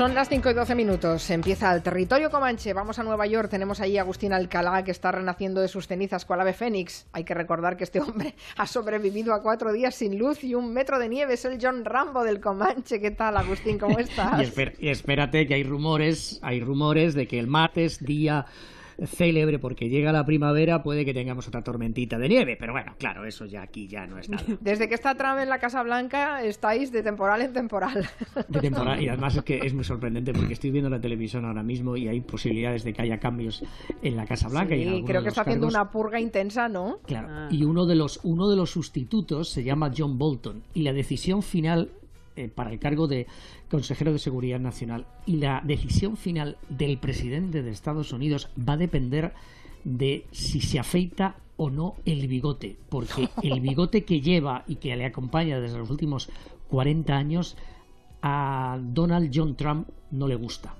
Son 0.00 0.14
las 0.14 0.30
5 0.30 0.48
y 0.48 0.54
12 0.54 0.74
minutos. 0.76 1.28
Empieza 1.28 1.74
el 1.74 1.82
territorio 1.82 2.30
Comanche. 2.30 2.72
Vamos 2.72 2.98
a 2.98 3.02
Nueva 3.02 3.26
York. 3.26 3.50
Tenemos 3.50 3.80
ahí 3.80 3.98
a 3.98 4.00
Agustín 4.00 4.32
Alcalá 4.32 4.82
que 4.82 4.92
está 4.92 5.12
renaciendo 5.12 5.60
de 5.60 5.68
sus 5.68 5.86
cenizas 5.86 6.24
cual 6.24 6.40
ave 6.40 6.54
fénix. 6.54 7.06
Hay 7.12 7.22
que 7.22 7.34
recordar 7.34 7.76
que 7.76 7.84
este 7.84 8.00
hombre 8.00 8.34
ha 8.56 8.66
sobrevivido 8.66 9.34
a 9.34 9.42
cuatro 9.42 9.74
días 9.74 9.94
sin 9.94 10.18
luz 10.18 10.42
y 10.42 10.54
un 10.54 10.72
metro 10.72 10.98
de 10.98 11.10
nieve. 11.10 11.34
Es 11.34 11.44
el 11.44 11.58
John 11.60 11.84
Rambo 11.84 12.24
del 12.24 12.40
Comanche. 12.40 12.98
¿Qué 12.98 13.10
tal, 13.10 13.36
Agustín? 13.36 13.78
¿Cómo 13.78 13.98
estás? 13.98 14.40
y, 14.78 14.88
espérate 14.88 15.46
que 15.46 15.52
hay 15.52 15.64
rumores, 15.64 16.38
hay 16.40 16.60
rumores 16.60 17.12
de 17.12 17.28
que 17.28 17.38
el 17.38 17.46
martes, 17.46 18.02
día 18.02 18.46
célebre 19.06 19.58
porque 19.58 19.88
llega 19.88 20.12
la 20.12 20.24
primavera, 20.24 20.82
puede 20.82 21.04
que 21.04 21.14
tengamos 21.14 21.46
otra 21.48 21.62
tormentita 21.62 22.18
de 22.18 22.28
nieve, 22.28 22.56
pero 22.58 22.72
bueno, 22.72 22.94
claro, 22.98 23.24
eso 23.24 23.46
ya 23.46 23.62
aquí 23.62 23.86
ya 23.88 24.06
no 24.06 24.18
es 24.18 24.28
nada. 24.28 24.44
Desde 24.60 24.88
que 24.88 24.94
está 24.94 25.14
Trump 25.14 25.38
en 25.40 25.48
la 25.48 25.58
Casa 25.58 25.82
Blanca 25.82 26.42
estáis 26.42 26.92
de 26.92 27.02
temporal 27.02 27.42
en 27.42 27.52
temporal. 27.52 28.08
De 28.48 28.60
temporal, 28.60 29.02
y 29.02 29.08
además 29.10 29.36
es 29.36 29.42
que 29.42 29.58
es 29.58 29.74
muy 29.74 29.84
sorprendente 29.84 30.32
porque 30.32 30.52
estoy 30.54 30.70
viendo 30.70 30.90
la 30.90 31.00
televisión 31.00 31.44
ahora 31.44 31.62
mismo 31.62 31.96
y 31.96 32.08
hay 32.08 32.20
posibilidades 32.20 32.84
de 32.84 32.92
que 32.92 33.02
haya 33.02 33.18
cambios 33.18 33.62
en 34.02 34.16
la 34.16 34.26
Casa 34.26 34.48
Blanca. 34.48 34.74
Sí, 34.74 34.82
y 34.82 35.04
creo 35.04 35.22
que 35.22 35.28
está 35.28 35.42
haciendo 35.42 35.66
una 35.66 35.90
purga 35.90 36.20
intensa, 36.20 36.68
¿no? 36.68 36.98
Claro, 37.06 37.28
Ah. 37.30 37.48
y 37.50 37.64
uno 37.64 37.86
de 37.86 37.94
los 37.94 38.20
uno 38.22 38.48
de 38.48 38.56
los 38.56 38.70
sustitutos 38.70 39.48
se 39.50 39.62
llama 39.62 39.92
John 39.96 40.18
Bolton 40.18 40.62
y 40.74 40.82
la 40.82 40.92
decisión 40.92 41.42
final 41.42 41.90
eh, 42.36 42.48
para 42.48 42.70
el 42.72 42.78
cargo 42.78 43.06
de 43.08 43.26
consejero 43.70 44.12
de 44.12 44.18
seguridad 44.18 44.60
nacional 44.60 45.06
y 45.26 45.36
la 45.36 45.60
decisión 45.64 46.16
final 46.16 46.56
del 46.68 46.98
presidente 46.98 47.62
de 47.62 47.70
Estados 47.70 48.12
Unidos 48.12 48.48
va 48.56 48.74
a 48.74 48.78
depender 48.78 49.32
de 49.84 50.26
si 50.30 50.60
se 50.60 50.78
afeita 50.78 51.36
o 51.56 51.70
no 51.70 51.96
el 52.04 52.26
bigote, 52.28 52.76
porque 52.88 53.28
el 53.42 53.60
bigote 53.60 54.04
que 54.04 54.20
lleva 54.20 54.64
y 54.66 54.76
que 54.76 54.94
le 54.96 55.04
acompaña 55.04 55.60
desde 55.60 55.78
los 55.78 55.90
últimos 55.90 56.28
40 56.68 57.14
años 57.16 57.56
a 58.22 58.78
Donald 58.80 59.30
John 59.34 59.56
Trump 59.56 59.88
no 60.10 60.28
le 60.28 60.34
gusta. 60.36 60.74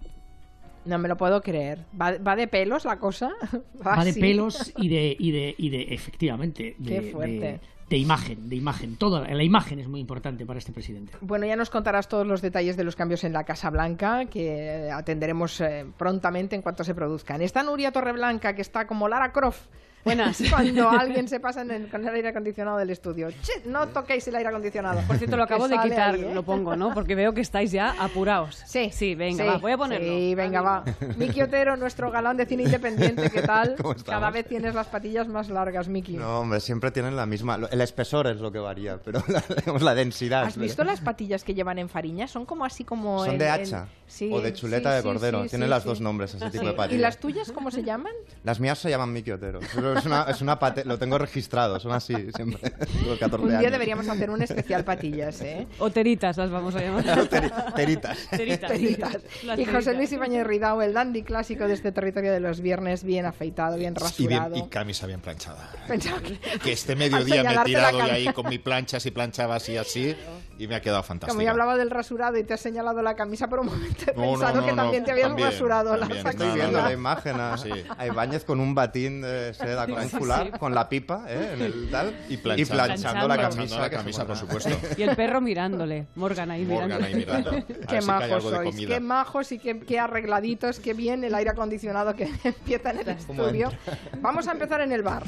No 0.84 0.98
me 0.98 1.08
lo 1.08 1.16
puedo 1.16 1.42
creer. 1.42 1.84
¿Va, 2.00 2.16
va 2.18 2.36
de 2.36 2.48
pelos 2.48 2.84
la 2.84 2.98
cosa? 2.98 3.30
va 3.86 4.02
de 4.04 4.10
así? 4.10 4.20
pelos 4.20 4.72
y 4.78 4.88
de, 4.88 5.16
y 5.18 5.30
de, 5.30 5.54
y 5.58 5.68
de 5.70 5.82
efectivamente, 5.94 6.74
de, 6.78 6.88
Qué 7.00 7.02
fuerte. 7.12 7.38
de- 7.40 7.60
de 7.90 7.98
imagen, 7.98 8.48
de 8.48 8.54
imagen. 8.54 8.96
Toda 8.96 9.26
la 9.28 9.42
imagen 9.42 9.80
es 9.80 9.88
muy 9.88 9.98
importante 9.98 10.46
para 10.46 10.60
este 10.60 10.72
presidente. 10.72 11.12
Bueno, 11.20 11.44
ya 11.44 11.56
nos 11.56 11.70
contarás 11.70 12.08
todos 12.08 12.24
los 12.24 12.40
detalles 12.40 12.76
de 12.76 12.84
los 12.84 12.94
cambios 12.94 13.24
en 13.24 13.32
la 13.32 13.42
Casa 13.42 13.68
Blanca, 13.68 14.26
que 14.26 14.90
atenderemos 14.92 15.60
eh, 15.60 15.84
prontamente 15.98 16.54
en 16.54 16.62
cuanto 16.62 16.84
se 16.84 16.94
produzcan. 16.94 17.42
Está 17.42 17.64
Nuria 17.64 17.90
Torreblanca, 17.90 18.54
que 18.54 18.62
está 18.62 18.86
como 18.86 19.08
Lara 19.08 19.32
Croft. 19.32 19.62
Buenas. 20.04 20.42
Cuando 20.50 20.88
alguien 20.88 21.28
se 21.28 21.40
pasa 21.40 21.62
en 21.62 21.70
el- 21.70 21.88
con 21.88 22.06
el 22.06 22.14
aire 22.14 22.28
acondicionado 22.28 22.78
del 22.78 22.90
estudio. 22.90 23.28
Che, 23.42 23.62
no 23.66 23.88
toquéis 23.88 24.26
el 24.28 24.36
aire 24.36 24.48
acondicionado. 24.48 25.00
Por 25.06 25.16
cierto, 25.18 25.36
lo 25.36 25.42
acabo 25.42 25.68
de 25.68 25.78
quitar, 25.78 26.14
ahí, 26.14 26.22
¿eh? 26.22 26.34
lo 26.34 26.42
pongo, 26.42 26.74
¿no? 26.76 26.94
Porque 26.94 27.14
veo 27.14 27.34
que 27.34 27.40
estáis 27.42 27.70
ya 27.72 27.94
apuraos. 27.98 28.62
Sí. 28.66 28.90
Sí, 28.92 29.14
venga, 29.14 29.44
sí, 29.44 29.48
va, 29.50 29.58
voy 29.58 29.72
a 29.72 29.76
ponerlo. 29.76 30.06
Sí, 30.06 30.34
venga, 30.34 30.62
va. 30.62 30.84
Miki 31.16 31.42
Otero, 31.42 31.76
nuestro 31.76 32.10
galán 32.10 32.36
de 32.36 32.46
cine 32.46 32.62
independiente, 32.64 33.30
¿qué 33.30 33.42
tal? 33.42 33.74
¿Cómo? 33.82 33.94
Cada 34.04 34.30
vez 34.30 34.46
tienes 34.46 34.74
las 34.74 34.86
patillas 34.86 35.28
más 35.28 35.48
largas, 35.50 35.88
Miki. 35.88 36.16
No, 36.16 36.40
hombre, 36.40 36.60
siempre 36.60 36.90
tienen 36.90 37.14
la 37.16 37.26
misma. 37.26 37.58
El 37.70 37.80
espesor 37.80 38.26
es 38.26 38.40
lo 38.40 38.50
que 38.50 38.58
varía, 38.58 38.98
pero 39.04 39.22
la, 39.28 39.42
digamos, 39.56 39.82
la 39.82 39.94
densidad. 39.94 40.44
¿Has 40.44 40.56
visto 40.56 40.82
las 40.84 41.00
patillas 41.00 41.44
que 41.44 41.54
llevan 41.54 41.78
en 41.78 41.88
Fariña? 41.88 42.26
Son 42.26 42.46
como 42.46 42.64
así 42.64 42.84
como... 42.84 43.20
Son 43.24 43.32
en- 43.34 43.38
de 43.38 43.48
hacha 43.50 43.86
sí, 44.06 44.30
o 44.32 44.40
de 44.40 44.52
chuleta 44.54 44.90
sí, 44.92 44.96
de 44.96 45.02
cordero. 45.02 45.42
sí, 45.44 45.50
Tienen 45.50 45.66
sí, 45.66 45.70
las 45.70 45.82
sí. 45.82 45.88
dos 45.88 46.00
nombres, 46.00 46.34
ese 46.34 46.46
tipo 46.50 46.60
Sí. 46.60 46.66
de 46.66 46.72
¿Y 46.72 46.76
patillas. 46.76 47.00
las 47.02 47.18
tuyas 47.18 47.52
cómo 47.52 47.70
se 47.70 47.82
llaman? 47.82 48.12
Las 48.44 48.60
mías 48.60 48.78
se 48.78 48.90
llaman 48.90 49.12
Miki 49.12 49.30
Otero. 49.32 49.60
Pero 49.90 50.00
es 50.00 50.06
una, 50.06 50.22
es 50.28 50.40
una 50.40 50.58
pate- 50.58 50.84
Lo 50.84 50.98
tengo 50.98 51.18
registrado, 51.18 51.78
son 51.80 51.92
así 51.92 52.14
siempre. 52.34 52.72
Los 53.06 53.18
14 53.18 53.42
Un 53.42 53.48
día 53.50 53.58
años. 53.60 53.72
deberíamos 53.72 54.08
hacer 54.08 54.30
un 54.30 54.42
especial 54.42 54.84
patillas, 54.84 55.40
¿eh? 55.42 55.66
O 55.78 55.90
teritas 55.90 56.36
las 56.36 56.50
vamos 56.50 56.74
a 56.74 56.80
llamar. 56.80 57.04
Teri- 57.30 57.74
Teritas. 57.74 58.18
Teritas. 58.30 58.70
Teritas. 58.72 59.16
Y 59.58 59.64
José. 59.64 59.94
Luis 59.94 60.12
Ibáñez 60.12 60.46
Ridao, 60.46 60.82
el 60.82 60.94
dandy 60.94 61.22
clásico 61.22 61.66
de 61.66 61.74
este 61.74 61.92
territorio 61.92 62.32
de 62.32 62.40
los 62.40 62.60
viernes, 62.60 63.04
bien 63.04 63.26
afeitado, 63.26 63.76
bien 63.76 63.94
Y, 63.96 63.98
bien- 63.98 64.40
rasurado. 64.40 64.56
y 64.56 64.68
camisa 64.68 65.06
bien 65.06 65.20
planchada. 65.20 65.70
Pensaba 65.88 66.20
que- 66.20 66.38
Que 66.62 66.72
este 66.72 66.96
mediodía 66.96 67.42
me 67.44 67.52
he 67.52 67.54
la 67.54 67.64
tirado 67.64 67.98
cam- 68.00 68.10
ahí 68.10 68.32
con 68.32 68.48
mi 68.48 68.58
plancha, 68.58 68.98
así 68.98 69.10
planchaba 69.10 69.56
así, 69.56 69.76
así, 69.76 70.16
y 70.58 70.66
me 70.68 70.74
ha 70.76 70.80
quedado 70.80 71.02
fantástico. 71.02 71.34
Como 71.34 71.42
ya 71.44 71.50
hablaba 71.50 71.76
del 71.76 71.90
rasurado 71.90 72.36
y 72.38 72.44
te 72.44 72.54
has 72.54 72.60
señalado 72.60 73.02
la 73.02 73.14
camisa 73.16 73.48
por 73.48 73.60
un 73.60 73.66
momento, 73.66 74.04
he 74.10 74.14
No, 74.14 74.32
pensado 74.32 74.60
no, 74.60 74.66
que 74.66 74.72
no, 74.72 74.76
también 74.82 75.04
te 75.04 75.10
habías 75.12 75.28
también, 75.28 75.50
rasurado 75.50 75.96
también, 75.98 76.22
las 76.24 76.34
Estoy 76.34 76.54
viendo 76.54 76.80
la 76.82 76.92
imagen 76.92 77.40
a, 77.40 77.56
Sí. 77.58 77.70
a 77.96 78.06
Ibáñez 78.06 78.44
con 78.44 78.60
un 78.60 78.74
batín 78.74 79.22
de 79.22 79.52
seda 79.54 79.79
triangular, 79.86 80.58
con 80.58 80.74
la 80.74 80.88
pipa 80.88 81.24
¿eh? 81.28 81.50
en 81.54 81.62
el 81.62 81.90
tal, 81.90 82.14
Y 82.28 82.36
planchando, 82.36 82.74
planchando 82.74 83.28
la 83.28 83.34
Planchando 83.34 83.56
camisa. 83.56 83.80
la 83.80 83.90
camisa, 83.90 84.26
por 84.26 84.36
supuesto. 84.36 84.70
Y 84.96 85.02
el 85.02 85.16
perro 85.16 85.40
mirándole. 85.40 86.06
Morgan 86.14 86.50
ahí 86.50 86.64
Morgan 86.64 87.02
ahí 87.02 87.14
mirando. 87.14 87.50
Qué 87.88 88.00
si 88.00 88.06
majos 88.06 88.42
sois, 88.42 88.76
qué 88.76 89.00
majos 89.00 89.52
y 89.52 89.58
qué, 89.58 89.80
qué 89.80 89.98
arregladitos, 89.98 90.80
qué 90.80 90.94
bien 90.94 91.24
el 91.24 91.34
aire 91.34 91.50
acondicionado 91.50 92.14
que 92.14 92.24
empieza 92.44 92.90
en 92.90 92.98
el 92.98 93.16
¿Cómo 93.26 93.44
estudio. 93.44 93.72
Vamos 94.20 94.48
a 94.48 94.52
empezar 94.52 94.80
en 94.80 94.92
el 94.92 95.02
bar. 95.02 95.22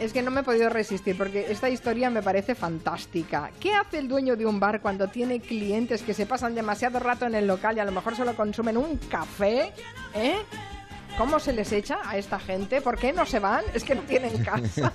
Es 0.00 0.12
que 0.12 0.22
no 0.22 0.30
me 0.30 0.40
he 0.40 0.44
podido 0.44 0.68
resistir 0.68 1.16
porque 1.18 1.50
esta 1.50 1.68
historia 1.68 2.08
me 2.08 2.22
parece 2.22 2.54
fantástica. 2.54 3.50
¿Qué 3.58 3.74
hace 3.74 3.98
el 3.98 4.06
dueño 4.06 4.36
de 4.36 4.46
un 4.46 4.60
bar 4.60 4.80
cuando 4.80 5.08
tiene 5.08 5.40
clientes 5.40 6.02
que 6.02 6.14
se 6.14 6.24
pasan 6.24 6.54
demasiado 6.54 7.00
rato 7.00 7.26
en 7.26 7.34
el 7.34 7.48
local 7.48 7.76
y 7.76 7.80
a 7.80 7.84
lo 7.84 7.90
mejor 7.90 8.14
solo 8.14 8.36
consumen 8.36 8.76
un 8.76 8.96
café? 8.96 9.72
¿Eh? 10.14 10.36
¿Cómo 11.16 11.40
se 11.40 11.52
les 11.52 11.72
echa 11.72 11.98
a 12.04 12.16
esta 12.16 12.38
gente? 12.38 12.80
¿Por 12.80 12.96
qué 12.96 13.12
no 13.12 13.26
se 13.26 13.40
van? 13.40 13.64
Es 13.74 13.82
que 13.82 13.96
no 13.96 14.02
tienen 14.02 14.44
casa. 14.44 14.92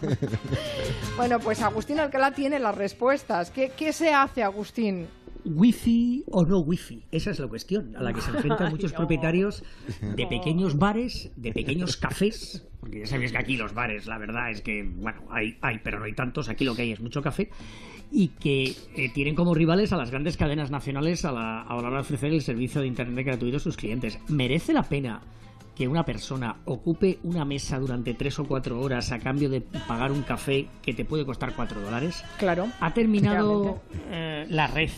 bueno, 1.17 1.37
pues 1.41 1.61
Agustín 1.61 1.99
Alcalá 1.99 2.31
tiene 2.31 2.59
las 2.59 2.75
respuestas. 2.75 3.51
¿Qué, 3.51 3.73
qué 3.75 3.91
se 3.91 4.13
hace, 4.13 4.41
Agustín? 4.41 5.09
¿Wifi 5.45 6.23
o 6.31 6.45
no 6.45 6.59
wifi? 6.59 7.03
Esa 7.11 7.31
es 7.31 7.39
la 7.39 7.47
cuestión 7.47 7.95
a 7.95 8.03
la 8.03 8.13
que 8.13 8.21
se 8.21 8.31
enfrentan 8.31 8.69
muchos 8.71 8.93
propietarios 8.93 9.63
de 10.15 10.27
pequeños 10.27 10.77
bares, 10.77 11.31
de 11.35 11.51
pequeños 11.51 11.97
cafés, 11.97 12.65
porque 12.79 12.99
ya 12.99 13.05
sabéis 13.05 13.31
que 13.31 13.37
aquí 13.37 13.57
los 13.57 13.73
bares, 13.73 14.07
la 14.07 14.17
verdad 14.17 14.51
es 14.51 14.61
que, 14.61 14.83
bueno, 14.83 15.21
hay, 15.29 15.57
hay 15.61 15.79
pero 15.83 15.99
no 15.99 16.05
hay 16.05 16.13
tantos, 16.13 16.49
aquí 16.49 16.65
lo 16.65 16.75
que 16.75 16.83
hay 16.83 16.91
es 16.91 16.99
mucho 16.99 17.21
café, 17.21 17.49
y 18.11 18.29
que 18.29 18.75
eh, 18.95 19.09
tienen 19.13 19.35
como 19.35 19.53
rivales 19.53 19.91
a 19.93 19.97
las 19.97 20.11
grandes 20.11 20.37
cadenas 20.37 20.69
nacionales 20.69 21.25
a 21.25 21.31
la, 21.31 21.61
a 21.61 21.75
la 21.75 21.87
hora 21.87 21.95
de 21.95 22.01
ofrecer 22.01 22.31
el 22.31 22.41
servicio 22.41 22.81
de 22.81 22.87
Internet 22.87 23.25
gratuito 23.25 23.57
a 23.57 23.59
sus 23.59 23.77
clientes. 23.77 24.19
¿Merece 24.27 24.73
la 24.73 24.83
pena 24.83 25.21
que 25.75 25.87
una 25.87 26.05
persona 26.05 26.57
ocupe 26.65 27.19
una 27.23 27.45
mesa 27.45 27.79
durante 27.79 28.13
tres 28.13 28.37
o 28.39 28.45
cuatro 28.45 28.79
horas 28.79 29.11
a 29.11 29.19
cambio 29.19 29.49
de 29.49 29.61
pagar 29.61 30.11
un 30.11 30.21
café 30.21 30.67
que 30.81 30.93
te 30.93 31.05
puede 31.05 31.25
costar 31.25 31.55
cuatro 31.55 31.81
dólares? 31.81 32.23
Claro. 32.37 32.67
ha 32.79 32.93
terminado 32.93 33.81
eh, 34.11 34.45
la 34.49 34.67
red 34.67 34.91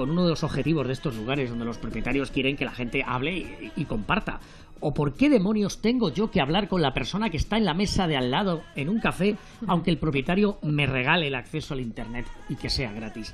con 0.00 0.10
uno 0.12 0.24
de 0.24 0.30
los 0.30 0.42
objetivos 0.44 0.86
de 0.86 0.94
estos 0.94 1.14
lugares 1.14 1.50
donde 1.50 1.66
los 1.66 1.76
propietarios 1.76 2.30
quieren 2.30 2.56
que 2.56 2.64
la 2.64 2.70
gente 2.70 3.04
hable 3.06 3.36
y, 3.36 3.72
y 3.76 3.84
comparta. 3.84 4.40
¿O 4.80 4.94
por 4.94 5.14
qué 5.14 5.28
demonios 5.28 5.80
tengo 5.82 6.10
yo 6.10 6.30
que 6.30 6.40
hablar 6.40 6.66
con 6.68 6.80
la 6.82 6.94
persona 6.94 7.28
que 7.30 7.36
está 7.36 7.58
en 7.58 7.64
la 7.66 7.74
mesa 7.74 8.06
de 8.06 8.16
al 8.16 8.30
lado 8.30 8.62
en 8.76 8.88
un 8.88 8.98
café, 8.98 9.36
aunque 9.66 9.90
el 9.90 9.98
propietario 9.98 10.58
me 10.62 10.86
regale 10.86 11.26
el 11.28 11.34
acceso 11.34 11.74
al 11.74 11.80
Internet 11.80 12.26
y 12.48 12.56
que 12.56 12.70
sea 12.70 12.92
gratis? 12.92 13.32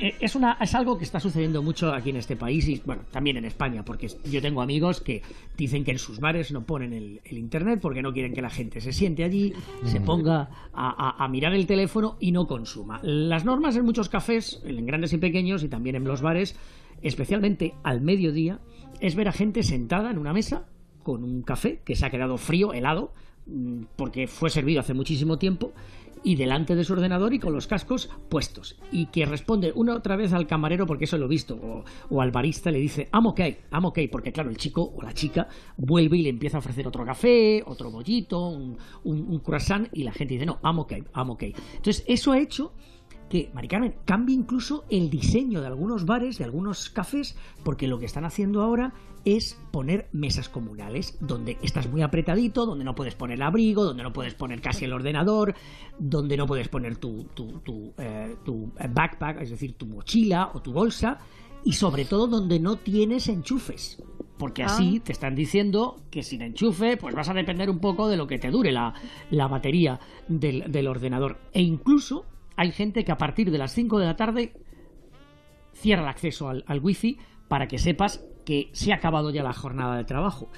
Eh, 0.00 0.14
es, 0.20 0.34
una, 0.34 0.56
es 0.60 0.74
algo 0.74 0.96
que 0.96 1.04
está 1.04 1.20
sucediendo 1.20 1.62
mucho 1.62 1.92
aquí 1.92 2.10
en 2.10 2.16
este 2.16 2.36
país 2.36 2.66
y, 2.68 2.80
bueno, 2.84 3.02
también 3.10 3.36
en 3.36 3.44
España, 3.44 3.84
porque 3.84 4.08
yo 4.24 4.40
tengo 4.40 4.62
amigos 4.62 5.00
que 5.00 5.22
dicen 5.56 5.84
que 5.84 5.90
en 5.92 5.98
sus 5.98 6.18
bares 6.18 6.50
no 6.50 6.64
ponen 6.64 6.92
el, 6.92 7.20
el 7.24 7.38
Internet 7.38 7.78
porque 7.82 8.00
no 8.02 8.12
quieren 8.12 8.32
que 8.32 8.42
la 8.42 8.50
gente 8.50 8.80
se 8.80 8.92
siente 8.92 9.22
allí, 9.24 9.52
se 9.84 10.00
ponga 10.00 10.48
a, 10.72 11.16
a- 11.18 11.24
a 11.24 11.28
mirar 11.28 11.52
el 11.54 11.66
teléfono 11.66 12.16
y 12.20 12.32
no 12.32 12.46
consuma. 12.46 13.00
Las 13.02 13.44
normas 13.44 13.76
en 13.76 13.84
muchos 13.84 14.08
cafés, 14.08 14.62
en 14.64 14.86
grandes 14.86 15.12
y 15.12 15.18
pequeños 15.18 15.62
y 15.62 15.68
también 15.68 15.96
en 15.96 16.04
los 16.04 16.22
bares, 16.22 16.56
especialmente 17.02 17.74
al 17.82 18.00
mediodía, 18.00 18.60
es 19.00 19.14
ver 19.14 19.28
a 19.28 19.32
gente 19.32 19.62
sentada 19.62 20.10
en 20.10 20.18
una 20.18 20.32
mesa 20.32 20.64
con 21.06 21.22
un 21.22 21.42
café 21.42 21.80
que 21.84 21.94
se 21.94 22.04
ha 22.04 22.10
quedado 22.10 22.36
frío, 22.36 22.72
helado, 22.72 23.12
mm, 23.46 23.82
porque 23.94 24.26
fue 24.26 24.50
servido 24.50 24.80
hace 24.80 24.92
muchísimo 24.92 25.38
tiempo, 25.38 25.72
y 26.24 26.34
delante 26.34 26.74
de 26.74 26.82
su 26.82 26.94
ordenador 26.94 27.32
y 27.32 27.38
con 27.38 27.52
los 27.52 27.68
cascos 27.68 28.10
puestos. 28.28 28.76
Y 28.90 29.06
que 29.06 29.24
responde 29.24 29.70
una 29.76 29.94
otra 29.94 30.16
vez 30.16 30.32
al 30.32 30.48
camarero, 30.48 30.84
porque 30.84 31.04
eso 31.04 31.16
lo 31.16 31.26
he 31.26 31.28
visto, 31.28 31.84
o, 32.10 32.20
al 32.20 32.32
barista 32.32 32.72
le 32.72 32.80
dice, 32.80 33.08
I'm 33.14 33.26
ok, 33.26 33.40
I'm 33.72 33.84
ok, 33.84 34.00
porque 34.10 34.32
claro, 34.32 34.50
el 34.50 34.56
chico 34.56 34.82
o 34.96 35.00
la 35.02 35.12
chica 35.14 35.46
vuelve 35.76 36.16
y 36.16 36.22
le 36.22 36.30
empieza 36.30 36.56
a 36.56 36.58
ofrecer 36.58 36.88
otro 36.88 37.04
café, 37.04 37.62
otro 37.64 37.92
bollito, 37.92 38.48
un, 38.48 38.76
un- 39.04 39.26
un 39.28 39.38
croissant, 39.38 39.88
y 39.92 40.02
la 40.02 40.10
gente 40.12 40.34
dice, 40.34 40.46
no, 40.46 40.58
I'm 40.64 40.80
ok, 40.80 40.92
I'm 41.14 41.30
ok. 41.30 41.42
Entonces, 41.76 42.02
eso 42.08 42.32
ha 42.32 42.40
hecho 42.40 42.72
que, 43.30 43.50
Mari 43.54 43.68
Carmen, 43.68 43.94
cambie 44.04 44.34
incluso 44.34 44.84
el 44.88 45.08
diseño 45.10 45.60
de 45.60 45.66
algunos 45.68 46.04
bares, 46.06 46.38
de 46.38 46.44
algunos 46.44 46.90
cafés, 46.90 47.36
porque 47.62 47.86
lo 47.86 48.00
que 48.00 48.06
están 48.06 48.24
haciendo 48.24 48.62
ahora 48.62 48.92
es 49.26 49.60
poner 49.72 50.08
mesas 50.12 50.48
comunales, 50.48 51.18
donde 51.20 51.58
estás 51.60 51.90
muy 51.90 52.00
apretadito, 52.00 52.64
donde 52.64 52.84
no 52.84 52.94
puedes 52.94 53.16
poner 53.16 53.34
el 53.34 53.42
abrigo, 53.42 53.84
donde 53.84 54.04
no 54.04 54.12
puedes 54.12 54.34
poner 54.34 54.60
casi 54.60 54.84
el 54.84 54.92
ordenador, 54.92 55.54
donde 55.98 56.36
no 56.36 56.46
puedes 56.46 56.68
poner 56.68 56.96
tu, 56.96 57.24
tu, 57.34 57.58
tu, 57.58 57.92
eh, 57.98 58.36
tu, 58.44 58.72
backpack, 58.88 59.42
es 59.42 59.50
decir, 59.50 59.74
tu 59.74 59.86
mochila 59.86 60.52
o 60.54 60.62
tu 60.62 60.72
bolsa, 60.72 61.18
y 61.64 61.72
sobre 61.72 62.04
todo 62.04 62.28
donde 62.28 62.60
no 62.60 62.76
tienes 62.76 63.28
enchufes. 63.28 64.00
Porque 64.38 64.62
así 64.62 65.00
te 65.00 65.12
están 65.12 65.34
diciendo 65.34 65.96
que 66.10 66.22
sin 66.22 66.42
enchufe, 66.42 66.96
pues 66.96 67.14
vas 67.14 67.28
a 67.28 67.34
depender 67.34 67.68
un 67.70 67.80
poco 67.80 68.06
de 68.06 68.18
lo 68.18 68.26
que 68.26 68.38
te 68.38 68.50
dure 68.50 68.70
la, 68.70 68.94
la 69.30 69.48
batería 69.48 69.98
del, 70.28 70.70
del 70.70 70.86
ordenador. 70.86 71.38
E 71.52 71.62
incluso 71.62 72.26
hay 72.54 72.70
gente 72.70 73.04
que 73.04 73.12
a 73.12 73.18
partir 73.18 73.50
de 73.50 73.58
las 73.58 73.72
5 73.72 73.98
de 73.98 74.06
la 74.06 74.14
tarde 74.14 74.52
cierra 75.72 76.02
el 76.02 76.08
acceso 76.08 76.50
al, 76.50 76.64
al 76.66 76.80
wifi 76.80 77.18
para 77.48 77.68
que 77.68 77.78
sepas 77.78 78.24
que 78.44 78.70
se 78.72 78.92
ha 78.92 78.96
acabado 78.96 79.30
ya 79.30 79.42
la 79.42 79.52
jornada 79.52 79.96
de 79.96 80.04
trabajo. 80.04 80.48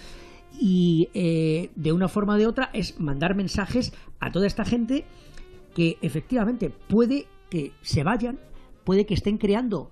Y 0.61 1.09
eh, 1.15 1.71
de 1.77 1.93
una 1.93 2.09
forma 2.09 2.35
o 2.35 2.39
de 2.39 2.47
otra 2.47 2.71
es 2.73 2.99
mandar 2.99 3.35
mensajes 3.35 3.93
a 4.21 4.33
toda 4.33 4.47
esta 4.47 4.65
gente 4.65 5.05
que 5.75 5.99
efectivamente 6.03 6.71
puede 6.71 7.27
que 7.51 7.73
se 7.83 8.03
vayan, 8.03 8.39
puede 8.85 9.07
que 9.07 9.15
estén 9.15 9.39
creando 9.39 9.91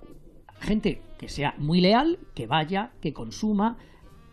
gente 0.60 1.02
que 1.18 1.28
sea 1.28 1.54
muy 1.58 1.80
leal, 1.80 2.18
que 2.34 2.46
vaya, 2.46 2.92
que 3.00 3.12
consuma, 3.12 3.78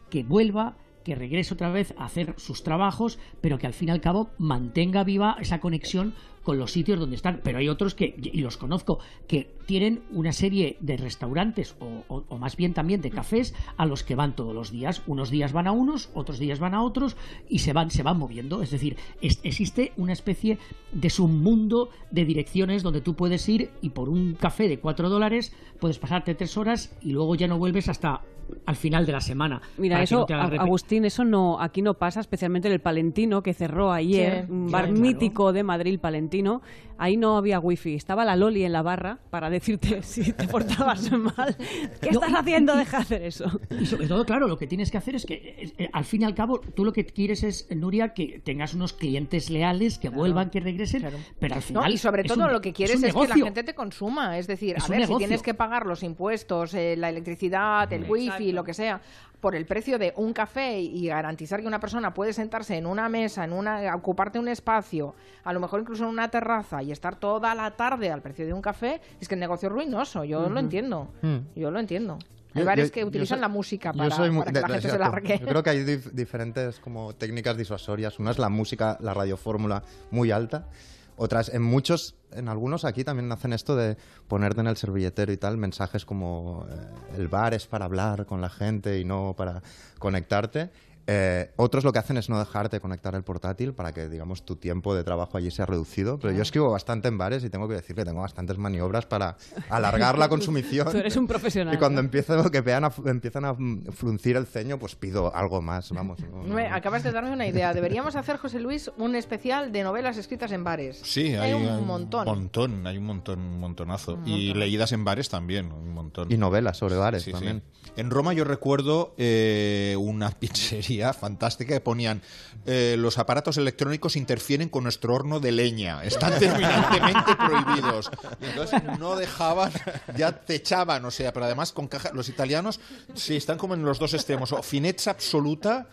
que 0.09 0.23
vuelva, 0.23 0.77
que 1.03 1.15
regrese 1.15 1.53
otra 1.53 1.69
vez 1.69 1.93
a 1.97 2.05
hacer 2.05 2.33
sus 2.37 2.63
trabajos, 2.63 3.19
pero 3.41 3.57
que 3.57 3.67
al 3.67 3.73
fin 3.73 3.89
y 3.89 3.91
al 3.91 4.01
cabo 4.01 4.29
mantenga 4.37 5.03
viva 5.03 5.37
esa 5.39 5.59
conexión 5.59 6.13
con 6.43 6.57
los 6.59 6.71
sitios 6.73 6.99
donde 6.99 7.15
están. 7.15 7.39
Pero 7.41 7.57
hay 7.59 7.69
otros 7.69 7.95
que, 7.95 8.15
y 8.21 8.41
los 8.41 8.57
conozco, 8.57 8.99
que 9.27 9.55
tienen 9.65 10.01
una 10.11 10.33
serie 10.33 10.75
de 10.81 10.97
restaurantes 10.97 11.75
o, 11.79 12.03
o- 12.09 12.25
o 12.27 12.37
más 12.37 12.57
bien 12.57 12.73
también 12.73 12.99
de 12.99 13.11
cafés 13.11 13.55
a 13.77 13.85
los 13.85 14.03
que 14.03 14.15
van 14.15 14.35
todos 14.35 14.53
los 14.53 14.69
días. 14.69 15.03
Unos 15.07 15.29
días 15.29 15.53
van 15.53 15.67
a 15.67 15.71
unos, 15.71 16.09
otros 16.13 16.39
días 16.39 16.59
van 16.59 16.73
a 16.73 16.83
otros 16.83 17.15
y 17.47 17.59
se 17.59 17.71
van, 17.71 17.91
se 17.91 18.03
van 18.03 18.17
moviendo. 18.17 18.61
Es 18.61 18.71
decir, 18.71 18.97
existe 19.21 19.93
una 19.95 20.11
especie 20.11 20.57
de 20.91 21.09
submundo 21.09 21.89
de 22.11 22.25
direcciones 22.25 22.83
donde 22.83 22.99
tú 22.99 23.15
puedes 23.15 23.47
ir 23.47 23.69
y 23.81 23.91
por 23.91 24.09
un 24.09 24.33
café 24.33 24.67
de 24.67 24.79
4 24.79 25.09
dólares 25.09 25.53
puedes 25.79 25.97
pasarte 25.97 26.35
tres 26.35 26.57
horas 26.57 26.93
y 27.01 27.11
luego 27.13 27.35
ya 27.35 27.47
no 27.47 27.57
vuelves 27.57 27.87
hasta 27.87 28.21
al 28.65 28.75
final 28.75 29.05
de 29.05 29.11
la 29.11 29.21
semana. 29.21 29.61
Mira, 29.77 30.01
eso, 30.01 30.25
no 30.29 30.35
Agustín, 30.35 31.05
eso 31.05 31.25
no, 31.25 31.59
aquí 31.59 31.81
no 31.81 31.95
pasa, 31.95 32.19
especialmente 32.19 32.67
en 32.67 32.73
el 32.73 32.79
Palentino, 32.79 33.43
que 33.43 33.53
cerró 33.53 33.91
ayer, 33.91 34.45
Sí, 34.45 34.51
un 34.51 34.71
bar 34.71 34.85
claro. 34.85 34.99
mítico 34.99 35.53
de 35.53 35.63
Madrid, 35.63 35.99
Palentino. 35.99 36.61
Ahí 37.03 37.17
no 37.17 37.35
había 37.35 37.59
wifi, 37.59 37.95
estaba 37.95 38.23
la 38.23 38.37
Loli 38.37 38.63
en 38.63 38.71
la 38.71 38.81
barra 38.81 39.19
para 39.29 39.49
decirte 39.49 40.01
si 40.03 40.31
te 40.31 40.47
portabas 40.47 41.11
mal. 41.11 41.53
¿Qué 41.99 42.11
No, 42.11 42.19
estás 42.21 42.31
y- 42.31 42.35
haciendo? 42.35 42.75
y- 42.75 42.77
Deja 42.77 42.97
de 42.99 43.03
hacer 43.03 43.21
eso. 43.23 43.59
Y 43.77 43.85
sobre 43.85 44.07
todo, 44.07 44.25
claro, 44.25 44.47
lo 44.47 44.57
que 44.57 44.67
tienes 44.67 44.89
que 44.89 44.97
hacer 44.97 45.15
es 45.15 45.25
que, 45.25 45.33
eh, 45.33 45.73
eh, 45.79 45.89
al 45.91 46.05
fin 46.05 46.21
y 46.21 46.25
al 46.25 46.33
cabo, 46.33 46.61
tú 46.61 46.85
lo 46.85 46.93
que 46.93 47.05
quieres 47.05 47.43
es, 47.43 47.67
Nuria, 47.75 48.13
que 48.13 48.39
tengas 48.39 48.73
unos 48.73 48.93
clientes 48.93 49.49
leales, 49.49 49.99
que 49.99 50.07
vuelvan, 50.07 50.49
que 50.49 50.61
regresen, 50.61 51.01
Claro. 51.01 51.17
pero 51.39 51.55
al 51.55 51.59
No, 51.59 51.65
final... 51.67 51.91
y 51.93 51.97
sobre 51.97 52.23
todo 52.23 52.45
un- 52.45 52.53
lo 52.53 52.61
que 52.61 52.69
es 52.69 52.75
quieres 52.75 53.03
es, 53.03 53.13
que 53.13 53.27
la 53.27 53.35
gente 53.35 53.63
te 53.63 53.75
consuma. 53.75 54.37
Es 54.39 54.47
decir, 54.47 54.75
Es 54.77 54.85
a 54.85 54.87
ver, 54.87 55.05
si 55.05 55.17
tienes 55.17 55.41
que 55.41 55.53
pagar 55.53 55.85
los 55.85 56.03
impuestos, 56.03 56.73
eh, 56.73 56.95
la 56.97 57.09
electricidad, 57.09 57.91
el 57.91 58.09
wifi, 58.09 58.53
lo 58.53 58.63
que 58.63 58.73
sea, 58.73 59.01
por 59.43 59.55
el 59.57 59.65
precio 59.65 59.99
de 59.99 60.13
un 60.15 60.31
café 60.31 60.79
y 60.79 61.07
garantizar 61.07 61.59
que 61.59 61.67
una 61.67 61.81
persona 61.81 62.13
puede 62.13 62.31
sentarse 62.31 62.77
en 62.77 62.85
una 62.85 63.09
mesa, 63.09 63.43
en 63.43 63.51
una, 63.51 63.93
ocuparte 63.93 64.39
un 64.39 64.47
espacio, 64.47 65.15
a 65.43 65.51
lo 65.51 65.59
mejor 65.59 65.81
incluso 65.81 66.05
en 66.05 66.11
una 66.11 66.29
terraza 66.29 66.81
y 66.81 66.93
estar 66.93 67.17
toda 67.17 67.53
la 67.53 67.71
tarde 67.71 68.09
al 68.09 68.21
precio 68.21 68.45
de 68.45 68.53
un 68.53 68.61
café, 68.61 69.01
es 69.19 69.27
que 69.27 69.33
el 69.33 69.41
negocio 69.41 69.67
es 69.67 69.73
ruinoso. 69.73 70.23
Yo 70.23 70.47
lo 70.49 70.61
entiendo. 70.61 71.09
Mm. 71.21 71.37
Yo 71.57 71.71
lo 71.71 71.79
entiendo. 71.81 72.17
Hay 72.55 72.63
Yo- 72.63 72.73
yo- 72.73 72.91
que 72.91 73.03
utilizan 73.03 73.39
soy- 73.39 73.41
la 73.41 73.47
música 73.49 73.91
para, 73.91 74.09
para 74.15 74.21
que 74.45 74.51
de- 74.53 74.61
la 74.61 74.67
de- 74.67 74.73
gente 74.75 74.81
se 74.81 74.87
exacto. 74.95 75.03
largue. 75.11 75.39
Yo 75.39 75.45
creo 75.47 75.63
que 75.63 75.69
hay 75.71 75.79
dif- 75.83 76.11
diferentes 76.11 76.79
como 76.79 77.13
técnicas 77.13 77.57
disuasorias. 77.57 78.19
Una 78.19 78.31
es 78.31 78.39
la 78.39 78.47
música, 78.47 78.97
la 79.01 79.13
radiofórmula 79.13 79.83
muy 80.09 80.31
alta. 80.31 80.67
Otras, 81.15 81.49
en 81.49 81.61
muchos, 81.61 82.15
en 82.31 82.47
algunos 82.47 82.85
aquí 82.85 83.03
también 83.03 83.31
hacen 83.31 83.53
esto 83.53 83.75
de 83.75 83.97
ponerte 84.27 84.61
en 84.61 84.67
el 84.67 84.77
servilletero 84.77 85.31
y 85.31 85.37
tal, 85.37 85.57
mensajes 85.57 86.05
como 86.05 86.65
eh, 86.69 87.17
el 87.17 87.27
bar 87.27 87.53
es 87.53 87.67
para 87.67 87.85
hablar 87.85 88.25
con 88.25 88.41
la 88.41 88.49
gente 88.49 88.99
y 88.99 89.05
no 89.05 89.35
para 89.37 89.61
conectarte. 89.99 90.71
Eh, 91.05 91.51
otros 91.57 91.83
lo 91.83 91.91
que 91.91 91.99
hacen 91.99 92.15
es 92.17 92.29
no 92.29 92.39
dejarte 92.39 92.79
conectar 92.79 93.13
el 93.15 93.23
portátil 93.23 93.73
para 93.73 93.91
que, 93.93 94.07
digamos, 94.07 94.45
tu 94.45 94.55
tiempo 94.55 94.95
de 94.95 95.03
trabajo 95.03 95.37
allí 95.37 95.51
sea 95.51 95.65
reducido. 95.65 96.17
Pero 96.19 96.33
yo 96.33 96.41
escribo 96.41 96.71
bastante 96.71 97.09
en 97.09 97.17
bares 97.17 97.43
y 97.43 97.49
tengo 97.49 97.67
que 97.67 97.75
decir 97.75 97.95
que 97.95 98.05
tengo 98.05 98.21
bastantes 98.21 98.57
maniobras 98.57 99.05
para 99.05 99.35
alargar 99.69 100.17
la 100.17 100.29
consumición. 100.29 100.89
Tú 100.89 100.97
eres 100.97 101.17
un 101.17 101.27
profesional. 101.27 101.73
Y 101.73 101.77
cuando 101.77 101.99
empiezo, 101.99 102.49
que 102.49 102.61
vean 102.61 102.85
a- 102.85 102.93
empiezan 103.05 103.43
a 103.45 103.55
fruncir 103.91 104.37
el 104.37 104.45
ceño, 104.45 104.79
pues 104.79 104.95
pido 104.95 105.35
algo 105.35 105.61
más, 105.61 105.91
vamos. 105.91 106.19
no- 106.21 106.43
no- 106.43 106.57
acabas 106.73 107.03
de 107.03 107.11
darme 107.11 107.31
una 107.33 107.47
idea. 107.47 107.73
Deberíamos 107.73 108.15
hacer, 108.15 108.37
José 108.37 108.59
Luis, 108.59 108.89
un 108.97 109.15
especial 109.15 109.71
de 109.73 109.83
novelas 109.83 110.17
escritas 110.17 110.51
en 110.53 110.63
bares. 110.63 111.01
Sí, 111.03 111.33
hay, 111.35 111.51
un 111.53 111.85
montón. 111.85 112.25
montón, 112.25 112.87
hay 112.87 112.97
un 112.97 113.05
montón, 113.05 113.39
un 113.39 113.59
montonazo. 113.59 114.19
y 114.25 114.53
leídas 114.53 114.91
en 114.93 115.03
bares 115.03 115.27
también, 115.29 115.71
un 115.71 115.93
montón. 115.93 116.31
Y 116.31 116.37
novelas 116.37 116.77
sobre 116.77 116.95
bares 116.95 117.23
Sí, 117.23 117.31
sí. 117.31 117.33
también. 117.33 117.61
En 117.97 118.09
Roma 118.09 118.33
yo 118.33 118.43
recuerdo 118.45 119.13
eh, 119.17 119.95
una 119.99 120.29
pizzería 120.39 120.92
fantástica 121.13 121.73
que 121.73 121.79
ponían 121.81 122.21
eh, 122.65 122.95
los 122.97 123.17
aparatos 123.17 123.57
electrónicos 123.57 124.15
interfieren 124.15 124.69
con 124.69 124.83
nuestro 124.83 125.15
horno 125.15 125.39
de 125.39 125.51
leña, 125.51 126.03
están 126.03 126.37
terminantemente 126.39 127.35
prohibidos. 127.37 128.11
Y 128.41 128.45
entonces 128.45 128.81
no 128.99 129.15
dejaban, 129.15 129.71
ya 130.15 130.31
te 130.31 130.55
echaban, 130.55 131.03
o 131.05 131.11
sea, 131.11 131.33
pero 131.33 131.45
además 131.45 131.71
con 131.71 131.87
caja, 131.87 132.11
los 132.13 132.29
italianos 132.29 132.79
sí 133.15 133.35
están 133.35 133.57
como 133.57 133.73
en 133.73 133.83
los 133.83 133.99
dos 133.99 134.13
extremos, 134.13 134.51
o 134.51 134.61
finezza 134.61 135.11
absoluta 135.11 135.87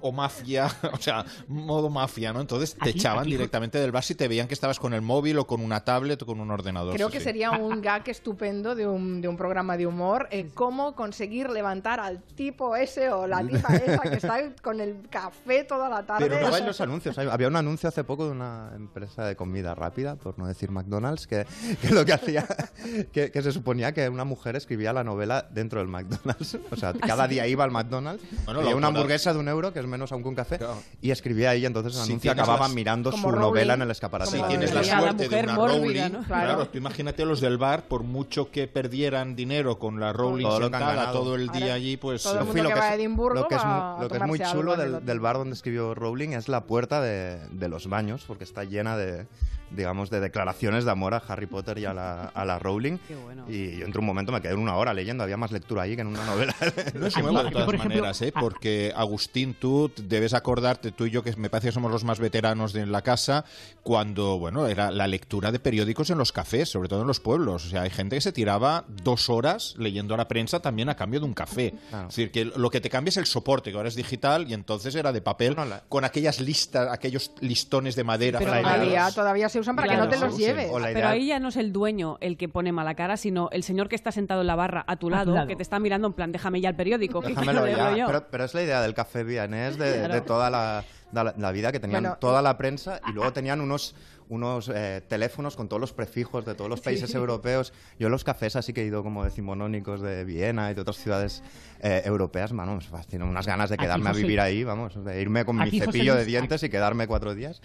o 0.00 0.12
mafia, 0.12 0.68
o 0.92 0.96
sea, 0.98 1.24
modo 1.48 1.90
mafia, 1.90 2.32
¿no? 2.32 2.40
Entonces 2.40 2.74
te 2.74 2.90
Aquí- 2.90 2.98
echaban 2.98 3.20
aquí- 3.22 3.30
directamente 3.32 3.78
del 3.78 3.92
bar 3.92 4.02
si 4.04 4.14
te 4.14 4.28
veían 4.28 4.48
que 4.48 4.54
estabas 4.54 4.78
con 4.78 4.94
el 4.94 5.02
móvil 5.02 5.38
o 5.38 5.46
con 5.46 5.60
una 5.60 5.84
tablet 5.84 6.22
o 6.22 6.26
con 6.26 6.40
un 6.40 6.50
ordenador. 6.50 6.94
Creo 6.94 7.10
que 7.10 7.18
sí. 7.18 7.24
sería 7.24 7.50
un 7.52 7.82
gag 7.82 8.08
estupendo 8.08 8.74
de 8.74 8.86
un, 8.86 9.20
de 9.20 9.28
un 9.28 9.36
programa 9.36 9.76
de 9.76 9.86
humor, 9.86 10.28
eh, 10.30 10.48
cómo 10.54 10.94
conseguir 10.94 11.50
levantar 11.50 12.00
al 12.00 12.22
tipo 12.22 12.76
ese 12.76 13.10
o 13.10 13.26
la 13.26 13.42
tipa 13.46 13.74
esa 13.76 13.98
que 14.00 14.14
está 14.16 14.38
con 14.62 14.80
el 14.80 15.08
café 15.10 15.64
toda 15.64 15.88
la 15.88 16.04
tarde. 16.04 16.28
Pero 16.28 16.48
no 16.48 16.54
hay 16.54 16.62
los 16.64 16.80
anuncios. 16.80 17.16
Había 17.18 17.48
un 17.48 17.56
anuncio 17.56 17.88
hace 17.88 18.04
poco 18.04 18.24
de 18.26 18.32
una 18.32 18.70
empresa 18.74 19.24
de 19.24 19.36
comida 19.36 19.74
rápida, 19.74 20.16
por 20.16 20.38
no 20.38 20.46
decir 20.46 20.70
McDonald's, 20.70 21.26
que, 21.26 21.46
que 21.80 21.90
lo 21.90 22.04
que 22.04 22.12
hacía, 22.12 22.46
que, 23.12 23.30
que 23.30 23.42
se 23.42 23.52
suponía 23.52 23.92
que 23.92 24.08
una 24.08 24.24
mujer 24.24 24.56
escribía 24.56 24.92
la 24.92 25.04
novela 25.04 25.46
dentro 25.50 25.80
del 25.80 25.88
McDonald's. 25.88 26.58
O 26.70 26.76
sea, 26.76 26.92
cada 26.92 27.26
día 27.28 27.46
iba 27.46 27.64
al 27.64 27.70
McDonald's, 27.70 28.22
Bueno, 28.44 28.60
pedía 28.60 28.76
una 28.76 28.88
hamburguesa 28.88 29.32
de 29.32 29.38
un 29.38 29.48
euro, 29.48 29.72
que 29.72 29.80
es 29.80 29.86
menos 29.86 30.12
aún 30.12 30.22
que 30.22 30.28
un 30.28 30.34
café, 30.34 30.58
Claro. 30.58 30.78
y 31.00 31.10
escribía 31.10 31.50
ahí. 31.50 31.66
Entonces 31.66 31.94
el 31.94 32.04
Si 32.04 32.10
anuncio 32.12 32.32
tienes 32.32 32.42
acababa 32.42 32.66
las- 32.66 32.74
mirando 32.74 33.12
su 33.12 33.22
Rowling, 33.30 33.38
novela 33.40 33.74
en 33.74 33.82
el 33.82 33.90
escaparate. 33.90 34.30
Si 34.30 34.36
Como 34.36 34.48
tienes 34.48 34.74
la 34.74 34.84
suerte 34.84 35.28
de 35.28 35.40
una 35.42 35.54
mórbida, 35.54 35.76
Rowling, 36.08 36.12
¿no? 36.20 36.24
claro. 36.26 36.46
Claro. 36.46 36.68
tú 36.68 36.78
imagínate 36.78 37.24
los 37.24 37.40
del 37.40 37.58
bar, 37.58 37.84
por 37.84 38.02
mucho 38.02 38.50
que 38.50 38.66
perdieran 38.68 39.34
dinero 39.36 39.78
con 39.78 39.98
la 40.00 40.12
Rowling 40.12 40.44
Todo 40.46 40.60
lo 40.60 40.70
que 40.70 40.76
han 40.76 40.80
sentada 40.82 40.94
ganado. 40.96 41.18
todo 41.20 41.34
el 41.34 41.48
día 41.48 41.62
Ahora, 41.62 41.74
allí, 41.74 41.96
pues 41.96 42.22
todo 42.22 42.32
el 42.34 42.38
mundo 42.40 42.52
Fui, 42.52 42.60
que 42.62 42.68
lo 42.68 42.70
va 42.70 42.76
es- 42.76 42.82
a 42.82 42.94
Edimburgo 42.94 43.40
lo 43.40 43.48
que 43.48 43.54
es, 43.54 43.60
va 43.60 43.66
mu- 43.66 43.72
a 43.72 43.92
lo 43.92 43.98
que 43.98 44.04
es 44.04 44.10
tomarse 44.20 44.35
muy 44.38 44.52
chulo 44.52 44.76
del, 44.76 45.20
bar 45.20 45.36
donde 45.36 45.54
escribió 45.54 45.94
Rowling 45.94 46.30
es 46.30 46.48
la 46.48 46.64
puerta 46.64 47.00
de, 47.00 47.38
de 47.50 47.68
los 47.68 47.88
baños, 47.88 48.24
porque 48.26 48.44
está 48.44 48.64
llena 48.64 48.96
de, 48.96 49.26
digamos, 49.70 50.10
de 50.10 50.20
declaraciones 50.20 50.84
de 50.84 50.90
amor 50.90 51.14
a 51.14 51.18
Harry 51.28 51.46
Potter 51.46 51.78
y 51.78 51.84
a 51.84 51.92
la, 51.94 52.24
a 52.26 52.44
la 52.44 52.58
Rowling. 52.58 52.98
Qué 53.08 53.16
bueno. 53.16 53.44
Y 53.48 53.78
yo 53.78 53.86
entré 53.86 54.00
un 54.00 54.06
momento, 54.06 54.32
me 54.32 54.40
quedé 54.40 54.54
una 54.54 54.76
hora 54.76 54.94
leyendo, 54.94 55.22
había 55.24 55.36
más 55.36 55.52
lectura 55.52 55.82
ahí 55.82 55.94
que 55.96 56.02
en 56.02 56.08
una 56.08 56.24
novela. 56.24 56.54
no 56.94 57.06
es 57.06 57.14
Aquí- 57.16 57.22
nuevo 57.22 57.42
de 57.42 57.50
todas 57.50 57.64
por 57.66 57.74
ejemplo, 57.74 57.98
maneras, 58.00 58.22
¿eh? 58.22 58.32
a- 58.34 58.40
porque 58.40 58.92
Agustín, 58.96 59.54
tú 59.54 59.90
debes 59.96 60.34
acordarte, 60.34 60.92
tú 60.92 61.06
y 61.06 61.10
yo, 61.10 61.22
que 61.22 61.34
me 61.36 61.50
parece 61.50 61.68
que 61.68 61.72
somos 61.72 61.90
los 61.90 62.04
más 62.04 62.18
veteranos 62.20 62.72
de 62.72 62.86
la 62.86 63.02
casa, 63.02 63.44
cuando, 63.82 64.38
bueno, 64.38 64.66
era 64.66 64.90
la 64.90 65.06
lectura 65.06 65.52
de 65.52 65.58
periódicos 65.60 66.10
en 66.10 66.18
los 66.18 66.32
cafés, 66.32 66.68
sobre 66.68 66.88
todo 66.88 67.02
en 67.02 67.06
los 67.06 67.20
pueblos. 67.20 67.66
O 67.66 67.68
sea, 67.68 67.82
hay 67.82 67.90
gente 67.90 68.16
que 68.16 68.20
se 68.20 68.32
tiraba 68.32 68.84
dos 69.02 69.28
horas 69.30 69.74
leyendo 69.78 70.16
la 70.16 70.28
prensa 70.28 70.60
también 70.60 70.88
a 70.88 70.96
cambio 70.96 71.20
de 71.20 71.26
un 71.26 71.34
café. 71.34 71.74
Claro. 71.90 72.08
Es 72.08 72.16
decir, 72.16 72.30
que 72.32 72.44
lo 72.44 72.70
que 72.70 72.80
te 72.80 72.90
cambia 72.90 73.10
es 73.10 73.16
el 73.16 73.26
soporte, 73.26 73.70
que 73.70 73.76
ahora 73.76 73.88
es 73.88 73.94
digital 73.94 74.48
y 74.50 74.54
entonces 74.54 74.94
era 74.94 75.12
de 75.12 75.20
papel, 75.20 75.54
la- 75.56 75.82
con 75.88 76.04
aquellas 76.04 76.40
listas, 76.40 76.88
aquellos 76.90 77.32
listones 77.40 77.96
de 77.96 78.04
madera. 78.04 78.38
Pero 78.38 78.50
Todavía. 78.52 79.10
Se 79.56 79.60
usan 79.60 79.74
para 79.76 79.88
Claro. 79.88 80.02
que 80.10 80.16
no 80.16 80.20
te 80.20 80.26
los 80.26 80.36
lleves. 80.38 80.70
Pero 80.92 81.08
ahí 81.08 81.28
ya 81.28 81.40
no 81.40 81.48
es 81.48 81.56
el 81.56 81.72
dueño 81.72 82.18
el 82.20 82.36
que 82.36 82.48
pone 82.48 82.72
mala 82.72 82.94
cara, 82.94 83.16
sino 83.16 83.48
el 83.52 83.62
señor 83.62 83.88
que 83.88 83.96
está 83.96 84.12
sentado 84.12 84.42
en 84.42 84.46
la 84.46 84.54
barra 84.54 84.84
a 84.86 84.96
tu 84.96 85.08
lado, 85.10 85.46
que 85.46 85.56
te 85.56 85.62
está 85.62 85.78
mirando 85.78 86.08
en 86.08 86.12
plan, 86.14 86.32
déjame 86.32 86.60
ya 86.60 86.68
el 86.68 86.76
periódico, 86.76 87.20
que 87.22 87.28
Déjamelo 87.28 87.66
ya. 87.66 87.96
yo. 87.96 88.06
Pero, 88.06 88.26
pero 88.30 88.44
es 88.44 88.54
la 88.54 88.62
idea 88.62 88.80
del 88.82 88.94
café 88.94 89.24
vienés 89.24 89.78
de, 89.78 89.94
Claro. 89.94 90.14
de 90.14 90.20
toda 90.20 90.50
la, 90.50 90.84
da 91.12 91.24
la, 91.24 91.34
la 91.36 91.52
vida 91.52 91.72
que 91.72 91.80
tenían 91.80 92.02
Bueno, 92.02 92.16
toda 92.20 92.42
la 92.42 92.56
prensa 92.58 93.00
y 93.08 93.12
luego 93.12 93.32
tenían 93.32 93.60
unos 93.60 93.94
unos 94.28 94.68
eh, 94.74 95.02
teléfonos 95.08 95.56
con 95.56 95.68
todos 95.68 95.80
los 95.80 95.92
prefijos 95.92 96.44
de 96.44 96.54
todos 96.54 96.68
los 96.70 96.80
países 96.80 97.14
europeos. 97.14 97.72
Yo 97.98 98.06
en 98.08 98.12
los 98.12 98.24
cafés 98.24 98.56
así 98.56 98.72
que 98.72 98.82
he 98.82 98.86
ido 98.86 99.02
como 99.02 99.24
decimonónicos 99.24 100.00
de 100.00 100.24
Viena 100.24 100.70
y 100.70 100.74
de 100.74 100.80
otras 100.80 100.96
ciudades 100.96 101.42
eh, 101.80 102.02
europeas, 102.04 102.52
mano, 102.52 102.74
me 102.74 102.80
fascina 102.80 103.24
unas 103.24 103.46
ganas 103.46 103.70
de 103.70 103.74
Aquí, 103.74 103.84
quedarme 103.84 104.06
a 104.10 104.12
José- 104.12 104.22
vivir 104.22 104.40
ahí, 104.40 104.64
vamos, 104.64 105.04
de 105.04 105.20
irme 105.20 105.44
con 105.44 105.56
mi 105.56 105.70
cepillo 105.70 106.14
de 106.14 106.24
dientes 106.24 106.62
y 106.62 106.68
quedarme 106.68 107.06
cuatro 107.06 107.34
días. 107.34 107.60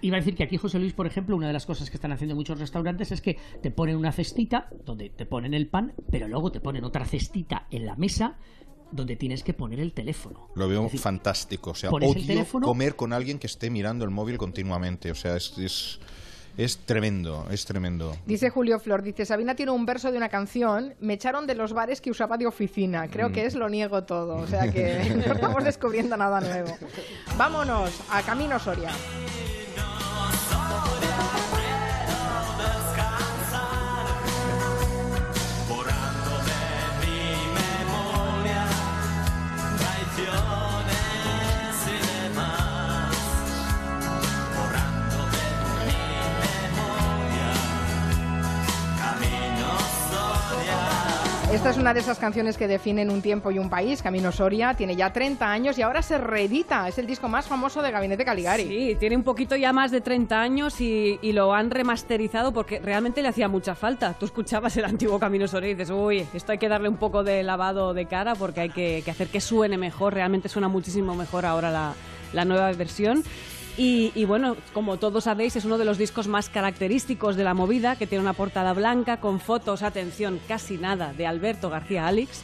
Iba 0.00 0.16
a 0.16 0.20
decir 0.20 0.36
que 0.36 0.44
aquí, 0.44 0.56
José 0.56 0.78
Luis, 0.78 0.92
por 0.92 1.06
ejemplo, 1.06 1.36
una 1.36 1.46
de 1.48 1.52
las 1.52 1.66
cosas 1.66 1.90
que 1.90 1.96
están 1.96 2.12
haciendo 2.12 2.34
muchos 2.36 2.58
restaurantes 2.60 3.10
es 3.12 3.20
que 3.20 3.38
te 3.62 3.70
ponen 3.70 3.96
una 3.96 4.12
cestita 4.12 4.68
donde 4.84 5.10
te 5.10 5.26
ponen 5.26 5.54
el 5.54 5.68
pan, 5.68 5.94
pero 6.10 6.28
luego 6.28 6.52
te 6.52 6.60
ponen 6.60 6.84
otra 6.84 7.04
cestita 7.04 7.66
en 7.70 7.86
la 7.86 7.96
mesa 7.96 8.36
donde 8.90 9.16
tienes 9.16 9.42
que 9.42 9.52
poner 9.54 9.80
el 9.80 9.92
teléfono. 9.92 10.48
Lo 10.54 10.68
veo 10.68 10.82
decir, 10.84 11.00
fantástico. 11.00 11.70
O 11.70 11.74
sea, 11.74 11.90
odio 11.90 12.12
teléfono- 12.14 12.66
comer 12.66 12.96
con 12.96 13.12
alguien 13.12 13.38
que 13.38 13.46
esté 13.46 13.70
mirando 13.70 14.04
el 14.04 14.10
móvil 14.10 14.38
continuamente. 14.38 15.10
O 15.10 15.14
sea, 15.14 15.36
es, 15.36 15.56
es, 15.58 16.00
es 16.56 16.78
tremendo, 16.78 17.46
es 17.50 17.64
tremendo. 17.64 18.16
Dice 18.26 18.50
Julio 18.50 18.80
Flor, 18.80 19.02
dice, 19.02 19.24
Sabina 19.26 19.54
tiene 19.54 19.70
un 19.72 19.86
verso 19.86 20.10
de 20.10 20.16
una 20.16 20.28
canción, 20.28 20.94
me 21.00 21.14
echaron 21.14 21.46
de 21.46 21.54
los 21.54 21.72
bares 21.72 22.00
que 22.00 22.10
usaba 22.10 22.36
de 22.36 22.46
oficina. 22.46 23.08
Creo 23.08 23.30
que 23.30 23.44
es 23.46 23.54
lo 23.54 23.68
niego 23.68 24.04
todo, 24.04 24.36
o 24.36 24.46
sea 24.46 24.68
que 24.72 25.14
no 25.24 25.32
estamos 25.34 25.62
descubriendo 25.64 26.16
nada 26.16 26.40
nuevo. 26.40 26.76
Vámonos 27.36 28.00
a 28.10 28.22
Camino 28.22 28.58
Soria. 28.58 28.90
Esta 51.52 51.70
es 51.70 51.78
una 51.78 51.94
de 51.94 52.00
esas 52.00 52.18
canciones 52.18 52.58
que 52.58 52.68
definen 52.68 53.08
un 53.08 53.22
tiempo 53.22 53.50
y 53.50 53.58
un 53.58 53.70
país. 53.70 54.02
Camino 54.02 54.32
Soria 54.32 54.74
tiene 54.74 54.96
ya 54.96 55.14
30 55.14 55.50
años 55.50 55.78
y 55.78 55.82
ahora 55.82 56.02
se 56.02 56.18
reedita. 56.18 56.86
Es 56.86 56.98
el 56.98 57.06
disco 57.06 57.26
más 57.26 57.46
famoso 57.46 57.80
de 57.80 57.90
Gabinete 57.90 58.22
Caligari. 58.22 58.64
Sí, 58.64 58.96
tiene 59.00 59.16
un 59.16 59.22
poquito 59.22 59.56
ya 59.56 59.72
más 59.72 59.90
de 59.90 60.02
30 60.02 60.38
años 60.38 60.78
y, 60.82 61.18
lo 61.32 61.54
han 61.54 61.70
remasterizado 61.70 62.52
porque 62.52 62.80
realmente 62.80 63.22
le 63.22 63.28
hacía 63.28 63.48
mucha 63.48 63.74
falta. 63.74 64.12
Tú 64.12 64.26
escuchabas 64.26 64.76
el 64.76 64.84
antiguo 64.84 65.18
Camino 65.18 65.48
Soria 65.48 65.70
y 65.70 65.74
dices, 65.74 65.90
uy, 65.90 66.26
esto 66.34 66.52
hay 66.52 66.58
que 66.58 66.68
darle 66.68 66.90
un 66.90 66.96
poco 66.96 67.24
de 67.24 67.42
lavado 67.42 67.94
de 67.94 68.04
cara 68.04 68.34
porque 68.34 68.60
hay 68.60 68.68
que, 68.68 69.02
hacer 69.10 69.28
que 69.28 69.40
suene 69.40 69.78
mejor. 69.78 70.12
Realmente 70.12 70.50
suena 70.50 70.68
muchísimo 70.68 71.14
mejor 71.14 71.46
ahora 71.46 71.94
la 72.32 72.44
nueva 72.44 72.70
versión. 72.72 73.24
Y, 73.80 74.24
bueno, 74.24 74.56
como 74.74 74.96
todos 74.96 75.22
sabéis, 75.22 75.54
es 75.54 75.64
uno 75.64 75.78
de 75.78 75.84
los 75.84 75.98
discos 75.98 76.26
más 76.26 76.48
característicos 76.48 77.36
de 77.36 77.44
la 77.44 77.54
movida, 77.54 77.94
que 77.94 78.08
tiene 78.08 78.22
una 78.22 78.32
portada 78.32 78.72
blanca 78.72 79.18
con 79.20 79.38
fotos, 79.38 79.84
atención, 79.84 80.40
casi 80.48 80.78
nada, 80.78 81.12
de 81.12 81.28
Alberto 81.28 81.70
García 81.70 82.08
Alix. 82.08 82.42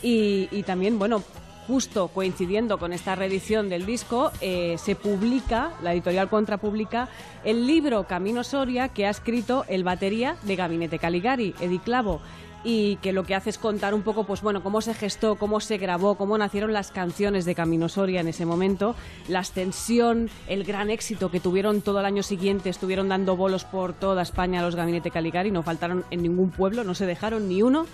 Y, 0.00 0.62
también, 0.62 1.00
bueno, 1.00 1.24
justo 1.66 2.06
coincidiendo 2.06 2.78
con 2.78 2.92
esta 2.92 3.16
reedición 3.16 3.68
del 3.68 3.84
disco, 3.84 4.30
eh, 4.40 4.76
se 4.78 4.94
publica, 4.94 5.72
la 5.82 5.92
editorial 5.92 6.28
Contra 6.28 6.58
publica, 6.58 7.08
el 7.42 7.66
libro 7.66 8.04
Camino 8.04 8.44
Soria 8.44 8.88
que 8.88 9.06
ha 9.06 9.10
escrito 9.10 9.64
el 9.66 9.82
batería 9.82 10.36
de 10.42 10.54
Gabinete 10.54 11.00
Caligari, 11.00 11.56
Edi 11.58 11.80
Clavo 11.80 12.20
y 12.68 12.96
que 12.96 13.12
lo 13.12 13.22
que 13.22 13.36
hace 13.36 13.50
es 13.50 13.58
contar 13.58 13.94
un 13.94 14.02
poco, 14.02 14.24
pues 14.24 14.42
bueno, 14.42 14.60
cómo 14.60 14.80
se 14.80 14.92
gestó, 14.92 15.36
cómo 15.36 15.60
se 15.60 15.78
grabó, 15.78 16.16
cómo 16.16 16.36
nacieron 16.36 16.72
las 16.72 16.90
canciones 16.90 17.44
de 17.44 17.54
Camino 17.54 17.88
Soria 17.88 18.20
en 18.20 18.26
ese 18.26 18.44
momento, 18.44 18.96
la 19.28 19.38
ascensión, 19.38 20.28
el 20.48 20.64
gran 20.64 20.90
éxito 20.90 21.30
que 21.30 21.38
tuvieron 21.38 21.80
todo 21.80 22.00
el 22.00 22.06
año 22.06 22.24
siguiente, 22.24 22.68
estuvieron 22.68 23.08
dando 23.08 23.36
bolos 23.36 23.62
por 23.64 23.92
toda 23.92 24.22
España 24.22 24.62
los 24.62 24.74
Gabinete 24.74 25.12
Caligari, 25.12 25.52
no 25.52 25.62
faltaron 25.62 26.04
en 26.10 26.22
ningún 26.22 26.50
pueblo, 26.50 26.82
no 26.82 26.96
se 26.96 27.06
dejaron 27.06 27.48
ni 27.48 27.62
uno. 27.62 27.86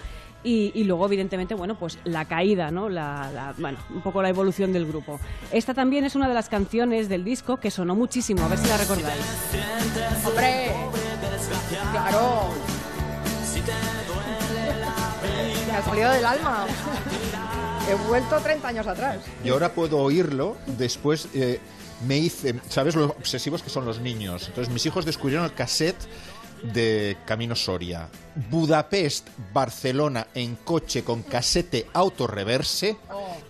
Y, 0.45 0.73
y 0.75 0.83
luego, 0.85 1.07
evidentemente, 1.07 1.55
bueno, 1.55 1.77
pues 1.79 1.99
la 2.03 2.25
caída, 2.25 2.71
¿no? 2.73 2.89
La, 2.89 3.31
la- 3.33 3.55
bueno, 3.59 3.79
un 3.95 4.01
poco 4.01 4.23
la 4.23 4.29
evolución 4.31 4.73
del 4.73 4.87
grupo. 4.87 5.21
Esta 5.53 5.73
también 5.75 6.05
es 6.05 6.17
una 6.17 6.27
de 6.27 6.35
las 6.35 6.49
canciones 6.49 7.09
del 7.09 7.23
disco 7.25 7.59
que 7.59 7.71
sonó 7.71 7.95
muchísimo, 7.95 8.43
a 8.43 8.49
ver 8.49 8.59
si 8.59 8.67
la 8.69 8.77
recordáis. 8.79 9.21
¡Hombre! 10.27 10.73
¡Claro! 11.93 12.49
Salido 15.85 16.11
del 16.11 16.25
alma. 16.25 16.67
He 17.89 17.95
vuelto 18.09 18.39
30 18.39 18.69
años 18.69 18.87
atrás. 18.87 19.19
Y 19.45 19.51
ahora 19.51 19.73
puedo 19.73 19.99
oírlo, 19.99 20.57
después 20.67 21.29
eh, 21.35 21.61
me 22.07 22.19
hice, 22.19 22.55
¿sabes 22.69 22.95
lo 22.95 23.07
obsesivos 23.07 23.63
que 23.63 23.71
son 23.71 23.85
los 23.85 24.01
niños? 24.01 24.47
Entonces 24.49 24.73
mis 24.73 24.87
hijos 24.87 25.05
descubrieron 25.05 25.45
el 25.45 25.55
cassette 25.55 26.09
de 26.63 27.17
Camino 27.27 27.57
Soria. 27.57 28.09
Budapest, 28.51 29.29
Barcelona 29.53 30.29
en 30.35 30.57
coche 30.57 31.03
con 31.03 31.23
casete 31.23 31.87
autorreverse 31.93 32.97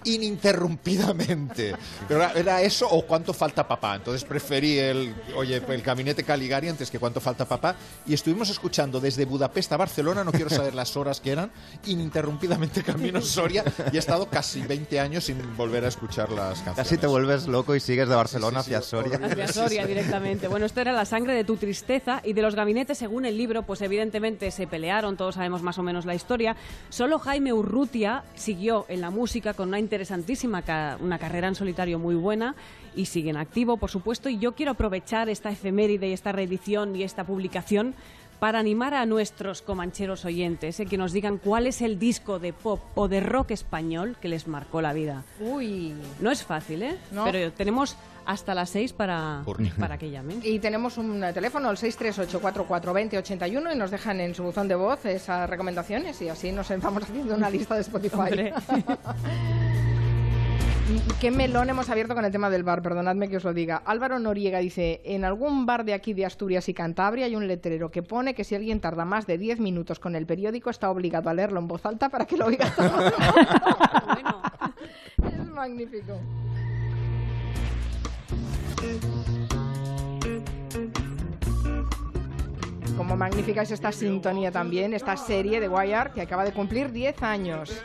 ininterrumpidamente. 0.05 1.75
Pero 2.09 2.21
era- 2.23 2.33
era 2.33 2.63
eso 2.63 2.89
o 2.89 3.03
cuánto 3.07 3.33
falta 3.33 3.67
papá. 3.67 3.97
Entonces 3.97 4.25
preferí 4.25 4.79
el, 4.79 5.15
oye, 5.37 5.63
el 5.67 5.83
gabinete 5.83 6.25
Caligari 6.25 6.69
antes 6.69 6.91
que 6.91 6.99
cuánto 6.99 7.21
falta 7.21 7.45
papá. 7.47 7.77
Y 8.07 8.15
estuvimos 8.15 8.51
escuchando 8.51 9.01
desde 9.01 9.25
Budapest 9.25 9.73
a 9.73 9.77
Barcelona, 9.77 10.25
no 10.25 10.33
quiero 10.33 10.51
saber 10.51 10.75
las 10.75 10.97
horas 10.97 11.21
que 11.21 11.31
eran, 11.33 11.51
ininterrumpidamente 11.87 12.83
Camino 12.83 13.21
Soria. 13.21 13.65
Y 13.93 13.97
he 13.97 13.99
estado 13.99 14.27
casi 14.29 14.61
20 14.63 15.01
años 15.01 15.25
sin 15.25 15.57
volver 15.57 15.85
a 15.85 15.89
escuchar 15.89 16.31
las 16.31 16.55
canciones. 16.61 16.77
Casi 16.77 16.99
te 16.99 17.07
vuelves 17.07 17.47
loco 17.47 17.75
y 17.75 17.81
sigues 17.81 18.09
de 18.09 18.15
Barcelona 18.15 18.63
Sí, 18.63 18.71
sí, 18.71 18.75
hacia 18.75 18.83
Soria. 18.89 19.21
Hacia 19.25 19.49
Soria 19.49 19.87
directamente. 19.87 20.49
Bueno, 20.49 20.67
esto 20.67 20.81
era 20.81 20.93
la 20.93 21.05
sangre 21.05 21.35
de 21.35 21.45
tu 21.45 21.57
tristeza 21.57 22.21
y 22.25 22.33
de 22.33 22.43
los 22.43 22.55
gabinetes, 22.55 22.99
según 22.99 23.25
el 23.25 23.37
libro, 23.37 23.63
pues 23.63 23.81
evidentemente 23.83 24.51
se 24.51 24.67
pelearon, 24.67 25.17
todos 25.17 25.37
sabemos 25.37 25.63
más 25.63 25.79
o 25.79 25.83
menos 25.83 26.05
la 26.07 26.15
historia. 26.15 26.57
Solo 26.89 27.19
Jaime 27.19 27.53
Urrutia 27.53 28.25
siguió 28.35 28.87
en 28.89 29.01
la 29.01 29.11
música 29.11 29.55
con 29.55 29.69
una 29.69 29.79
interesantísima 29.93 30.65
una 31.01 31.19
carrera 31.19 31.49
en 31.49 31.55
solitario 31.55 31.99
muy 31.99 32.15
buena 32.15 32.55
y 32.97 33.05
sigue 33.05 33.29
en 33.29 33.37
activo, 33.37 33.77
por 33.77 33.91
supuesto. 33.91 34.31
Y 34.31 34.39
yo 34.39 34.53
quiero 34.53 34.73
aprovechar 34.73 35.29
esta 35.29 35.51
efeméride 35.51 36.09
y 36.09 36.15
esta 36.15 36.33
reedición 36.33 36.97
y 36.97 37.03
esta 37.03 37.25
publicación 37.25 37.95
para 38.39 38.59
animar 38.59 38.95
a 38.95 39.05
nuestros 39.05 39.61
comancheros 39.61 40.25
oyentes 40.25 40.81
eh, 40.81 40.87
que 40.87 40.97
nos 40.97 41.13
digan 41.13 41.37
cuál 41.37 41.67
es 41.67 41.83
el 41.83 41.99
disco 41.99 42.39
de 42.39 42.55
pop 42.55 42.81
o 42.95 43.07
de 43.07 43.21
rock 43.21 43.51
español 43.51 44.17
que 44.21 44.29
les 44.29 44.49
marcó 44.49 44.81
la 44.81 44.95
vida. 44.95 45.25
Uy. 45.39 45.95
No 46.21 46.31
es 46.31 46.43
fácil, 46.43 46.83
¿eh? 46.83 46.97
No. 47.13 47.25
Pero 47.25 47.53
tenemos 47.53 47.97
hasta 48.27 48.55
las 48.55 48.71
seis 48.71 48.93
para, 48.93 49.43
Urni. 49.47 49.71
para 49.71 49.99
que 49.99 50.11
llamen. 50.11 50.41
Y 50.43 50.59
tenemos 50.59 50.99
un 50.99 51.21
teléfono, 51.33 51.71
el 51.71 51.77
638442081, 51.77 53.75
y 53.75 53.79
nos 53.79 53.91
dejan 53.91 54.21
en 54.21 54.35
su 54.35 54.43
buzón 54.43 54.69
de 54.69 54.75
voz 54.75 55.05
esas 55.05 55.49
recomendaciones 55.49 56.21
y 56.23 56.29
así 56.29 56.51
nos 56.51 56.69
vamos 56.83 57.05
haciendo 57.05 57.35
una 57.35 57.51
lista 57.51 57.75
de 57.75 57.83
Spotify. 57.83 58.53
¿Qué 61.21 61.31
melón 61.31 61.71
hemos 61.71 61.89
abierto 61.89 62.15
con 62.15 62.25
el 62.25 62.33
tema 62.33 62.51
del 62.51 62.65
bar? 62.65 62.83
Perdonadme 62.83 63.29
que 63.29 63.37
os 63.37 63.45
lo 63.45 63.55
diga. 63.55 63.83
Álvaro 63.85 64.19
Noriega 64.19 64.59
dice, 64.59 65.01
en 65.05 65.25
algún 65.25 65.65
bar 65.67 65.85
de 65.85 65.95
aquí 65.95 66.13
de 66.13 66.27
Asturias 66.27 66.69
y 66.69 66.75
Cantabria 66.75 67.27
hay 67.27 67.37
un 67.37 67.47
letrero 67.47 67.91
que 67.91 68.03
pone 68.03 68.35
que 68.35 68.45
si 68.45 68.55
alguien 68.55 68.81
tarda 68.81 69.05
más 69.05 69.27
de 69.27 69.39
10 69.39 69.61
minutos 69.61 69.99
con 69.99 70.17
el 70.17 70.27
periódico 70.27 70.71
está 70.71 70.91
obligado 70.91 71.31
a 71.31 71.35
leerlo 71.35 71.61
en 71.61 71.69
voz 71.69 71.87
alta 71.87 72.09
para 72.09 72.27
que 72.27 72.37
lo 72.37 72.47
oiga 72.47 72.71
todo. 72.75 72.91
bueno, 75.19 75.43
es 75.43 75.51
magnífico. 75.51 76.19
Como 82.97 83.17
magnífica 83.17 83.63
es 83.63 83.71
esta 83.71 83.93
sintonía 83.93 84.51
también, 84.51 84.93
esta 84.93 85.17
serie 85.17 85.61
de 85.61 85.69
Wire 85.69 86.11
que 86.15 86.23
acaba 86.23 86.45
de 86.45 86.53
cumplir 86.53 86.93
10 86.93 87.23
años. 87.23 87.83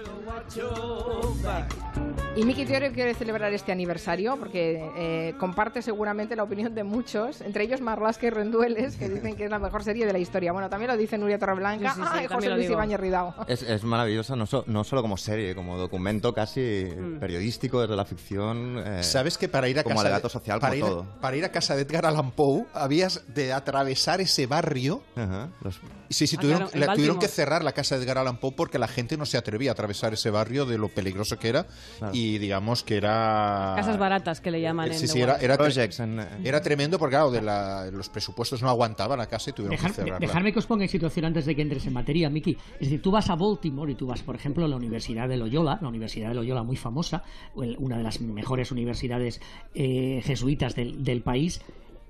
Y 2.36 2.46
Miki 2.46 2.66
Teorio 2.66 2.92
quiere 2.94 3.16
celebrar 3.16 3.52
este 3.54 3.72
aniversario 3.72 4.38
porque 4.38 4.90
eh, 4.96 5.34
comparte 5.40 5.82
seguramente 5.82 6.36
la 6.36 6.44
opinión 6.44 6.76
de 6.76 6.84
muchos, 6.84 7.42
entre 7.42 7.64
ellos 7.64 7.82
Marlasca 7.82 8.28
y 8.28 8.30
Rendueles, 8.30 8.96
que 8.96 9.10
dicen 9.10 9.36
que 9.36 9.46
es 9.46 9.50
la 9.50 9.58
mejor 9.58 9.84
serie 9.84 10.06
de 10.06 10.14
la 10.14 10.20
historia. 10.20 10.52
Bueno, 10.52 10.70
también 10.70 10.92
lo 10.92 10.98
dice 10.98 11.18
Nuria 11.18 11.40
Torreblanca 11.40 11.94
Sí, 11.96 12.02
sí, 12.02 12.08
sí, 12.08 12.10
ah, 12.20 12.24
y 12.24 12.28
José 12.28 12.50
Luis. 12.52 12.70
Ibáñez 12.70 13.00
Ridao. 13.00 13.34
Es, 13.48 13.64
es 13.64 13.84
maravillosa, 13.84 14.36
no, 14.36 14.46
so- 14.46 14.64
no 14.68 14.84
solo 14.84 15.02
como 15.02 15.18
serie, 15.18 15.56
como 15.56 15.78
documento 15.78 16.34
casi 16.34 16.86
Mm. 16.98 17.20
periodístico 17.20 17.82
desde 17.82 17.96
la 17.96 18.06
ficción. 18.06 18.84
eh, 18.86 19.04
¿Sabes 19.04 19.38
que 19.38 19.48
para 19.50 19.68
ir 19.68 19.80
a 19.80 19.84
como 19.84 20.02
casa 20.04 20.30
social, 20.30 20.60
para 20.60 20.74
como 20.76 20.86
ir, 20.86 20.92
todo. 20.92 21.06
para 21.20 21.38
ir 21.38 21.46
a 21.46 21.52
casa 21.52 21.76
de 21.76 21.82
Edgar 21.84 22.06
Allan 22.06 22.32
Poe 22.32 22.66
habías 22.74 23.24
de 23.34 23.52
atravesar 23.54 24.22
ese 24.22 24.46
barrio 24.46 25.02
ajá, 25.16 25.50
los- 25.62 25.80
Sí, 26.10 26.26
sí, 26.28 26.36
Ah, 26.38 26.42
tuvieron, 26.42 26.68
claro, 26.70 26.74
en 26.84 26.88
la- 26.88 26.94
tuvieron 26.96 27.20
que 27.20 27.28
cerrar 27.28 27.64
la 27.64 27.74
casa 27.74 27.98
de 27.98 28.04
Edgar 28.04 28.20
Allan 28.20 28.38
Poe 28.38 28.52
porque 28.52 28.78
la 28.80 28.88
gente 28.88 29.18
no 29.18 29.26
se 29.26 29.38
atrevía 29.38 29.72
a 29.72 29.74
atravesar 29.74 30.14
ese 30.18 30.30
barrio 30.30 30.66
de 30.66 30.78
lo 30.78 30.90
peligroso 30.90 31.40
que 31.40 31.50
era 31.50 31.66
Claro. 32.00 32.14
y 32.16 32.38
digamos 32.38 32.84
que 32.84 32.98
era... 32.98 33.74
casas 33.78 33.98
baratas 33.98 34.42
que 34.42 34.52
le 34.52 34.60
llaman 34.62 34.88
en 34.92 34.94
Sí, 34.96 35.08
The 35.08 35.14
sí, 35.14 35.22
era, 35.22 35.38
era, 35.38 35.58
tre- 35.58 36.04
en, 36.04 36.20
eh, 36.20 36.28
era 36.44 36.62
tremendo 36.62 37.00
porque 37.00 37.16
claro, 37.16 37.32
de 37.32 37.42
la- 37.42 37.90
los 37.92 38.10
presupuestos 38.10 38.62
no 38.62 38.70
aguantaban 38.70 39.18
la 39.18 39.28
casa 39.28 39.50
y 39.50 39.54
tuvieron 39.54 39.78
Dejar- 39.78 39.92
que 39.92 39.96
cerrarla. 39.96 40.20
dejarme 40.20 40.54
que 40.54 40.60
os 40.60 40.66
ponga 40.68 40.84
en 40.84 40.90
situación 40.90 41.26
antes 41.26 41.46
de 41.46 41.56
que 41.56 41.62
entres 41.62 41.86
en 41.88 41.94
materia, 41.94 42.30
Miki. 42.30 42.58
Es 42.74 42.80
decir, 42.82 43.02
tú 43.02 43.12
vas 43.12 43.30
a 43.30 43.36
Baltimore 43.36 43.92
y 43.92 43.96
tú 43.96 44.08
vas, 44.08 44.22
por 44.22 44.36
ejemplo, 44.36 44.66
a 44.66 44.68
la 44.68 44.76
Universidad 44.76 45.30
de 45.30 45.38
Loyola, 45.38 45.80
la 45.82 45.88
Universidad 45.88 46.30
de 46.30 46.36
Loyola 46.36 46.64
muy 46.64 46.76
famosa, 46.76 47.24
una 47.56 47.98
de 47.98 48.04
las 48.04 48.20
mejores 48.22 48.72
universidades 48.72 49.40
eh, 49.74 50.22
jesuitas 50.24 50.76
del, 50.76 51.04
del 51.04 51.22
país, 51.22 51.62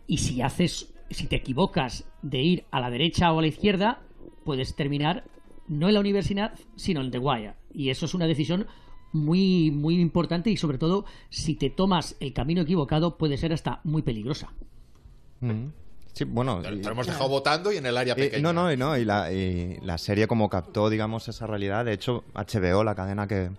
y 0.07 0.17
si 0.19 0.41
haces, 0.41 0.93
si 1.09 1.27
te 1.27 1.35
equivocas 1.35 2.05
de 2.21 2.39
ir 2.41 2.65
a 2.71 2.79
la 2.79 2.89
derecha 2.89 3.31
o 3.33 3.39
a 3.39 3.41
la 3.41 3.47
izquierda, 3.47 3.99
puedes 4.45 4.75
terminar 4.75 5.23
no 5.67 5.87
en 5.87 5.93
la 5.93 5.99
universidad, 5.99 6.53
sino 6.75 7.01
en 7.01 7.11
The 7.11 7.19
Wire. 7.19 7.53
Y 7.73 7.89
eso 7.89 8.05
es 8.05 8.13
una 8.13 8.25
decisión 8.27 8.67
muy, 9.13 9.71
muy 9.71 9.99
importante 9.99 10.49
y 10.49 10.57
sobre 10.57 10.77
todo, 10.77 11.05
si 11.29 11.55
te 11.55 11.69
tomas 11.69 12.15
el 12.19 12.33
camino 12.33 12.61
equivocado, 12.61 13.17
puede 13.17 13.37
ser 13.37 13.53
hasta 13.53 13.81
muy 13.83 14.01
peligrosa. 14.01 14.49
mm. 15.41 15.65
Sí, 16.13 16.23
bueno. 16.23 16.63
Te 16.63 16.71
lo 16.71 16.91
hemos 16.91 17.05
dejado 17.05 17.29
votando 17.29 17.71
y 17.71 17.77
en 17.77 17.85
el 17.85 17.95
área 17.95 18.13
y- 18.17 18.21
pequeña. 18.21 18.41
no, 18.41 18.51
no, 18.51 18.71
y 18.73 18.75
no, 18.77 18.97
y 18.97 19.05
la, 19.05 19.31
y 19.31 19.77
la 19.83 19.99
serie 19.99 20.25
como 20.25 20.49
captó, 20.49 20.89
digamos, 20.89 21.27
esa 21.27 21.45
realidad. 21.45 21.85
De 21.85 21.93
hecho, 21.93 22.23
HBO, 22.33 22.83
la 22.83 22.95
cadena 22.95 23.27
que, 23.27 23.51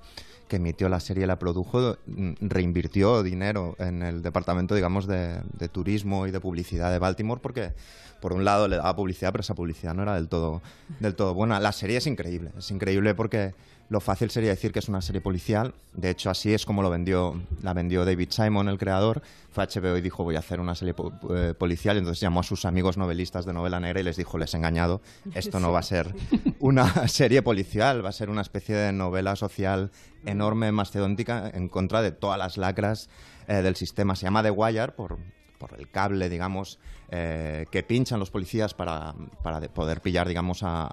que 0.49 0.57
emitió 0.57 0.89
la 0.89 1.01
serie 1.01 1.27
la 1.27 1.39
produjo, 1.39 1.99
mm, 2.07 2.33
reinvirtió 2.41 3.23
dinero 3.23 3.77
en 3.79 4.03
el 4.03 4.23
departamento, 4.23 4.75
digamos, 4.75 5.07
de, 5.07 5.41
de 5.59 5.69
turismo 5.69 6.27
y 6.27 6.31
de 6.31 6.41
publicidad 6.41 6.91
de 6.91 6.99
Baltimore 6.99 7.41
porque, 7.41 7.73
por 8.21 8.33
un 8.33 8.45
lado, 8.45 8.67
le 8.67 8.77
daba 8.77 8.97
publicidad, 8.97 9.31
pero 9.33 9.43
esa 9.43 9.55
publicidad 9.55 9.95
no 9.95 10.03
era 10.03 10.15
del 10.15 10.29
todo, 10.29 10.63
del 11.01 11.15
todo 11.15 11.35
buena. 11.35 11.61
La 11.61 11.73
serie 11.73 11.99
es 11.99 12.07
increíble, 12.07 12.51
es 12.59 12.71
increíble 12.71 13.15
porque 13.15 13.55
lo 13.91 14.01
fácil 14.01 14.31
sería 14.31 14.51
decir 14.51 14.71
que 14.71 14.81
es 14.81 14.89
una 14.89 15.01
serie 15.01 15.21
policial. 15.23 15.75
De 15.95 16.11
hecho, 16.11 16.29
así 16.29 16.53
es 16.53 16.67
como 16.67 16.83
lo 16.83 16.91
vendió, 16.91 17.41
la 17.63 17.73
vendió 17.73 18.05
David 18.05 18.29
Simon, 18.31 18.69
el 18.69 18.77
creador. 18.79 19.23
Fue 19.51 19.65
a 19.65 19.67
HBO 19.67 19.97
y 19.97 20.03
dijo, 20.03 20.25
voy 20.25 20.37
a 20.37 20.41
hacer 20.41 20.61
una 20.61 20.75
serie 20.75 20.93
po- 20.95 21.13
eh, 21.35 21.55
policial. 21.59 21.97
Entonces 21.97 22.21
llamó 22.21 22.41
a 22.41 22.43
sus 22.43 22.65
amigos 22.67 22.97
novelistas 22.99 23.47
de 23.47 23.53
novela 23.55 23.81
negra 23.81 24.01
y 24.01 24.05
les 24.05 24.17
dijo, 24.17 24.37
les 24.37 24.53
he 24.53 24.59
engañado. 24.59 25.01
Esto 25.35 25.59
no 25.59 25.73
va 25.73 25.79
a 25.79 25.83
ser 25.83 26.15
una 26.61 27.09
serie 27.09 27.41
policial, 27.43 28.05
va 28.05 28.11
a 28.11 28.13
ser 28.13 28.29
una 28.29 28.43
especie 28.43 28.75
de 28.77 28.93
novela 28.93 29.37
social 29.37 29.91
enorme, 30.27 30.71
mastodóntica, 30.71 31.51
en 31.55 31.69
contra 31.69 32.03
de 32.03 32.11
todas 32.13 32.39
las 32.39 32.59
lacras 32.59 33.09
eh, 33.47 33.63
del 33.63 33.75
sistema. 33.77 34.17
Se 34.17 34.25
llama 34.25 34.43
The 34.43 34.51
Wire 34.51 34.89
por 34.93 35.17
por 35.59 35.75
el 35.79 35.91
cable, 35.91 36.29
digamos, 36.29 36.79
eh, 37.11 37.67
que 37.71 37.83
pinchan 37.83 38.19
los 38.21 38.31
policías 38.31 38.75
para, 38.75 39.15
para 39.43 39.61
de- 39.61 39.69
poder 39.69 40.01
pillar, 40.01 40.29
digamos, 40.29 40.63
a, 40.63 40.87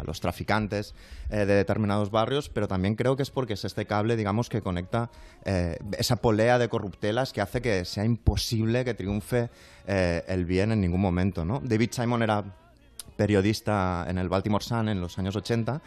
a 0.00 0.02
los 0.04 0.20
traficantes 0.20 0.94
eh, 1.30 1.38
de 1.46 1.54
determinados 1.54 2.10
barrios, 2.10 2.48
pero 2.48 2.68
también 2.68 2.94
creo 2.96 3.16
que 3.16 3.22
es 3.22 3.30
porque 3.30 3.54
es 3.54 3.64
este 3.64 3.86
cable, 3.86 4.16
digamos, 4.16 4.48
que 4.48 4.60
conecta 4.62 5.10
eh, 5.44 5.78
esa 5.98 6.16
polea 6.16 6.58
de 6.58 6.68
corruptelas 6.68 7.32
que 7.32 7.40
hace 7.40 7.62
que 7.62 7.84
sea 7.84 8.04
imposible 8.04 8.84
que 8.84 8.94
triunfe 8.94 9.50
el 9.86 10.44
bien 10.44 10.72
en 10.72 10.80
ningún 10.82 11.00
momento. 11.00 11.44
David 11.62 11.90
Simon 11.92 12.22
era 12.22 12.44
periodista 13.16 14.06
en 14.08 14.18
el 14.18 14.28
Baltimore 14.28 14.62
Sun 14.64 14.88
en 14.88 15.00
los 15.00 15.18
años 15.18 15.34
80 15.36 15.80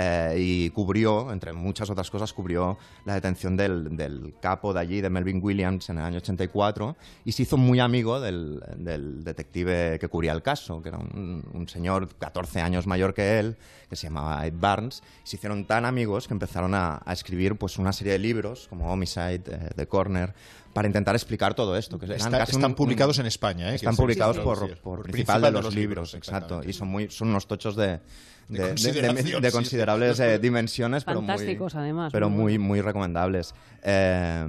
eh, 0.00 0.36
y 0.38 0.70
cubrió, 0.70 1.32
entre 1.32 1.52
muchas 1.52 1.90
otras 1.90 2.08
cosas, 2.08 2.32
cubrió 2.32 2.78
la 3.04 3.14
detención 3.14 3.56
del, 3.56 3.96
del 3.96 4.32
capo 4.40 4.72
de 4.72 4.78
allí, 4.78 5.00
de 5.00 5.10
Melvin 5.10 5.40
Williams, 5.42 5.90
en 5.90 5.98
el 5.98 6.04
año 6.04 6.18
84 6.18 6.96
y 7.24 7.32
se 7.32 7.42
hizo 7.42 7.56
muy 7.56 7.80
amigo 7.80 8.20
del, 8.20 8.62
del 8.76 9.24
detective 9.24 9.98
que 9.98 10.06
cubría 10.06 10.30
el 10.30 10.42
caso, 10.42 10.80
que 10.82 10.90
era 10.90 10.98
un, 10.98 11.66
señor 11.68 12.08
14 12.16 12.60
años 12.60 12.86
mayor 12.86 13.12
que 13.12 13.40
él, 13.40 13.56
que 13.90 13.96
se 13.96 14.06
llamaba 14.06 14.46
Ed 14.46 14.54
Barnes. 14.56 15.02
Se 15.24 15.34
hicieron 15.34 15.64
tan 15.64 15.84
amigos 15.84 16.28
que 16.28 16.34
empezaron 16.34 16.76
a, 16.76 17.02
a 17.04 17.12
escribir 17.12 17.56
pues, 17.56 17.76
una 17.78 17.92
serie 17.92 18.12
de 18.12 18.20
libros, 18.20 18.68
como 18.68 18.92
Homicide, 18.92 19.42
eh, 19.48 19.70
The 19.74 19.88
Corner, 19.88 20.32
para 20.72 20.86
intentar 20.88 21.14
explicar 21.14 21.54
todo 21.54 21.76
esto. 21.76 21.98
Que 21.98 22.06
eran 22.06 22.18
Está- 22.18 22.38
casi 22.38 22.52
están 22.52 22.70
un- 22.70 22.76
publicados 22.76 23.18
un- 23.18 23.22
en 23.22 23.26
España, 23.28 23.72
¿eh? 23.72 23.74
Están 23.76 23.96
publicados 23.96 24.36
sí, 24.36 24.42
por, 24.42 24.58
sí, 24.58 24.66
por 24.66 24.78
por 24.98 25.02
principal, 25.02 25.42
de 25.42 25.50
los, 25.50 25.74
libros, 25.74 26.14
exacto. 26.14 26.60
Y 26.66 26.72
son, 26.72 26.88
muy, 26.88 27.10
son 27.10 27.28
unos 27.28 27.46
tochos 27.46 27.74
de, 27.76 27.86
De 27.86 28.00
de, 28.48 28.62
de- 28.62 28.68
consideración, 28.68 29.42
de 29.42 29.50
sí, 29.50 29.54
considerables 29.56 30.16
sí. 30.16 30.22
eh, 30.22 30.38
dimensiones, 30.42 31.04
pero 31.04 31.20
muy, 31.20 31.28
Fantásticos, 31.28 31.74
además, 31.74 32.12
pero 32.12 32.30
muy 32.30 32.58
muy, 32.58 32.80
recomendables. 32.80 33.54
Eh, 33.82 34.46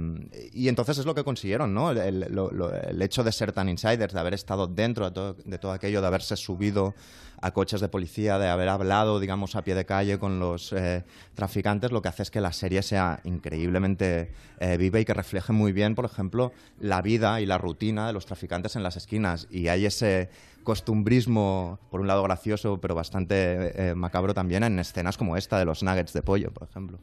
y 0.52 0.68
entonces 0.68 0.98
es 0.98 1.06
lo 1.06 1.14
que 1.14 1.24
consiguieron, 1.24 1.74
¿no? 1.74 1.90
El, 1.90 1.98
el- 1.98 2.34
lo- 2.34 2.50
lo- 2.50 2.72
el 2.74 3.00
hecho 3.02 3.24
de 3.24 3.32
ser 3.32 3.52
tan 3.52 3.68
insiders, 3.68 4.12
de 4.14 4.20
haber 4.20 4.34
estado 4.34 4.66
dentro 4.66 5.06
de 5.06 5.10
todo, 5.12 5.36
de 5.44 5.58
todo 5.58 5.72
aquello, 5.72 6.00
de 6.00 6.06
haberse 6.06 6.36
subido 6.36 6.94
a 7.40 7.50
coches 7.52 7.80
de 7.80 7.88
policía, 7.88 8.38
de 8.38 8.48
haber 8.48 8.68
hablado, 8.68 9.20
digamos, 9.20 9.56
a 9.56 9.62
pie 9.62 9.74
de 9.74 9.84
calle 9.84 10.18
con 10.18 10.40
los 10.40 10.72
eh, 10.72 11.04
traficantes, 11.34 11.90
lo 11.90 12.02
que 12.02 12.08
hace 12.08 12.22
es 12.22 12.30
que 12.30 12.40
la 12.40 12.52
serie 12.52 12.82
sea 12.82 13.20
increíblemente 13.24 14.30
eh, 14.58 14.76
viva 14.76 15.00
y 15.00 15.04
que 15.04 15.14
refleje 15.14 15.52
muy 15.52 15.72
bien, 15.72 15.94
por 15.94 16.04
ejemplo, 16.04 16.52
la 16.78 17.02
vida 17.02 17.40
y 17.40 17.46
la 17.46 17.58
rutina 17.58 18.06
de 18.06 18.12
los 18.12 18.26
traficantes 18.26 18.76
en 18.76 18.82
las 18.82 18.96
esquinas. 18.96 19.48
Y 19.50 19.68
hay 19.68 19.86
ese 19.86 20.28
costumbrismo, 20.62 21.78
por 21.90 22.00
un 22.00 22.06
lado 22.06 22.22
gracioso, 22.22 22.78
pero 22.80 22.94
bastante 22.94 23.90
eh, 23.90 23.94
macabro 23.94 24.34
también, 24.34 24.62
en 24.62 24.78
escenas 24.78 25.16
como 25.16 25.36
esta 25.36 25.58
de 25.58 25.64
los 25.64 25.82
nuggets 25.82 26.12
de 26.12 26.22
pollo, 26.22 26.50
por 26.50 26.68
ejemplo. 26.68 26.98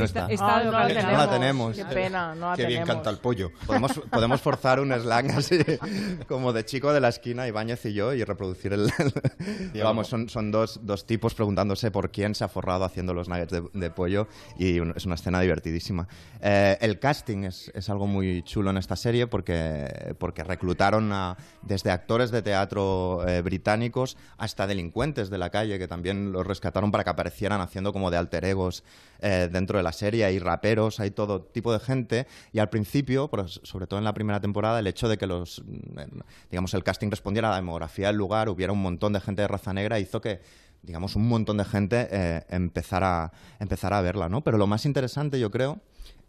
No 0.00 0.04
está. 0.06 0.26
Está 0.30 0.56
Ay, 0.58 0.64
no 0.66 0.72
la 0.72 0.78
localizado. 0.82 1.12
No 1.12 1.18
la 1.18 1.30
tenemos. 1.30 1.76
Qué 1.76 1.84
pena, 1.84 2.34
no 2.34 2.50
la 2.50 2.56
Qué 2.56 2.66
bien 2.66 2.80
tenemos. 2.82 2.94
canta 2.96 3.10
el 3.10 3.18
pollo. 3.18 3.50
Podemos, 3.66 3.92
podemos 4.10 4.40
forzar 4.40 4.80
un 4.80 4.92
slang 4.92 5.30
así, 5.30 5.58
como 6.28 6.52
de 6.52 6.64
chico 6.64 6.92
de 6.92 7.00
la 7.00 7.08
esquina, 7.08 7.46
Ibáñez 7.46 7.84
y 7.86 7.92
yo, 7.94 8.12
y 8.14 8.24
reproducir 8.24 8.72
el... 8.72 8.90
Vamos, 9.74 9.82
vamos. 9.82 10.08
son, 10.08 10.28
son 10.28 10.50
dos, 10.50 10.80
dos 10.82 11.06
tipos 11.06 11.34
preguntándose 11.34 11.90
por 11.90 12.10
quién 12.10 12.34
se 12.34 12.44
ha 12.44 12.48
forrado 12.48 12.84
haciendo 12.84 13.14
los 13.14 13.28
nuggets 13.28 13.52
de, 13.52 13.62
de 13.72 13.90
pollo, 13.90 14.26
y 14.58 14.80
un- 14.80 14.92
es 14.96 15.06
una 15.06 15.14
escena 15.14 15.40
divertidísima. 15.40 16.08
Eh, 16.40 16.78
el 16.80 16.98
casting 16.98 17.44
es, 17.44 17.70
es 17.74 17.88
algo 17.90 18.06
muy 18.06 18.42
chulo 18.42 18.70
en 18.70 18.76
esta 18.78 18.96
serie 18.96 19.26
porque, 19.26 20.14
porque 20.18 20.42
reclutaron 20.44 21.12
a- 21.12 21.36
desde 21.62 21.90
actores 21.90 22.30
de 22.30 22.42
teatro 22.42 23.26
eh, 23.26 23.42
británicos 23.42 24.16
hasta 24.38 24.66
delincuentes 24.66 25.30
de 25.30 25.38
la 25.38 25.50
calle, 25.50 25.78
que 25.78 25.88
también 25.88 26.32
los 26.32 26.46
rescataron 26.46 26.90
para 26.90 27.04
que 27.04 27.10
aparecieran 27.10 27.60
haciendo 27.60 27.92
como 27.92 28.10
de 28.10 28.16
alter 28.16 28.44
egos 28.44 28.84
eh, 29.20 29.48
dentro 29.52 29.76
de 29.78 29.82
la 29.84 29.89
serie. 29.92 30.24
Hay 30.24 30.38
raperos, 30.38 31.00
hay 31.00 31.10
todo 31.10 31.42
tipo 31.42 31.72
de 31.72 31.80
gente. 31.80 32.26
Y 32.52 32.58
al 32.58 32.68
principio, 32.68 33.30
sobre 33.62 33.86
todo 33.86 33.98
en 33.98 34.04
la 34.04 34.14
primera 34.14 34.40
temporada, 34.40 34.78
el 34.78 34.86
hecho 34.86 35.08
de 35.08 35.18
que 35.18 35.26
los, 35.26 35.62
mm, 35.64 36.20
digamos, 36.50 36.74
el 36.74 36.84
casting 36.84 37.10
respondiera 37.10 37.48
a 37.48 37.50
la 37.52 37.56
demografía 37.56 38.08
del 38.08 38.16
lugar, 38.16 38.48
hubiera 38.48 38.72
un 38.72 38.82
montón 38.82 39.12
de 39.12 39.20
gente 39.20 39.42
de 39.42 39.48
raza 39.48 39.72
negra, 39.72 39.98
hizo 39.98 40.20
que 40.20 40.40
digamos, 40.82 41.14
un 41.16 41.28
montón 41.28 41.58
de 41.58 41.64
gente 41.64 42.08
eh, 42.10 42.42
empezara, 42.48 43.32
empezara 43.58 43.98
a 43.98 44.00
verla, 44.00 44.28
¿no? 44.28 44.42
Pero 44.42 44.56
lo 44.56 44.66
más 44.66 44.86
interesante, 44.86 45.38
yo 45.38 45.50
creo, 45.50 45.80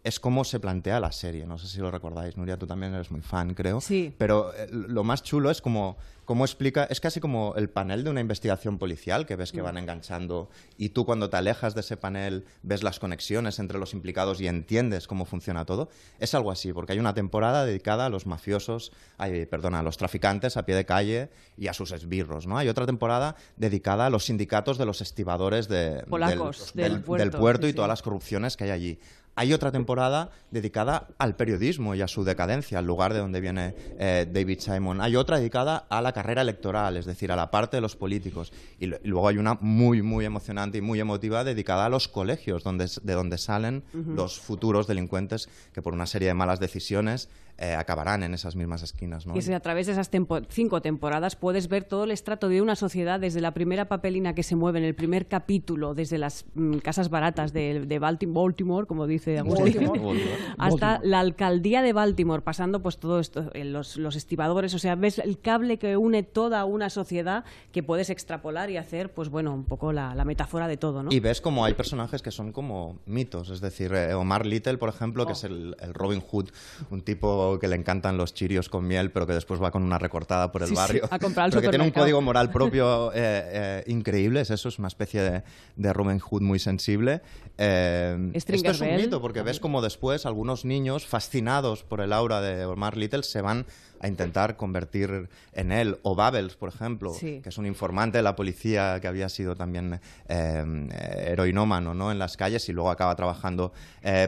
es 0.04 0.18
cómo 0.18 0.44
se 0.44 0.58
plantea 0.60 0.98
la 1.00 1.12
serie. 1.12 1.46
No 1.46 1.58
sé 1.58 1.68
si 1.68 1.78
lo 1.78 1.90
recordáis, 1.90 2.36
Nuria, 2.36 2.56
tú 2.58 2.66
también 2.66 2.94
eres 2.94 3.10
muy 3.10 3.20
fan, 3.20 3.54
creo. 3.54 3.80
Sí. 3.80 4.14
Pero 4.18 4.52
eh, 4.54 4.66
lo 4.70 5.04
más 5.04 5.22
chulo 5.22 5.50
es 5.50 5.60
como 5.62 5.96
cómo 6.24 6.44
explica, 6.44 6.84
es 6.84 7.00
casi 7.00 7.18
como 7.20 7.54
el 7.56 7.68
panel 7.68 8.04
de 8.04 8.10
una 8.10 8.20
investigación 8.20 8.78
policial 8.78 9.26
que 9.26 9.34
ves 9.34 9.50
que 9.50 9.60
van 9.60 9.76
enganchando 9.76 10.48
y 10.78 10.90
tú 10.90 11.04
cuando 11.04 11.28
te 11.28 11.36
alejas 11.36 11.74
de 11.74 11.80
ese 11.80 11.96
panel 11.96 12.44
ves 12.62 12.84
las 12.84 13.00
conexiones 13.00 13.58
entre 13.58 13.76
los 13.78 13.92
implicados 13.92 14.40
y 14.40 14.46
entiendes 14.46 15.08
cómo 15.08 15.24
funciona 15.24 15.64
todo. 15.66 15.88
Es 16.20 16.34
algo 16.34 16.52
así, 16.52 16.72
porque 16.72 16.92
hay 16.92 17.00
una 17.00 17.12
temporada 17.12 17.64
dedicada 17.66 18.06
a 18.06 18.08
los 18.08 18.26
mafiosos, 18.26 18.92
ay, 19.18 19.46
perdona, 19.46 19.80
a 19.80 19.82
los 19.82 19.96
traficantes 19.96 20.56
a 20.56 20.64
pie 20.64 20.76
de 20.76 20.86
calle 20.86 21.28
y 21.58 21.66
a 21.66 21.74
sus 21.74 21.90
esbirros, 21.90 22.46
¿no? 22.46 22.56
Hay 22.56 22.68
otra 22.68 22.86
temporada 22.86 23.34
dedicada 23.56 24.06
a 24.06 24.10
los 24.10 24.24
sindicatos 24.24 24.78
de 24.78 24.86
los 24.86 25.00
estibadores 25.00 25.66
de, 25.68 26.04
Polacos, 26.08 26.72
del, 26.74 26.84
del 26.84 26.92
del- 26.94 27.02
puerto, 27.02 27.24
del 27.24 27.40
puerto 27.40 27.66
sí, 27.66 27.70
y 27.70 27.74
todas 27.74 27.88
sí. 27.88 27.92
las 27.92 28.02
corrupciones 28.02 28.56
que 28.56 28.64
hay 28.64 28.70
allí. 28.70 28.98
Hay 29.34 29.54
otra 29.54 29.72
temporada 29.72 30.30
dedicada 30.50 31.08
al 31.18 31.36
periodismo 31.36 31.94
y 31.94 32.02
a 32.02 32.08
su 32.08 32.22
decadencia, 32.22 32.78
al 32.78 32.84
lugar 32.84 33.14
de 33.14 33.20
donde 33.20 33.40
viene 33.40 33.74
eh, 33.98 34.26
David 34.30 34.60
Simon. 34.60 35.00
Hay 35.00 35.16
otra 35.16 35.38
dedicada 35.38 35.86
a 35.88 36.02
la 36.02 36.12
carrera 36.12 36.42
electoral, 36.42 36.98
es 36.98 37.06
decir, 37.06 37.32
a 37.32 37.36
la 37.36 37.50
parte 37.50 37.78
de 37.78 37.80
los 37.80 37.96
políticos. 37.96 38.52
Y, 38.78 38.86
lo- 38.86 38.98
y 39.02 39.08
luego 39.08 39.28
hay 39.28 39.38
una 39.38 39.54
muy, 39.60 40.02
muy 40.02 40.26
emocionante 40.26 40.78
y 40.78 40.80
muy 40.82 41.00
emotiva 41.00 41.44
dedicada 41.44 41.86
a 41.86 41.88
los 41.88 42.08
colegios, 42.08 42.62
donde, 42.62 42.90
de 43.02 43.12
donde 43.14 43.38
salen 43.38 43.84
los 44.16 44.38
futuros 44.38 44.86
delincuentes 44.86 45.48
que 45.72 45.80
por 45.80 45.94
una 45.94 46.06
serie 46.06 46.28
de 46.28 46.34
malas 46.34 46.60
decisiones 46.60 47.30
eh, 47.58 47.74
acabarán 47.74 48.22
en 48.22 48.34
esas 48.34 48.56
mismas 48.56 48.82
esquinas. 48.82 49.26
¿no? 49.26 49.34
Y 49.34 49.38
es 49.38 49.48
que 49.48 49.54
a 49.54 49.60
través 49.60 49.86
de 49.86 49.92
esas 49.92 50.10
tempo- 50.10 50.40
cinco 50.48 50.82
temporadas 50.82 51.36
puedes 51.36 51.68
ver 51.68 51.84
todo 51.84 52.04
el 52.04 52.10
estrato 52.10 52.48
de 52.48 52.60
una 52.62 52.74
sociedad, 52.76 53.20
desde 53.20 53.40
la 53.40 53.52
primera 53.54 53.86
papelina 53.88 54.34
que 54.34 54.42
se 54.42 54.56
mueve 54.56 54.78
en 54.78 54.84
el 54.84 54.94
primer 54.94 55.26
capítulo, 55.28 55.94
desde 55.94 56.18
las 56.18 56.44
mm, 56.54 56.78
casas 56.78 57.08
baratas 57.10 57.52
de, 57.52 57.86
de 57.86 58.00
Balti- 58.00 58.26
Baltimore, 58.32 58.86
como 58.86 59.06
dice 59.06 59.38
Agustín, 59.38 59.90
hasta 60.58 61.00
la 61.02 61.20
alcaldía 61.20 61.82
de 61.82 61.92
Baltimore, 61.92 62.42
pasando 62.42 62.82
pues 62.82 62.98
todo 62.98 63.20
esto, 63.20 63.50
los, 63.54 63.96
los 63.96 64.16
estibadores, 64.16 64.74
o 64.74 64.78
sea, 64.78 64.94
ves 64.94 65.18
el 65.18 65.38
cable 65.38 65.78
que 65.78 65.96
une 65.96 66.22
toda 66.22 66.64
una 66.64 66.90
sociedad 66.90 67.44
que 67.72 67.82
puedes 67.82 68.10
extrapolar 68.10 68.70
y 68.70 68.76
hacer, 68.76 69.12
pues 69.12 69.28
bueno, 69.28 69.54
un 69.54 69.64
poco 69.64 69.92
la, 69.92 70.14
la 70.14 70.24
metáfora 70.24 70.68
de 70.68 70.76
todo, 70.76 71.02
¿no? 71.02 71.12
Y 71.12 71.20
ves 71.20 71.40
como 71.40 71.64
hay 71.64 71.74
personajes 71.74 72.22
que 72.22 72.30
son 72.30 72.52
como 72.52 72.98
mitos, 73.06 73.50
es 73.50 73.60
decir, 73.60 73.92
eh, 73.94 74.14
Omar 74.14 74.46
Little, 74.46 74.78
por 74.78 74.88
ejemplo, 74.88 75.26
que 75.26 75.32
es 75.32 75.44
el, 75.44 75.76
el 75.80 75.94
Robin 75.94 76.20
Hood, 76.20 76.48
un 76.90 77.02
tipo 77.02 77.41
que 77.60 77.68
le 77.68 77.76
encantan 77.76 78.16
los 78.16 78.34
chirios 78.34 78.68
con 78.68 78.86
miel, 78.86 79.10
pero 79.10 79.26
que 79.26 79.32
después 79.34 79.62
va 79.62 79.70
con 79.70 79.82
una 79.82 79.98
recortada 79.98 80.50
por 80.52 80.62
el 80.62 80.68
Sí, 80.68 80.74
sí, 80.74 80.80
barrio. 80.80 81.08
a 81.10 81.18
comprar 81.18 81.44
al 81.46 81.50
pero 81.50 81.62
que 81.62 81.68
tiene 81.68 81.84
un 81.84 81.90
código 81.90 82.20
moral 82.20 82.50
propio 82.52 83.12
eh, 83.12 83.14
eh, 83.16 83.84
increíble, 83.86 84.40
es 84.40 84.50
eso, 84.50 84.68
es 84.68 84.78
una 84.78 84.88
especie 84.88 85.20
de, 85.22 85.42
de 85.76 85.92
Robin 85.92 86.18
Hood 86.18 86.42
muy 86.42 86.58
sensible. 86.58 87.20
Eh, 87.58 88.30
esto 88.34 88.52
es 88.54 88.80
un 88.80 88.96
mito, 88.96 89.20
porque 89.20 89.42
ves 89.42 89.60
como 89.60 89.82
después 89.82 90.26
algunos 90.26 90.64
niños, 90.64 91.06
fascinados 91.06 91.82
por 91.82 92.00
el 92.00 92.12
aura 92.12 92.40
de 92.40 92.64
Omar 92.64 92.96
Little, 92.96 93.22
se 93.22 93.40
van 93.40 93.66
a 94.00 94.08
intentar 94.08 94.56
convertir 94.56 95.28
en 95.52 95.70
él. 95.70 95.98
O 96.02 96.16
Babels, 96.16 96.56
por 96.56 96.68
ejemplo, 96.70 97.12
Sí. 97.14 97.40
que 97.42 97.50
es 97.50 97.58
un 97.58 97.66
informante 97.66 98.18
de 98.18 98.22
la 98.22 98.34
policía 98.34 98.98
que 99.00 99.06
había 99.06 99.28
sido 99.28 99.54
también 99.54 100.00
eh, 100.28 101.24
heroinómano 101.26 101.94
¿no? 101.94 102.10
en 102.10 102.18
las 102.18 102.36
calles 102.36 102.68
y 102.68 102.72
luego 102.72 102.90
acaba 102.90 103.14
trabajando 103.14 103.72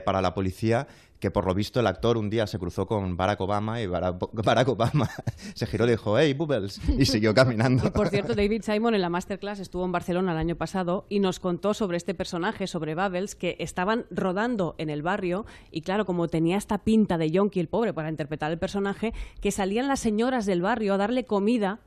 para 0.04 0.22
la 0.22 0.32
policía 0.34 0.86
que 1.24 1.30
por 1.30 1.46
lo 1.46 1.54
visto 1.54 1.80
el 1.80 1.86
actor 1.86 2.18
un 2.18 2.28
día 2.28 2.46
se 2.46 2.58
cruzó 2.58 2.86
con 2.86 3.16
Barack 3.16 3.40
Obama 3.40 3.80
y 3.80 3.86
Barack, 3.86 4.68
Obama 4.68 5.08
se 5.54 5.64
giró 5.64 5.84
y 5.84 5.86
le 5.86 5.92
dijo, 5.92 6.18
hey, 6.18 6.34
Bubbles, 6.34 6.78
y 6.86 7.06
siguió 7.06 7.32
caminando. 7.34 7.86
Y 7.86 7.90
por 7.92 8.10
cierto, 8.10 8.34
David 8.34 8.60
Simon 8.60 8.94
en 8.94 9.00
la 9.00 9.08
masterclass 9.08 9.58
estuvo 9.58 9.86
en 9.86 9.92
Barcelona 9.92 10.32
el 10.32 10.36
año 10.38 10.56
pasado 10.56 11.06
y 11.08 11.20
nos 11.20 11.40
contó 11.40 11.72
sobre 11.72 11.96
este 11.96 12.12
personaje, 12.12 12.66
sobre 12.66 12.94
Babels, 12.94 13.36
que 13.36 13.56
estaban 13.58 14.04
rodando 14.10 14.74
en 14.76 14.90
el 14.90 15.00
barrio 15.00 15.46
y 15.70 15.80
claro, 15.80 16.04
como 16.04 16.28
tenía 16.28 16.58
esta 16.58 16.76
pinta 16.76 17.16
de 17.16 17.30
yonki 17.30 17.58
el 17.58 17.68
pobre 17.68 17.94
para 17.94 18.10
interpretar 18.10 18.52
el 18.52 18.58
personaje, 18.58 19.14
que 19.40 19.50
salían 19.50 19.88
las 19.88 20.00
señoras 20.00 20.44
del 20.44 20.60
barrio 20.60 20.92
a 20.92 20.98
darle 20.98 21.24
comida. 21.24 21.80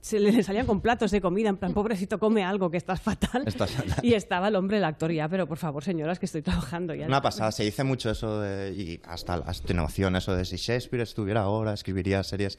Se 0.00 0.18
le 0.18 0.32
le 0.32 0.42
salían 0.42 0.66
con 0.66 0.80
platos 0.80 1.10
de 1.10 1.20
comida, 1.20 1.48
en 1.48 1.56
plan, 1.56 1.72
pobrecito, 1.72 2.18
come 2.18 2.44
algo, 2.44 2.70
que 2.70 2.76
estás 2.76 3.00
fatal. 3.00 3.42
Estás 3.46 3.70
fatal. 3.70 3.98
Y 4.02 4.14
estaba 4.14 4.48
el 4.48 4.56
hombre, 4.56 4.78
el 4.78 4.84
actor, 4.84 5.12
ya, 5.12 5.28
pero 5.28 5.46
por 5.46 5.58
favor, 5.58 5.84
señoras, 5.84 6.18
que 6.18 6.26
estoy 6.26 6.42
trabajando 6.42 6.94
ya. 6.94 7.06
Una 7.06 7.22
pasada, 7.22 7.52
se 7.52 7.64
dice 7.64 7.84
mucho 7.84 8.10
eso 8.10 8.40
de, 8.40 8.72
y 8.72 9.00
hasta 9.04 9.36
la 9.36 9.46
extenuación, 9.46 10.16
eso 10.16 10.34
de 10.34 10.44
si 10.44 10.56
Shakespeare 10.56 11.02
estuviera 11.02 11.42
ahora, 11.42 11.72
escribiría 11.72 12.22
series 12.22 12.58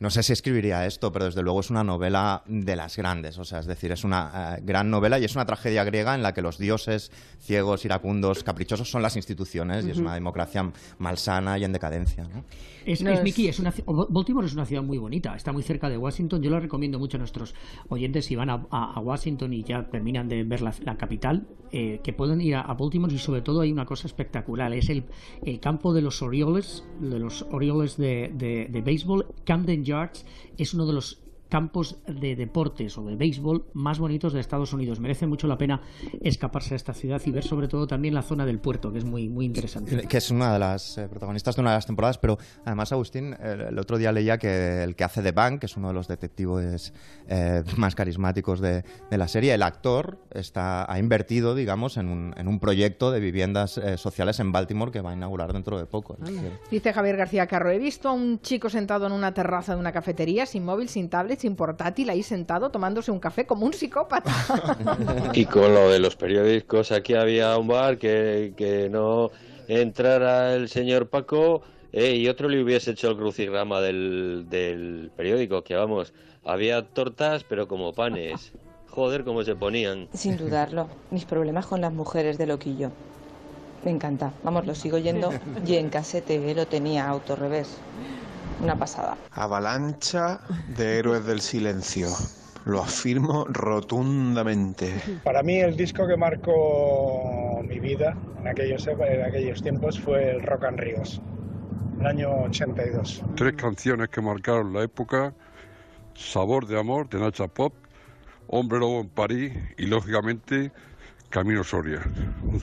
no 0.00 0.10
sé 0.10 0.22
si 0.22 0.32
escribiría 0.32 0.86
esto, 0.86 1.12
pero 1.12 1.26
desde 1.26 1.42
luego 1.42 1.60
es 1.60 1.70
una 1.70 1.84
novela 1.84 2.42
de 2.46 2.76
las 2.76 2.96
grandes. 2.96 3.38
O 3.38 3.44
sea, 3.44 3.60
es 3.60 3.66
decir, 3.66 3.92
es 3.92 4.04
una 4.04 4.56
eh, 4.56 4.60
gran 4.62 4.90
novela 4.90 5.18
y 5.18 5.24
es 5.24 5.34
una 5.34 5.46
tragedia 5.46 5.84
griega 5.84 6.14
en 6.14 6.22
la 6.22 6.34
que 6.34 6.42
los 6.42 6.58
dioses 6.58 7.10
ciegos, 7.40 7.84
iracundos, 7.84 8.42
caprichosos 8.42 8.90
son 8.90 9.02
las 9.02 9.16
instituciones 9.16 9.86
y 9.86 9.92
es 9.92 9.98
una 9.98 10.14
democracia 10.14 10.70
malsana 10.98 11.58
y 11.58 11.64
en 11.64 11.72
decadencia. 11.72 12.24
¿no? 12.24 12.44
Es, 12.84 13.02
No 13.02 13.10
es, 13.10 13.38
es- 13.38 13.58
una, 13.60 13.72
Baltimore 13.86 14.46
es 14.46 14.54
una 14.54 14.66
ciudad 14.66 14.82
muy 14.82 14.98
bonita, 14.98 15.34
está 15.34 15.52
muy 15.52 15.62
cerca 15.62 15.88
de 15.88 15.96
Washington. 15.98 16.42
Yo 16.42 16.50
lo 16.50 16.60
recomiendo 16.60 16.98
mucho 16.98 17.16
a 17.16 17.20
nuestros 17.20 17.54
oyentes 17.88 18.26
si 18.26 18.36
van 18.36 18.50
a, 18.50 18.66
a- 18.70 18.92
a 18.94 19.00
Washington 19.00 19.52
y 19.52 19.62
ya 19.64 19.88
terminan 19.90 20.28
de 20.28 20.44
ver 20.44 20.60
la, 20.62 20.74
la 20.84 20.96
capital, 20.96 21.46
eh, 21.72 22.00
que 22.04 22.12
pueden 22.12 22.40
ir 22.40 22.56
a, 22.56 22.60
a 22.60 22.74
Baltimore 22.74 23.12
y 23.12 23.18
sobre 23.18 23.40
todo 23.42 23.62
hay 23.62 23.72
una 23.72 23.86
cosa 23.86 24.06
espectacular, 24.06 24.72
es 24.74 24.88
el, 24.90 25.04
el 25.42 25.60
campo 25.60 25.92
de 25.94 26.02
los 26.02 26.22
Orioles, 26.22 26.84
de 27.00 27.18
los 27.18 27.42
Orioles 27.50 27.96
de, 27.96 28.30
de, 28.34 28.68
de 28.70 28.80
béisbol. 28.82 29.26
Camden 29.44 29.84
Yards 29.84 30.24
es 30.58 30.74
uno 30.74 30.86
de 30.86 30.92
los 30.92 31.23
campos 31.54 31.98
de 32.08 32.34
deportes 32.34 32.98
o 32.98 33.04
de 33.04 33.14
béisbol 33.14 33.66
más 33.74 34.00
bonitos 34.00 34.32
de 34.32 34.40
Estados 34.40 34.72
Unidos. 34.72 34.98
Merece 34.98 35.28
mucho 35.28 35.46
la 35.46 35.56
pena 35.56 35.80
escaparse 36.20 36.74
a 36.74 36.76
esta 36.76 36.94
ciudad 36.94 37.22
y 37.24 37.30
ver 37.30 37.44
sobre 37.44 37.68
todo 37.68 37.86
también 37.86 38.12
la 38.12 38.22
zona 38.22 38.44
del 38.44 38.58
puerto, 38.58 38.90
que 38.90 38.98
es 38.98 39.04
muy, 39.04 39.28
muy 39.28 39.44
interesante. 39.44 40.08
que 40.08 40.16
es 40.16 40.32
una 40.32 40.52
de 40.52 40.58
las 40.58 40.98
eh, 40.98 41.06
protagonistas 41.08 41.54
de 41.54 41.60
una 41.60 41.70
de 41.70 41.76
las 41.76 41.86
temporadas, 41.86 42.18
pero 42.18 42.38
además, 42.64 42.90
Agustín, 42.90 43.36
el, 43.40 43.78
otro 43.78 43.98
día 43.98 44.10
leía 44.10 44.36
que 44.36 44.82
el 44.82 44.96
que 44.96 45.04
hace 45.04 45.22
de 45.22 45.30
Bank, 45.30 45.60
que 45.60 45.66
es 45.66 45.76
uno 45.76 45.86
de 45.86 45.94
los 45.94 46.08
detectives 46.08 46.92
eh, 47.28 47.62
más 47.76 47.94
carismáticos 47.94 48.58
de, 48.58 48.82
de 49.08 49.16
la 49.16 49.28
serie, 49.28 49.54
el 49.54 49.62
actor 49.62 50.18
está, 50.32 50.92
ha 50.92 50.98
invertido, 50.98 51.54
digamos, 51.54 51.98
en 51.98 52.08
un, 52.08 52.34
en 52.36 52.48
un 52.48 52.58
proyecto 52.58 53.12
de 53.12 53.20
viviendas 53.20 53.78
eh, 53.78 53.96
sociales 53.96 54.40
en 54.40 54.50
Baltimore 54.50 54.90
que 54.90 55.02
va 55.02 55.10
a 55.10 55.14
inaugurar 55.14 55.52
dentro 55.52 55.78
de 55.78 55.86
poco. 55.86 56.16
Dice 56.72 56.92
Javier 56.92 57.16
García 57.16 57.46
Carro, 57.46 57.70
he 57.70 57.78
visto 57.78 58.08
a 58.08 58.12
un 58.12 58.40
chico 58.40 58.68
sentado 58.68 59.06
en 59.06 59.12
una 59.12 59.32
terraza 59.32 59.74
de 59.74 59.78
una 59.78 59.92
cafetería, 59.92 60.46
sin 60.46 60.64
móvil, 60.64 60.88
sin 60.88 61.08
tablet, 61.08 61.43
sin 61.44 61.56
portátil, 61.56 62.08
ahí 62.08 62.22
sentado 62.22 62.70
tomándose 62.70 63.10
un 63.10 63.20
café 63.20 63.44
como 63.44 63.66
un 63.66 63.74
psicópata. 63.74 64.32
Y 65.34 65.44
con 65.44 65.74
lo 65.74 65.90
de 65.90 65.98
los 65.98 66.16
periódicos, 66.16 66.90
aquí 66.90 67.12
había 67.12 67.58
un 67.58 67.68
bar 67.68 67.98
que, 67.98 68.54
que 68.56 68.88
no 68.88 69.30
entrara 69.68 70.54
el 70.54 70.70
señor 70.70 71.10
Paco 71.10 71.60
eh, 71.92 72.16
y 72.16 72.28
otro 72.28 72.48
le 72.48 72.62
hubiese 72.62 72.92
hecho 72.92 73.10
el 73.10 73.18
crucigrama 73.18 73.82
del, 73.82 74.46
del 74.48 75.10
periódico, 75.14 75.62
que 75.62 75.74
vamos, 75.74 76.14
había 76.44 76.82
tortas 76.82 77.44
pero 77.44 77.68
como 77.68 77.92
panes. 77.92 78.52
Joder, 78.88 79.22
cómo 79.24 79.42
se 79.42 79.54
ponían. 79.54 80.08
Sin 80.14 80.38
dudarlo, 80.38 80.88
mis 81.10 81.26
problemas 81.26 81.66
con 81.66 81.82
las 81.82 81.92
mujeres 81.92 82.38
de 82.38 82.46
loquillo. 82.46 82.90
Me 83.84 83.90
encanta. 83.90 84.32
Vamos, 84.42 84.64
lo 84.66 84.74
sigo 84.74 84.96
yendo 84.96 85.30
y 85.66 85.74
en 85.74 85.90
casete 85.90 86.54
lo 86.54 86.66
tenía 86.66 87.06
auto 87.06 87.36
revés. 87.36 87.76
Una 88.60 88.78
pasada. 88.78 89.16
Avalancha 89.32 90.40
de 90.76 90.98
héroes 90.98 91.26
del 91.26 91.40
silencio. 91.40 92.08
Lo 92.64 92.82
afirmo 92.82 93.44
rotundamente. 93.50 94.94
Para 95.22 95.42
mí 95.42 95.58
el 95.58 95.76
disco 95.76 96.06
que 96.06 96.16
marcó 96.16 97.62
mi 97.62 97.78
vida 97.78 98.16
en 98.40 98.48
aquellos, 98.48 98.86
en 98.86 99.22
aquellos 99.22 99.62
tiempos 99.62 100.00
fue 100.00 100.30
el 100.30 100.42
Rock 100.42 100.64
and 100.64 100.80
Ríos, 100.80 101.20
el 102.00 102.06
año 102.06 102.30
82. 102.44 103.22
Tres 103.36 103.54
canciones 103.54 104.08
que 104.08 104.20
marcaron 104.22 104.72
la 104.72 104.82
época, 104.82 105.34
Sabor 106.14 106.66
de 106.66 106.78
Amor 106.78 107.08
de 107.08 107.20
Nacha 107.20 107.48
Pop, 107.48 107.74
Hombre 108.46 108.78
Lobo 108.78 109.00
en 109.00 109.08
París 109.08 109.52
y 109.76 109.86
lógicamente 109.86 110.72
Camino 111.34 111.64
Soria. 111.64 112.00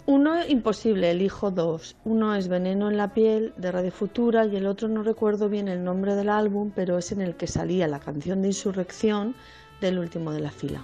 Uno 0.05 0.47
imposible, 0.47 1.11
elijo 1.11 1.51
dos. 1.51 1.97
Uno 2.05 2.33
es 2.35 2.47
Veneno 2.47 2.89
en 2.89 2.95
la 2.95 3.13
piel 3.13 3.53
de 3.57 3.69
Radio 3.69 3.91
Futura 3.91 4.45
y 4.45 4.55
el 4.55 4.65
otro 4.65 4.87
no 4.87 5.03
recuerdo 5.03 5.49
bien 5.49 5.67
el 5.67 5.83
nombre 5.83 6.15
del 6.15 6.29
álbum, 6.29 6.71
pero 6.73 6.97
es 6.97 7.11
en 7.11 7.19
el 7.19 7.35
que 7.35 7.47
salía 7.47 7.89
la 7.89 7.99
canción 7.99 8.41
de 8.41 8.47
Insurrección 8.47 9.35
del 9.81 9.99
último 9.99 10.31
de 10.31 10.39
la 10.39 10.51
fila. 10.51 10.81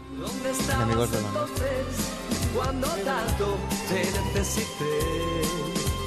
enemigos 0.75 1.11
de 1.11 1.21
la 1.21 1.29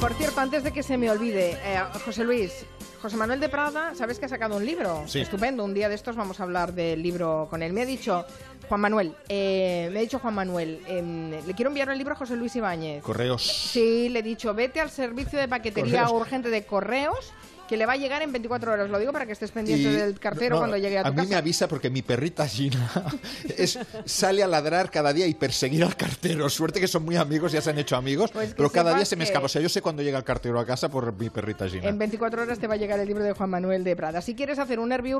Por 0.03 0.13
cierto, 0.13 0.41
antes 0.41 0.63
de 0.63 0.73
que 0.73 0.83
se 0.83 0.99
me 0.99 1.11
olvide, 1.11 1.53
eh, 1.65 1.81
José 2.05 2.25
Luis, 2.25 2.67
José 3.01 3.17
Manuel 3.17 3.41
de 3.41 3.49
Prada, 3.49 3.95
¿sabes 3.95 4.19
que 4.19 4.27
ha 4.27 4.29
sacado 4.29 4.59
un 4.59 4.67
libro? 4.67 5.05
Sí. 5.07 5.21
Estupendo, 5.21 5.65
un 5.65 5.73
día 5.73 5.89
de 5.89 5.95
estos 5.95 6.15
vamos 6.15 6.41
a 6.41 6.43
hablar 6.43 6.75
del 6.75 7.03
libro 7.03 7.47
con 7.49 7.63
él. 7.63 7.73
Me 7.73 7.81
ha 7.81 7.87
dicho 7.87 8.27
Juan 8.71 8.83
Manuel, 8.83 9.17
eh, 9.29 9.89
me 9.93 9.99
ha 9.99 10.03
dicho 10.03 10.21
Juan 10.21 10.33
Manuel, 10.33 10.81
em, 10.87 11.45
le 11.45 11.55
quiero 11.55 11.71
enviar 11.71 11.89
el 11.89 11.99
libro 11.99 12.15
a 12.15 12.17
José 12.17 12.37
Luis 12.37 12.55
Ibáñez. 12.55 13.03
Correos. 13.03 13.43
Sí, 13.45 14.09
le 14.11 14.21
he 14.21 14.23
dicho, 14.23 14.55
vete 14.55 14.81
al 14.81 14.91
servicio 14.91 15.41
de 15.41 15.49
paquetería 15.49 16.05
Correos. 16.05 16.21
urgente 16.21 16.51
de 16.51 16.65
correos, 16.65 17.33
que 17.71 17.77
le 17.77 17.87
va 17.87 17.93
a 17.93 17.97
llegar 17.97 18.21
en 18.21 18.33
24 18.33 18.73
horas. 18.73 18.91
Lo 18.91 18.99
digo 18.99 19.13
para 19.13 19.27
que 19.27 19.33
estés 19.33 19.53
pendiente 19.53 19.89
Y- 19.89 19.93
del 19.95 20.19
cartero 20.19 20.57
no, 20.57 20.63
cuando 20.63 20.77
llegue 20.77 20.99
a 20.99 21.05
tu 21.05 21.11
mí 21.11 21.17
casa. 21.19 21.29
me 21.29 21.37
avisa 21.37 21.69
porque 21.69 21.89
mi 21.89 22.03
perrita 22.03 22.45
Gina 22.49 22.91
es, 23.57 23.79
sale 24.05 24.43
a 24.43 24.49
ladrar 24.49 24.91
cada 24.91 25.13
día 25.13 25.29
y 25.29 25.35
perseguir 25.35 25.85
al 25.85 25.95
cartero. 25.97 26.51
Suerte 26.51 26.81
que 26.81 26.89
son 26.89 27.05
muy 27.05 27.15
amigos, 27.15 27.53
ya 27.53 27.61
se 27.61 27.71
han 27.71 27.79
hecho 27.79 27.95
amigos, 27.95 28.33
Pues 28.33 28.55
pero 28.57 28.71
cada 28.71 28.93
día 28.95 29.05
se 29.05 29.15
me 29.15 29.23
escapa. 29.23 29.47
O 29.47 29.49
sea, 29.49 29.63
yo 29.63 29.69
sé 29.69 29.81
cuando 29.83 30.03
llega 30.03 30.19
el 30.19 30.25
cartero 30.25 30.59
a 30.59 30.67
casa 30.67 30.89
por 30.89 31.17
mi 31.17 31.31
perrita 31.31 31.69
Gina. 31.69 31.89
En 31.89 31.97
24 31.97 32.43
horas 32.43 32.59
te 32.59 32.67
va 32.67 32.75
a 32.75 32.77
llegar 32.77 32.99
el 32.99 33.07
libro 33.07 33.23
de 33.23 33.35
Juan 33.35 33.51
Manuel 33.51 33.85
de 33.85 33.95
Prada. 33.95 34.21
Si 34.21 34.35
quieres 34.35 34.59
hacer 34.59 34.81
un 34.81 34.91
envío 34.91 35.17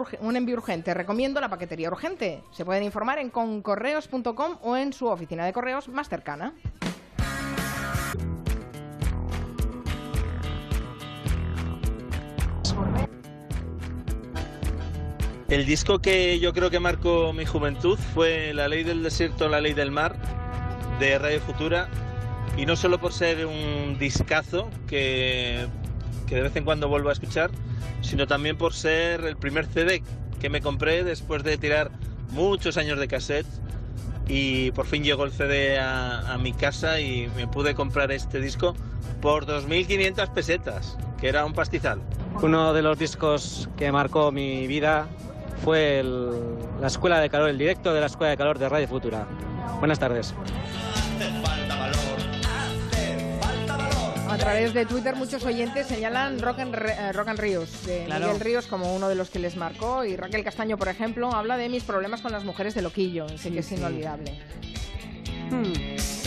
urgente, 0.57 0.93
recomiendo 0.93 1.41
la 1.41 1.49
paquetería 1.49 1.89
urgente. 1.89 2.43
Se 2.51 2.65
pueden 2.65 2.83
informar 2.83 3.21
en 3.21 3.31
concorreos.com 3.31 4.59
o 4.63 4.77
en 4.77 4.93
su 4.93 5.07
oficina 5.07 5.47
de 5.47 5.53
correos 5.53 5.87
más 5.87 6.09
cercana. 6.09 6.53
El 15.51 15.67
disco 15.67 15.99
que 15.99 16.39
yo 16.39 16.53
creo 16.53 16.71
que 16.71 16.79
marcó 16.79 17.33
mi 17.33 17.45
juventud 17.45 17.99
fue 18.15 18.55
La 18.55 18.69
ley 18.69 18.85
del 18.85 19.03
desierto, 19.03 19.49
la 19.49 19.61
ley 19.61 19.73
del 19.73 19.91
mar 19.91 20.15
de 21.01 21.19
Radio 21.19 21.41
Futura 21.41 21.89
y 22.57 22.67
no 22.67 22.77
solo 22.77 23.01
por 23.01 23.13
ser 23.13 23.47
un 23.47 23.99
discazo 23.99 24.71
que, 24.87 25.67
que 26.29 26.37
de 26.37 26.43
vez 26.43 26.55
en 26.55 26.65
cuando 26.65 26.89
vuelvo 26.89 27.09
a 27.09 27.13
escuchar, 27.13 27.51
sino 28.01 28.29
también 28.29 28.57
por 28.57 28.75
ser 28.75 29.25
el 29.25 29.37
primer 29.37 29.67
CD 29.67 30.05
que 30.39 30.51
me 30.51 30.61
compré 30.61 31.03
después 31.03 31.43
de 31.43 31.59
tirar 31.59 31.91
muchos 32.31 32.77
años 32.77 33.01
de 33.01 33.09
cassette 33.09 33.47
y 34.29 34.71
por 34.71 34.87
fin 34.87 35.03
llegó 35.03 35.25
el 35.25 35.33
CD 35.33 35.81
a, 35.81 36.33
a 36.33 36.39
mi 36.39 36.53
casa 36.53 37.01
y 37.01 37.29
me 37.35 37.49
pude 37.49 37.75
comprar 37.75 38.13
este 38.13 38.41
disco 38.41 38.77
por 39.21 39.47
2.500 39.47 40.33
pesetas, 40.33 40.97
que 41.21 41.29
era 41.29 41.45
un 41.45 41.55
pastizal. 41.55 42.01
Uno 42.41 42.73
de 42.73 42.83
los 42.83 42.97
discos 42.97 43.69
que 43.77 43.91
marcó 43.91 44.31
mi 44.31 44.69
vida 44.69 45.09
fue 45.65 46.01
el- 46.01 46.31
la 46.81 46.87
Escuela 46.87 47.21
de 47.21 47.29
Calor, 47.31 47.49
el 47.51 47.59
directo 47.59 47.93
de 47.93 48.01
la 48.01 48.07
Escuela 48.07 48.31
de 48.31 48.37
Calor 48.37 48.59
de 48.59 48.69
Radio 48.69 48.89
Futura. 48.89 49.27
Buenas 49.79 49.99
tardes. 49.99 50.35
A 54.29 54.37
través 54.39 54.73
de 54.73 54.87
Twitter 54.87 55.17
muchos 55.17 55.45
oyentes 55.45 55.87
señalan 55.87 56.39
Rock 56.41 56.61
and, 56.61 56.75
eh, 56.75 57.13
Rock 57.13 57.29
and 57.29 57.39
Ríos, 57.41 57.85
de 57.85 58.05
Claro. 58.07 58.27
Miguel 58.27 58.41
Ríos 58.41 58.67
como 58.67 58.95
uno 58.95 59.09
de 59.09 59.15
los 59.17 59.29
que 59.29 59.39
les 59.39 59.57
marcó 59.57 60.05
y 60.05 60.17
Raquel 60.17 60.45
Castaño, 60.45 60.79
por 60.79 60.89
ejemplo, 60.89 61.35
habla 61.35 61.57
de 61.57 61.69
mis 61.69 61.83
problemas 61.83 62.21
con 62.23 62.33
las 62.33 62.45
mujeres 62.45 62.75
de 62.75 62.83
Loquillo, 62.83 63.27
así 63.27 63.51
que 63.51 63.59
es 63.59 63.67
sí. 63.67 63.75
inolvidable. 63.75 64.39
Hmm. 65.51 66.20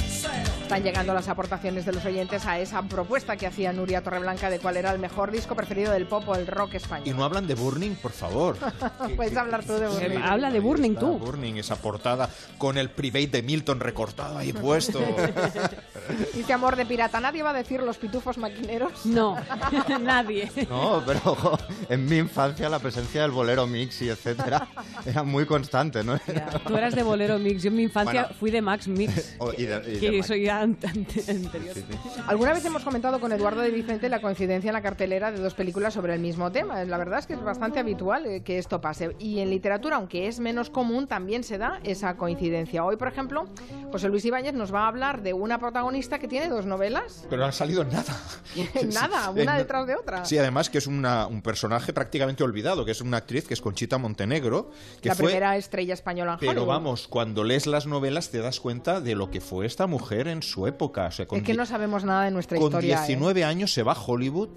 Están 0.63 0.81
llegando 0.83 1.13
las 1.13 1.27
aportaciones 1.27 1.85
de 1.85 1.91
los 1.93 2.03
oyentes 2.05 2.45
a 2.45 2.57
esa 2.57 2.81
propuesta 2.83 3.35
que 3.35 3.45
hacía 3.45 3.71
Nuria 3.73 4.01
Torreblanca 4.01 4.49
de 4.49 4.59
cuál 4.59 4.77
era 4.77 4.91
el 4.91 4.97
mejor 4.97 5.29
disco 5.29 5.55
preferido 5.55 5.91
del 5.91 6.07
pop 6.07 6.23
o 6.27 6.35
el 6.35 6.47
rock 6.47 6.73
Y 6.73 6.77
español. 6.77 7.15
no 7.17 7.23
hablan 7.25 7.45
de 7.45 7.53
Burning, 7.53 7.95
por 7.95 8.11
favor. 8.11 8.57
Puedes 9.15 9.35
hablar 9.37 9.63
tú 9.65 9.73
de 9.73 9.87
Burning. 9.87 10.17
Habla 10.23 10.49
de 10.51 10.59
Burning 10.61 10.95
tú. 10.95 11.19
Burning, 11.19 11.55
esa 11.57 11.75
portada 11.75 12.29
con 12.57 12.77
el 12.77 12.89
private 12.89 13.27
de 13.27 13.43
Milton 13.43 13.81
recortado 13.81 14.37
ahí 14.37 14.51
puesto. 14.53 14.99
Dice 16.33 16.53
amor 16.53 16.75
de 16.75 16.85
pirata, 16.85 17.19
nadie 17.19 17.43
va 17.43 17.51
a 17.51 17.53
decir 17.53 17.81
los 17.83 17.97
pitufos 17.97 18.37
maquineros. 18.37 19.05
No, 19.05 19.35
nadie. 20.01 20.49
No, 20.69 21.03
pero 21.05 21.59
en 21.89 22.05
mi 22.05 22.17
infancia 22.17 22.67
la 22.69 22.79
presencia 22.79 23.21
del 23.21 23.31
bolero 23.31 23.67
mix 23.67 24.01
y 24.01 24.09
etcétera 24.09 24.67
era 25.05 25.23
muy 25.23 25.45
constante, 25.45 26.03
¿no? 26.03 26.17
Ya, 26.25 26.47
Tú 26.65 26.75
eras 26.77 26.95
de 26.95 27.03
Bolero 27.03 27.37
Mix. 27.37 27.63
Yo 27.63 27.69
en 27.69 27.75
mi 27.75 27.83
infancia 27.83 28.21
Bueno. 28.23 28.35
fui 28.39 28.49
de 28.51 28.61
Max 28.61 28.87
Mix. 28.87 29.35
Y 29.57 29.63
de- 29.63 29.83
y 29.87 29.93
de 29.95 29.99
que 29.99 30.11
Max. 30.13 30.27
soy 30.27 30.47
ante- 30.63 31.31
anterior. 31.31 31.73
Sí, 31.75 31.83
sí. 31.89 32.09
Alguna 32.27 32.53
vez 32.53 32.65
hemos 32.65 32.83
comentado 32.83 33.19
con 33.19 33.31
Eduardo 33.31 33.61
de 33.61 33.71
Vicente 33.71 34.09
la 34.09 34.21
coincidencia 34.21 34.69
en 34.69 34.73
la 34.73 34.81
cartelera 34.81 35.31
de 35.31 35.39
dos 35.39 35.53
películas 35.53 35.93
sobre 35.93 36.13
el 36.13 36.19
mismo 36.19 36.51
tema. 36.51 36.83
La 36.85 36.97
verdad 36.97 37.19
es 37.19 37.27
que 37.27 37.33
es 37.33 37.41
bastante 37.43 37.79
habitual 37.79 38.25
eh, 38.25 38.41
que 38.43 38.57
esto 38.57 38.81
pase. 38.81 39.15
Y 39.19 39.39
en 39.39 39.49
literatura, 39.49 39.97
aunque 39.97 40.27
es 40.27 40.39
menos 40.39 40.69
común, 40.69 41.07
también 41.07 41.43
se 41.43 41.57
da 41.57 41.79
esa 41.83 42.15
coincidencia. 42.17 42.83
Hoy, 42.83 42.95
por 42.97 43.07
ejemplo, 43.07 43.45
José 43.91 44.09
Luis 44.09 44.25
Ibáñez 44.25 44.53
nos 44.53 44.73
va 44.73 44.85
a 44.85 44.87
hablar 44.87 45.21
de 45.21 45.33
una 45.33 45.59
protagonista 45.59 46.19
que 46.19 46.27
tiene 46.27 46.49
dos 46.49 46.65
novelas. 46.65 47.25
Pero 47.29 47.41
no 47.41 47.47
ha 47.47 47.51
salido 47.51 47.83
nada. 47.83 48.15
Nada, 48.93 49.29
una 49.31 49.57
detrás 49.57 49.87
de 49.87 49.95
otra. 49.95 50.25
Sí, 50.25 50.37
además 50.37 50.69
que 50.69 50.77
es 50.77 50.87
una- 50.87 51.27
un 51.27 51.41
personaje 51.41 51.93
prácticamente 51.93 52.43
olvidado, 52.43 52.85
que 52.85 52.91
es 52.91 53.01
una 53.01 53.17
actriz 53.17 53.47
que 53.47 53.53
es 53.53 53.61
Conchita 53.61 53.97
Montenegro, 53.97 54.69
que 55.01 55.09
la 55.09 55.15
fue... 55.15 55.25
primera 55.25 55.57
estrella 55.57 55.93
española 55.93 56.33
en 56.33 56.39
Pero 56.39 56.51
Hollywood. 56.51 56.67
vamos, 56.67 57.07
cuando 57.07 57.43
lees 57.43 57.65
las 57.67 57.87
novelas 57.87 58.29
te 58.29 58.39
das 58.39 58.59
cuenta 58.59 59.01
de 59.01 59.15
lo 59.15 59.31
que 59.31 59.41
fue 59.41 59.65
esta 59.65 59.87
mujer 59.87 60.27
en 60.27 60.42
su 60.43 60.67
época. 60.67 61.07
O 61.07 61.11
sea, 61.11 61.25
con 61.25 61.39
Es 61.39 61.43
que 61.43 61.53
no 61.53 61.65
sabemos 61.65 62.03
nada 62.03 62.25
de 62.25 62.31
nuestra 62.31 62.57
con 62.57 62.67
historia. 62.67 62.97
¿eh? 63.03 63.07
19 63.07 63.43
años 63.43 63.73
se 63.73 63.81
va 63.83 63.93
a 63.93 63.97
Hollywood 64.01 64.49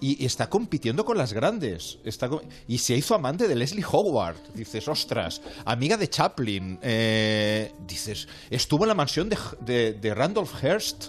y 0.00 0.24
está 0.26 0.50
compitiendo 0.50 1.04
con 1.04 1.16
las 1.16 1.32
grandes. 1.32 1.98
Está 2.04 2.28
y 2.68 2.78
se 2.78 2.94
hizo 2.96 3.14
amante 3.14 3.48
de 3.48 3.54
Leslie 3.54 3.84
Howard. 3.90 4.36
Dices, 4.54 4.86
ostras, 4.88 5.40
amiga 5.64 5.96
de 5.96 6.08
Chaplin. 6.10 6.78
Eh, 6.82 7.72
dices, 7.86 8.28
estuvo 8.50 8.84
en 8.84 8.88
la 8.88 8.94
mansión 8.94 9.28
de, 9.30 9.38
de- 9.60 9.92
de 9.94 10.14
Randolph 10.14 10.52
Hearst 10.62 11.08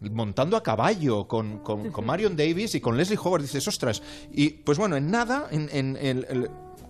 montando 0.00 0.56
a 0.58 0.62
caballo 0.62 1.26
con, 1.26 1.58
con- 1.60 1.90
con 1.90 2.04
Marion 2.06 2.36
Davis 2.36 2.74
y 2.74 2.80
con 2.80 2.96
Leslie 2.96 3.18
Howard. 3.20 3.42
Dices, 3.42 3.66
ostras. 3.66 4.02
Y 4.32 4.50
pues 4.50 4.78
bueno, 4.78 4.96
en 4.96 5.10
nada, 5.10 5.48
en, 5.50 5.68
en 5.72 5.96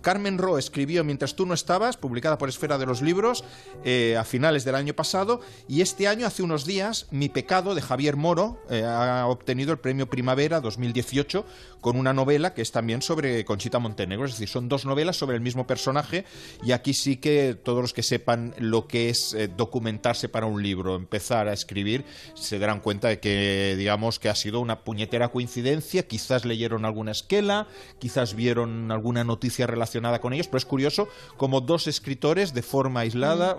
Carmen 0.07 0.37
Ro 0.37 0.57
escribió 0.57 1.03
Mientras 1.03 1.35
tú 1.35 1.45
no 1.45 1.53
estabas, 1.53 1.97
publicada 1.97 2.37
por 2.37 2.47
Esfera 2.47 2.77
de 2.77 2.85
los 2.85 3.01
Libros 3.01 3.43
eh, 3.83 4.15
a 4.17 4.23
finales 4.23 4.63
del 4.63 4.75
año 4.75 4.93
pasado, 4.93 5.41
y 5.67 5.81
este 5.81 6.07
año, 6.07 6.25
hace 6.25 6.43
unos 6.43 6.65
días, 6.65 7.07
Mi 7.11 7.27
pecado 7.27 7.75
de 7.75 7.81
Javier 7.81 8.15
Moro 8.15 8.57
eh, 8.69 8.85
ha 8.85 9.27
obtenido 9.27 9.73
el 9.73 9.79
premio 9.79 10.09
Primavera 10.09 10.61
2018 10.61 11.45
con 11.81 11.97
una 11.97 12.13
novela 12.13 12.53
que 12.53 12.61
es 12.61 12.71
también 12.71 13.01
sobre 13.01 13.43
Conchita 13.43 13.79
Montenegro, 13.79 14.25
es 14.25 14.31
decir, 14.31 14.47
son 14.47 14.69
dos 14.69 14.85
novelas 14.85 15.17
sobre 15.17 15.35
el 15.35 15.41
mismo 15.41 15.67
personaje, 15.67 16.23
y 16.63 16.71
aquí 16.71 16.93
sí 16.93 17.17
que 17.17 17.53
todos 17.61 17.81
los 17.81 17.93
que 17.93 18.01
sepan 18.01 18.55
lo 18.59 18.87
que 18.87 19.09
es 19.09 19.33
eh, 19.33 19.49
documentarse 19.49 20.29
para 20.29 20.45
un 20.45 20.63
libro, 20.63 20.95
empezar 20.95 21.49
a 21.49 21.53
escribir, 21.53 22.05
se 22.33 22.59
darán 22.59 22.79
cuenta 22.79 23.09
de 23.09 23.19
que, 23.19 23.75
digamos, 23.77 24.19
que 24.19 24.29
ha 24.29 24.35
sido 24.35 24.61
una 24.61 24.85
puñetera 24.85 25.27
coincidencia, 25.33 26.07
quizás 26.07 26.45
leyeron 26.45 26.85
alguna 26.85 27.11
esquela, 27.11 27.67
quizás 27.99 28.35
vieron 28.35 28.89
alguna 28.89 29.25
noticia 29.25 29.67
relacionada 29.67 29.96
con 30.21 30.33
ellos, 30.33 30.47
pero 30.47 30.57
es 30.57 30.65
curioso 30.65 31.07
como 31.37 31.61
dos 31.61 31.87
escritores 31.87 32.53
de 32.53 32.61
forma 32.61 33.01
aislada 33.01 33.57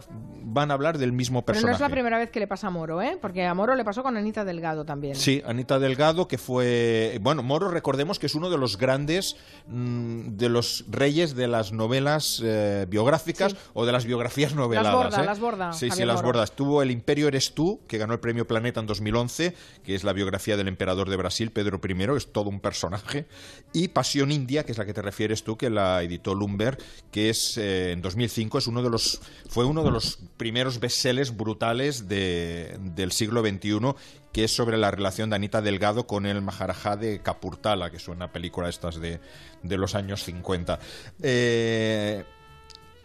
van 0.51 0.71
a 0.71 0.75
hablar 0.75 0.97
del 0.99 1.13
mismo 1.13 1.45
Pero 1.45 1.57
no 1.57 1.63
personaje. 1.63 1.75
es 1.85 1.89
la 1.91 1.95
primera 1.95 2.19
vez 2.19 2.31
que 2.31 2.41
le 2.41 2.47
pasa 2.47 2.69
a 2.69 2.71
Moro, 2.71 3.03
¿eh? 3.03 3.19
Porque 3.21 3.45
a 3.47 3.53
Moro 3.55 3.75
le 3.75 3.85
pasó 3.85 4.03
con 4.03 4.17
Anita 4.17 4.45
Delgado 4.45 4.85
también. 4.85 5.15
Sí, 5.15 5.43
Anita 5.47 5.79
Delgado, 5.79 6.27
que 6.29 6.39
fue. 6.39 7.19
Bueno, 7.21 7.43
Moro, 7.43 7.71
recordemos 7.71 8.19
que 8.19 8.27
es 8.27 8.35
uno 8.35 8.51
de 8.51 8.59
los 8.59 8.79
grandes. 8.79 9.37
mm, 9.67 10.37
de 10.39 10.49
los 10.49 10.85
reyes 10.89 11.35
de 11.35 11.47
las 11.49 11.73
novelas 11.73 12.41
eh, 12.45 12.87
biográficas 12.89 13.55
o 13.75 13.85
de 13.85 13.93
las 13.93 14.05
biografías 14.07 14.55
noveladas. 14.55 14.95
borda, 14.95 15.23
¿eh? 15.23 15.27
las 15.27 15.41
borda, 15.41 15.73
Sí, 15.73 15.87
sí, 15.87 15.91
Javier 15.91 16.07
las 16.07 16.17
Moro. 16.17 16.27
bordas. 16.29 16.53
Tuvo 16.53 16.83
El 16.83 16.91
Imperio 16.91 17.29
Eres 17.29 17.53
tú, 17.55 17.81
que 17.87 17.99
ganó 17.99 18.13
el 18.15 18.21
premio 18.21 18.47
Planeta 18.47 18.81
en 18.81 18.87
2011, 18.87 19.55
que 19.85 19.95
es 19.95 20.05
la 20.05 20.13
biografía 20.13 20.57
del 20.57 20.69
emperador 20.69 21.11
de 21.11 21.17
Brasil, 21.17 21.51
Pedro 21.51 21.81
I, 21.87 21.95
que 21.95 22.17
es 22.17 22.33
todo 22.33 22.49
un 22.51 22.61
personaje. 22.61 23.27
Y 23.73 23.89
Pasión 23.89 24.33
India, 24.33 24.65
que 24.65 24.73
es 24.73 24.79
la 24.79 24.87
que 24.87 24.95
te 24.95 25.03
refieres 25.03 25.43
tú, 25.45 25.57
que 25.57 25.69
la 25.71 26.03
editó 26.03 26.18
Lumber, 26.27 26.79
que 27.11 27.31
es 27.31 27.57
eh, 27.59 27.93
en 27.93 28.03
2005, 28.03 28.59
es 28.59 28.67
uno 28.67 28.83
de 28.83 28.91
los, 28.91 29.21
fue 29.49 29.65
uno 29.65 29.83
de 29.85 29.91
los 29.91 30.19
primeros 30.37 30.81
bestsellers 30.81 31.37
brutales 31.37 32.09
de- 32.09 32.77
del 32.95 33.13
siglo 33.13 33.41
XXI, 33.43 33.95
que 34.33 34.45
es 34.45 34.51
sobre 34.55 34.77
la 34.77 34.91
relación 34.91 35.31
de 35.31 35.37
Anita 35.37 35.63
Delgado 35.63 36.07
con 36.07 36.27
el 36.27 36.43
Maharajá 36.43 36.97
de 36.97 37.21
Capurtala, 37.23 37.91
que 37.91 37.97
es 37.97 38.09
una 38.09 38.31
película 38.33 38.69
estas 38.69 39.01
de, 39.01 39.21
de 39.63 39.77
los 39.79 39.95
años 39.95 40.23
50. 40.25 40.79
Eh, 41.23 42.25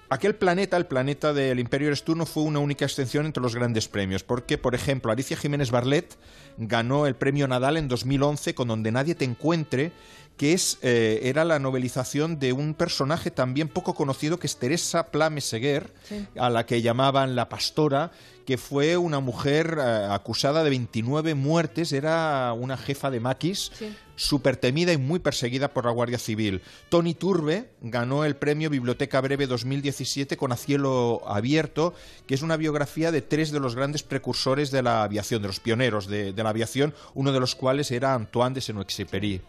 Aquel 0.09 0.35
planeta, 0.35 0.77
el 0.77 0.85
planeta 0.85 1.33
del 1.33 1.59
Imperio 1.59 1.87
Eres 1.87 2.03
no 2.07 2.27
fue 2.27 2.43
una 2.43 2.59
única 2.59 2.85
extensión 2.85 3.25
entre 3.25 3.41
los 3.41 3.55
grandes 3.55 3.87
premios, 3.87 4.23
porque, 4.23 4.59
por 4.59 4.75
ejemplo, 4.75 5.11
Alicia 5.11 5.35
Jiménez 5.35 5.71
Barlet 5.71 6.15
ganó 6.57 7.07
el 7.07 7.15
premio 7.15 7.47
Nadal 7.47 7.77
en 7.77 7.87
2011 7.87 8.53
con 8.53 8.67
Donde 8.67 8.91
nadie 8.91 9.15
te 9.15 9.25
encuentre, 9.25 9.91
que 10.37 10.53
es, 10.53 10.79
eh, 10.81 11.19
era 11.23 11.45
la 11.45 11.59
novelización 11.59 12.39
de 12.39 12.53
un 12.53 12.73
personaje 12.73 13.29
también 13.31 13.67
poco 13.67 13.93
conocido 13.93 14.39
que 14.39 14.47
es 14.47 14.57
Teresa 14.57 15.11
Pla 15.11 15.29
Meseguer, 15.29 15.93
Sí. 16.03 16.25
a 16.37 16.49
la 16.49 16.65
que 16.65 16.81
llamaban 16.81 17.35
la 17.35 17.49
pastora, 17.49 18.11
que 18.45 18.57
fue 18.57 18.97
una 18.97 19.19
mujer 19.19 19.77
eh, 19.79 20.07
acusada 20.09 20.63
de 20.63 20.69
29 20.71 21.33
muertes, 21.35 21.93
era 21.93 22.51
una 22.53 22.77
jefa 22.77 23.09
de 23.11 23.19
maquis, 23.19 23.71
Sí. 23.77 23.95
súper 24.15 24.57
temida 24.57 24.91
y 24.91 24.97
muy 24.97 25.19
perseguida 25.19 25.71
por 25.73 25.85
la 25.85 25.91
Guardia 25.91 26.17
Civil. 26.17 26.61
Tony 26.89 27.13
Turbe 27.13 27.69
ganó 27.81 28.25
el 28.25 28.35
premio 28.35 28.69
Biblioteca 28.69 29.21
Breve 29.21 29.47
2017 29.47 30.35
con 30.35 30.51
A 30.51 30.57
Cielo 30.57 31.21
Abierto, 31.27 31.93
que 32.27 32.33
es 32.35 32.41
una 32.41 32.57
biografía 32.57 33.11
de 33.11 33.21
tres 33.21 33.51
de 33.51 33.59
los 33.59 33.75
grandes 33.75 34.03
precursores 34.03 34.71
de 34.71 34.81
la 34.83 35.03
aviación, 35.03 35.41
de 35.43 35.47
los 35.47 35.59
pioneros 35.59 36.07
de, 36.07 36.33
de 36.33 36.43
la 36.43 36.49
aviación, 36.49 36.93
uno 37.13 37.31
de 37.31 37.39
los 37.39 37.55
cuales 37.55 37.91
era 37.91 38.13
Antoine 38.15 38.55
de 38.55 38.61
Saint-Exupéry. 38.61 39.41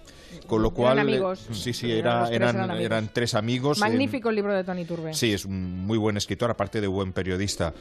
Con 0.46 0.62
lo 0.62 0.68
Eran 0.68 0.74
cual, 0.76 0.98
amigos. 0.98 1.46
sí, 1.52 1.72
sí, 1.72 1.90
Eran 1.92 1.98
era- 1.98 2.24
tres, 2.26 2.36
eran, 2.36 2.54
eran 2.56 2.70
amigos. 2.70 2.84
eran 2.86 3.10
tres 3.12 3.34
amigos. 3.34 3.78
en- 3.78 3.80
Magnífico 3.80 4.30
el 4.30 4.36
libro 4.36 4.54
de 4.54 4.64
Tony 4.64 4.84
Turbe. 4.84 5.14
Sí, 5.14 5.32
es 5.32 5.44
un 5.44 5.86
muy 5.86 5.98
buen 5.98 6.16
escritor, 6.16 6.50
aparte 6.50 6.80
de 6.80 6.86
buen 6.86 7.12
periodista. 7.12 7.72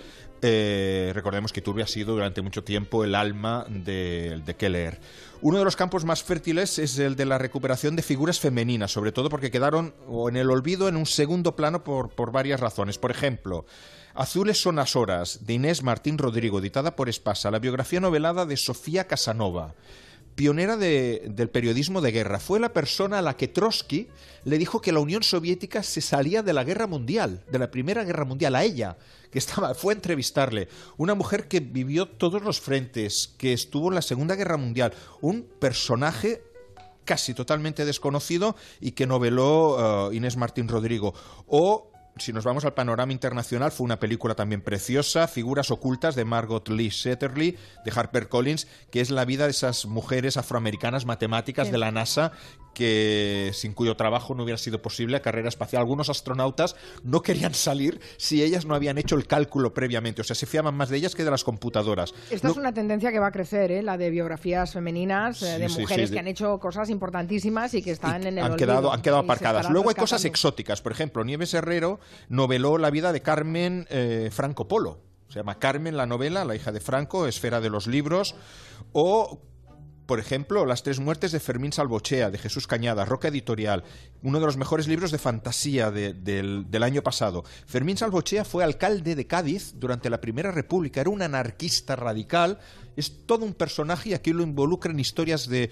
Eh, 0.42 1.12
recordemos 1.14 1.54
que 1.54 1.62
Turbe 1.62 1.84
ha 1.84 1.88
sido 1.88 2.14
durante 2.14 2.42
mucho 2.42 2.64
tiempo 2.64 3.04
el 3.04 3.16
alma 3.16 3.66
de, 3.70 4.42
de 4.46 4.56
Keller. 4.56 5.00
Uno 5.42 5.58
de 5.60 5.66
los 5.66 5.76
campos 5.76 6.06
más 6.06 6.24
fértiles 6.24 6.80
es 6.80 6.98
el 7.00 7.16
de 7.16 7.26
la 7.26 7.38
recuperación 7.38 7.96
de 7.96 8.02
figuras 8.02 8.40
femeninas, 8.40 8.92
sobre 8.92 9.12
todo 9.12 9.30
porque 9.30 9.52
quedaron 9.52 9.94
en 10.30 10.36
el 10.38 10.50
olvido 10.50 10.88
en 10.88 10.96
un 10.98 11.06
segundo 11.06 11.56
plano 11.56 11.84
por, 11.84 12.10
por 12.10 12.32
varias 12.32 12.60
razones. 12.60 12.98
Por 12.98 13.12
ejemplo, 13.12 13.66
Azules 14.16 14.62
son 14.62 14.76
las 14.76 14.96
horas, 14.96 15.46
de 15.46 15.54
Inés 15.54 15.82
Martín 15.82 16.18
Rodrigo, 16.18 16.60
editada 16.60 16.96
por 16.96 17.10
Espasa, 17.10 17.50
la 17.50 17.60
biografía 17.60 18.00
novelada 18.00 18.46
de 18.46 18.58
Sofía 18.58 19.06
Casanova 19.08 19.74
pionera 20.36 20.78
de- 20.78 21.28
del 21.30 21.50
periodismo 21.50 22.02
de 22.02 22.12
guerra. 22.12 22.40
Fue 22.40 22.60
la 22.60 22.74
persona 22.74 23.20
a 23.20 23.22
la 23.22 23.38
que 23.38 23.48
Trotsky 23.48 24.08
le 24.46 24.58
dijo 24.58 24.82
que 24.82 24.92
la 24.92 25.00
Unión 25.00 25.24
Soviética 25.24 25.84
se 25.84 26.02
salía 26.02 26.42
de 26.44 26.54
la 26.54 26.64
guerra 26.64 26.88
mundial, 26.88 27.44
de 27.52 27.60
la 27.60 27.70
Primera 27.72 28.04
Guerra 28.04 28.26
Mundial, 28.26 28.56
a 28.56 28.64
ella, 28.64 28.98
que 29.32 29.40
estaba, 29.40 29.74
fue 29.76 29.94
a 29.94 29.96
entrevistarle. 29.96 30.68
Una 30.98 31.16
mujer 31.16 31.48
que 31.48 31.60
vivió 31.60 32.08
todos 32.08 32.42
los 32.42 32.60
frentes, 32.60 33.34
que 33.38 33.54
estuvo 33.54 33.90
en 33.90 33.96
la 33.96 34.02
Segunda 34.02 34.36
Guerra 34.36 34.58
Mundial. 34.58 34.94
Un 35.22 35.44
personaje 35.60 36.42
casi 37.06 37.34
totalmente 37.34 37.86
desconocido 37.86 38.56
y 38.80 38.92
que 38.92 39.06
noveló 39.06 40.10
eh, 40.12 40.16
Inés 40.16 40.38
Martín 40.38 40.68
Rodrigo. 40.68 41.14
O, 41.48 41.92
si 42.18 42.32
nos 42.32 42.44
vamos 42.44 42.64
al 42.66 42.74
panorama 42.74 43.12
internacional, 43.12 43.72
fue 43.72 43.86
una 43.86 44.00
película 44.00 44.36
también 44.36 44.62
preciosa, 44.62 45.28
Figuras 45.28 45.72
ocultas 45.72 46.16
de 46.16 46.26
Margot 46.26 46.68
Lee 46.70 46.90
Shetterly, 46.90 47.58
de 47.86 47.92
Harper 47.96 48.30
Collins, 48.30 48.68
que 48.92 49.02
es 49.02 49.10
la 49.10 49.26
vida 49.26 49.46
de 49.46 49.52
esas 49.52 49.86
mujeres 49.86 50.38
afroamericanas 50.38 51.06
matemáticas 51.06 51.68
Sí. 51.68 51.72
de 51.72 51.78
la 51.80 51.92
NASA 51.92 52.32
que 52.74 53.52
sin 53.54 53.74
cuyo 53.74 53.96
trabajo 53.96 54.36
no 54.36 54.44
hubiera 54.44 54.58
sido 54.58 54.82
posible 54.82 55.14
la 55.14 55.22
carrera 55.22 55.50
espacial. 55.50 55.82
Algunos 55.82 56.10
astronautas 56.10 56.76
no 57.04 57.22
querían 57.22 57.54
salir 57.54 58.00
si 58.18 58.44
ellas 58.44 58.66
no 58.66 58.76
habían 58.76 58.98
hecho 58.98 59.16
el 59.16 59.28
cálculo 59.28 59.74
previamente, 59.74 60.22
o 60.22 60.24
sea, 60.24 60.36
se 60.36 60.46
fiaban 60.46 60.76
más 60.76 60.90
de 60.90 60.98
ellas 60.98 61.16
que 61.16 61.24
de 61.24 61.32
las 61.32 61.44
computadoras. 61.44 62.14
Esta 62.30 62.48
No- 62.48 62.52
es 62.54 62.58
una 62.58 62.74
tendencia 62.74 63.12
que 63.12 63.20
va 63.20 63.28
a 63.28 63.32
crecer, 63.32 63.72
¿eh? 63.72 63.82
la 63.84 63.98
de 63.98 64.10
biografías 64.10 64.74
femeninas, 64.74 65.42
eh, 65.44 65.56
Sí, 65.56 65.62
de 65.62 65.70
sí, 65.70 65.82
mujeres 65.82 66.10
sí, 66.10 66.14
que 66.14 66.20
han 66.20 66.28
hecho 66.28 66.58
cosas 66.60 66.90
importantísimas 66.90 67.74
y 67.74 67.82
que 67.82 67.92
están 67.92 68.22
en 68.28 68.38
el 68.38 68.44
han 68.44 68.52
olvido. 68.54 68.58
quedado, 68.58 68.94
han 68.94 69.02
quedado 69.02 69.22
aparcadas. 69.22 69.70
Luego 69.70 69.90
hay 69.90 69.96
cosas 69.96 70.26
exóticas. 70.26 70.82
Por 70.82 70.92
ejemplo, 70.92 71.24
Nieves 71.24 71.54
Herrero 71.54 72.00
noveló 72.30 72.78
la 72.78 72.90
vida 72.90 73.12
de 73.14 73.22
Carmen 73.22 73.86
eh, 73.90 74.30
Franco 74.32 74.68
Polo. 74.68 75.00
Se 75.30 75.40
llama 75.40 75.58
Carmen 75.58 75.98
la 75.98 76.06
novela, 76.06 76.46
la 76.46 76.56
hija 76.56 76.72
de 76.72 76.80
Franco, 76.80 77.26
esfera 77.28 77.60
de 77.60 77.70
los 77.70 77.88
libros. 77.88 78.36
O, 78.92 79.40
por 80.14 80.20
ejemplo, 80.20 80.68
Las 80.68 80.84
tres 80.84 81.00
muertes 81.00 81.32
de 81.32 81.40
Fermín 81.40 81.74
Salvochea, 81.74 82.30
de 82.30 82.38
Jesús 82.38 82.68
Cañada, 82.68 83.04
Roca 83.04 83.30
Editorial. 83.30 83.84
Uno 84.24 84.40
de 84.40 84.46
los 84.46 84.58
mejores 84.58 84.88
libros 84.88 85.12
de 85.12 85.18
fantasía 85.18 85.92
de- 85.92 86.14
del, 86.14 86.84
año 86.84 87.02
pasado. 87.04 87.44
Fermín 87.68 87.98
Salvochea 87.98 88.46
fue 88.46 88.64
alcalde 88.64 89.16
de 89.16 89.28
Cádiz 89.28 89.74
durante 89.78 90.10
la 90.10 90.22
Primera 90.22 90.52
República. 90.52 91.02
Era 91.02 91.10
un 91.10 91.22
anarquista 91.22 91.96
radical. 91.96 92.60
Es 92.96 93.26
todo 93.26 93.46
un 93.46 93.54
personaje 93.54 94.10
y 94.10 94.14
aquí 94.14 94.32
lo 94.34 94.44
involucran 94.44 95.00
historias 95.00 95.48
de, 95.50 95.70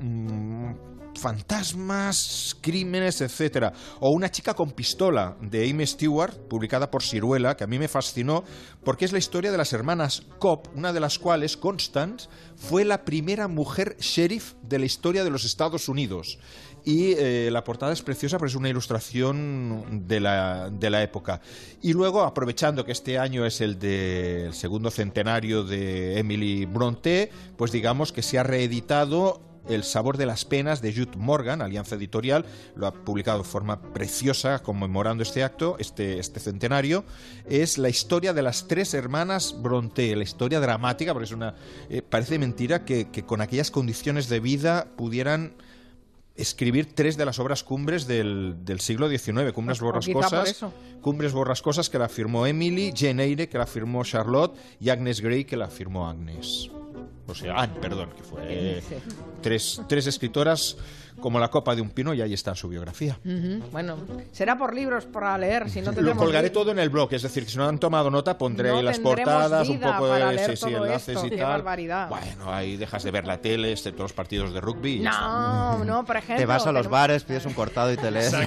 mm, 0.00 0.72
fantasmas, 1.18 2.56
crímenes, 2.60 3.20
etcétera. 3.20 3.72
O 4.00 4.10
Una 4.10 4.30
chica 4.30 4.54
con 4.54 4.70
pistola 4.70 5.36
de 5.40 5.68
Amy 5.68 5.86
Stewart, 5.86 6.34
publicada 6.48 6.90
por 6.90 7.02
Ciruela, 7.02 7.56
que 7.56 7.64
a 7.64 7.66
mí 7.66 7.78
me 7.78 7.88
fascinó 7.88 8.44
porque 8.84 9.04
es 9.04 9.12
la 9.12 9.18
historia 9.18 9.50
de 9.50 9.58
las 9.58 9.72
hermanas 9.72 10.22
Cobb, 10.38 10.68
una 10.74 10.92
de 10.92 11.00
las 11.00 11.18
cuales, 11.18 11.56
Constance, 11.56 12.28
fue 12.56 12.84
la 12.84 13.04
primera 13.04 13.48
mujer 13.48 13.96
sheriff 13.98 14.54
de 14.62 14.78
la 14.78 14.86
historia 14.86 15.24
de 15.24 15.30
los 15.30 15.44
Estados 15.44 15.88
Unidos. 15.88 16.38
Y 16.84 17.12
eh, 17.12 17.48
la 17.52 17.62
portada 17.62 17.92
es 17.92 18.02
preciosa 18.02 18.38
porque 18.38 18.50
es 18.50 18.56
una 18.56 18.68
ilustración 18.68 20.06
de 20.06 20.20
la, 20.20 20.68
de 20.70 20.90
la 20.90 21.02
época. 21.02 21.40
Y 21.80 21.92
luego, 21.92 22.22
aprovechando 22.22 22.84
que 22.84 22.92
este 22.92 23.18
año 23.18 23.46
es 23.46 23.60
el 23.60 23.78
del 23.78 24.52
segundo 24.52 24.90
centenario 24.90 25.62
de 25.62 26.18
Emily 26.18 26.64
Bronte, 26.64 27.30
pues 27.56 27.70
digamos 27.70 28.12
que 28.12 28.22
se 28.22 28.38
ha 28.38 28.42
reeditado 28.42 29.40
el 29.68 29.84
sabor 29.84 30.16
de 30.16 30.26
las 30.26 30.44
penas 30.44 30.82
de 30.82 30.92
Jude 30.92 31.16
Morgan, 31.16 31.62
Alianza 31.62 31.94
Editorial, 31.94 32.44
lo 32.74 32.86
ha 32.86 32.92
publicado 32.92 33.38
de 33.38 33.44
forma 33.44 33.80
preciosa 33.92 34.60
conmemorando 34.60 35.22
este 35.22 35.44
acto, 35.44 35.76
este, 35.78 36.18
este 36.18 36.40
centenario. 36.40 37.04
Es 37.48 37.78
la 37.78 37.88
historia 37.88 38.32
de 38.32 38.42
las 38.42 38.66
tres 38.66 38.94
hermanas 38.94 39.54
Bronte, 39.62 40.16
la 40.16 40.24
historia 40.24 40.60
dramática, 40.60 41.12
porque 41.12 41.26
es 41.26 41.32
una. 41.32 41.54
eh, 41.88 42.02
parece 42.02 42.38
mentira 42.38 42.84
que, 42.84 43.10
que 43.10 43.24
con 43.24 43.40
aquellas 43.40 43.70
condiciones 43.70 44.28
de 44.28 44.40
vida 44.40 44.88
pudieran 44.96 45.54
escribir 46.34 46.94
tres 46.94 47.16
de 47.16 47.24
las 47.24 47.38
obras 47.38 47.62
cumbres 47.62 48.06
del, 48.06 48.56
del 48.64 48.80
siglo 48.80 49.08
XIX, 49.08 49.52
Cumbres 49.52 49.78
por 49.78 49.92
Borrascosas. 49.92 50.64
Cumbres 51.00 51.32
Borrascosas 51.32 51.90
que 51.90 51.98
la 51.98 52.08
firmó 52.08 52.46
Emily, 52.46 52.92
Jane 52.96 53.24
Eyre 53.24 53.48
que 53.48 53.58
la 53.58 53.66
firmó 53.66 54.04
Charlotte 54.04 54.56
y 54.80 54.90
Agnes 54.90 55.20
Grey 55.20 55.44
que 55.44 55.56
la 55.56 55.68
firmó 55.68 56.08
Agnes. 56.08 56.70
O 57.26 57.34
sea, 57.34 57.54
Anne, 57.60 57.78
perdón, 57.80 58.10
que 58.16 58.22
fue 58.22 58.40
eh, 58.44 58.82
tres, 59.40 59.80
tres 59.88 60.06
escritoras 60.06 60.76
como 61.22 61.38
la 61.40 61.48
copa 61.48 61.74
de 61.74 61.80
un 61.80 61.88
pino 61.90 62.12
y 62.12 62.20
ahí 62.20 62.34
está 62.34 62.54
su 62.54 62.68
biografía. 62.68 63.18
Bueno, 63.70 63.96
será 64.32 64.58
por 64.58 64.74
libros 64.74 65.06
para 65.06 65.38
leer, 65.38 65.70
si 65.70 65.80
no 65.80 65.92
Lo 65.92 66.14
colgaré 66.16 66.50
todo 66.50 66.72
en 66.72 66.78
el 66.78 66.90
blog, 66.90 67.14
es 67.14 67.22
decir, 67.22 67.44
que 67.44 67.50
si 67.50 67.56
no 67.56 67.66
han 67.66 67.78
tomado 67.78 68.10
nota 68.10 68.36
pondré 68.36 68.68
No 68.70 68.76
ahí 68.78 68.82
las 68.82 68.98
portadas, 68.98 69.68
un 69.68 69.80
poco 69.80 70.12
de 70.12 70.38
sí, 70.44 70.56
sí, 70.56 70.74
enlaces 70.74 71.08
esto, 71.16 71.26
y 71.26 71.30
qué 71.30 71.36
tal. 71.38 71.46
barbaridad. 71.48 72.08
Bueno, 72.08 72.52
ahí 72.52 72.76
dejas 72.76 73.02
de 73.04 73.10
ver 73.10 73.26
la 73.26 73.38
tele, 73.40 73.72
excepto 73.72 74.02
los 74.02 74.12
partidos 74.12 74.52
de 74.52 74.60
rugby. 74.60 74.94
y 74.96 75.02
ya 75.02 75.10
está. 75.10 75.20
No, 75.22 75.84
no, 75.84 76.04
por 76.04 76.16
ejemplo. 76.16 76.36
Te 76.36 76.46
vas 76.46 76.66
a 76.66 76.72
los 76.72 76.82
tenemos- 76.82 76.90
bares, 76.92 77.24
pides 77.24 77.46
un 77.46 77.52
cortado 77.54 77.92
y 77.92 77.96
te 77.96 78.10
lees. 78.10 78.32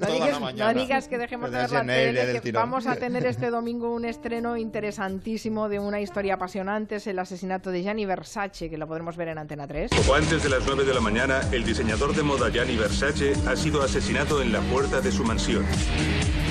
No 0.00 0.12
digas, 0.12 0.40
no 0.54 0.74
digas 0.74 1.08
que 1.08 1.18
dejemos 1.18 1.50
de 1.50 1.56
ver 1.58 1.70
la 1.70 1.80
tele, 1.80 2.26
del 2.26 2.34
que 2.36 2.40
tirón. 2.42 2.62
vamos 2.62 2.86
a 2.86 2.96
tener 2.96 3.24
este 3.26 3.50
domingo 3.50 3.92
un 3.94 4.04
estreno 4.04 4.56
interesantísimo 4.56 5.68
de 5.68 5.78
una 5.78 6.00
historia 6.00 6.34
apasionante, 6.34 6.96
es 6.96 7.06
el 7.06 7.18
asesinato 7.18 7.70
de 7.70 7.82
Gianni 7.82 8.04
Versace, 8.06 8.68
que 8.68 8.76
lo 8.76 8.86
podremos 8.86 9.16
ver 9.16 9.28
en 9.28 9.38
Antena 9.38 9.66
3. 9.66 9.90
Poco 9.90 10.14
antes 10.14 10.42
de 10.42 10.48
las 10.50 10.62
9 10.66 10.84
de 10.84 10.94
la 10.94 11.00
mañana, 11.00 11.40
el 11.52 11.64
diseñador 11.64 11.93
de 11.94 12.22
moda 12.24 12.50
Gianni 12.50 12.76
Versace 12.76 13.34
ha 13.46 13.54
sido 13.54 13.80
asesinado 13.80 14.42
en 14.42 14.50
la 14.52 14.60
puerta 14.62 15.00
de 15.00 15.12
su 15.12 15.22
mansión. 15.22 15.64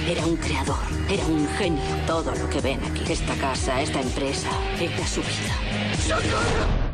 Era 0.08 0.26
un 0.26 0.38
creador, 0.38 0.78
era 1.10 1.26
un 1.26 1.46
genio. 1.58 1.84
Todo 2.08 2.34
lo 2.34 2.50
que 2.50 2.62
ven 2.62 2.80
aquí, 2.84 3.12
esta 3.12 3.36
casa, 3.36 3.82
esta 3.82 4.00
empresa, 4.00 4.50
era 4.80 5.06
su 5.06 5.20
vida. 5.20 6.93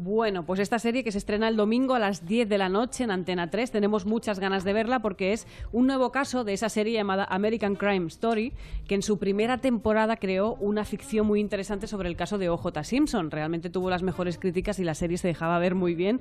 Bueno, 0.00 0.46
pues 0.46 0.60
esta 0.60 0.78
serie 0.78 1.02
que 1.02 1.10
se 1.10 1.18
estrena 1.18 1.48
el 1.48 1.56
domingo 1.56 1.96
a 1.96 1.98
las 1.98 2.24
10 2.24 2.48
de 2.48 2.56
la 2.56 2.68
noche 2.68 3.02
en 3.02 3.10
Antena 3.10 3.50
3, 3.50 3.72
tenemos 3.72 4.06
muchas 4.06 4.38
ganas 4.38 4.62
de 4.62 4.72
verla 4.72 5.00
porque 5.00 5.32
es 5.32 5.44
un 5.72 5.88
nuevo 5.88 6.12
caso 6.12 6.44
de 6.44 6.52
esa 6.52 6.68
serie 6.68 6.92
llamada 6.92 7.24
American 7.24 7.74
Crime 7.74 8.06
Story, 8.06 8.52
que 8.86 8.94
en 8.94 9.02
su 9.02 9.18
primera 9.18 9.58
temporada 9.58 10.16
creó 10.16 10.54
una 10.60 10.84
ficción 10.84 11.26
muy 11.26 11.40
interesante 11.40 11.88
sobre 11.88 12.08
el 12.08 12.14
caso 12.14 12.38
de 12.38 12.48
OJ 12.48 12.84
Simpson. 12.84 13.32
Realmente 13.32 13.70
tuvo 13.70 13.90
las 13.90 14.04
mejores 14.04 14.38
críticas 14.38 14.78
y 14.78 14.84
la 14.84 14.94
serie 14.94 15.18
se 15.18 15.26
dejaba 15.26 15.58
ver 15.58 15.74
muy 15.74 15.96
bien. 15.96 16.20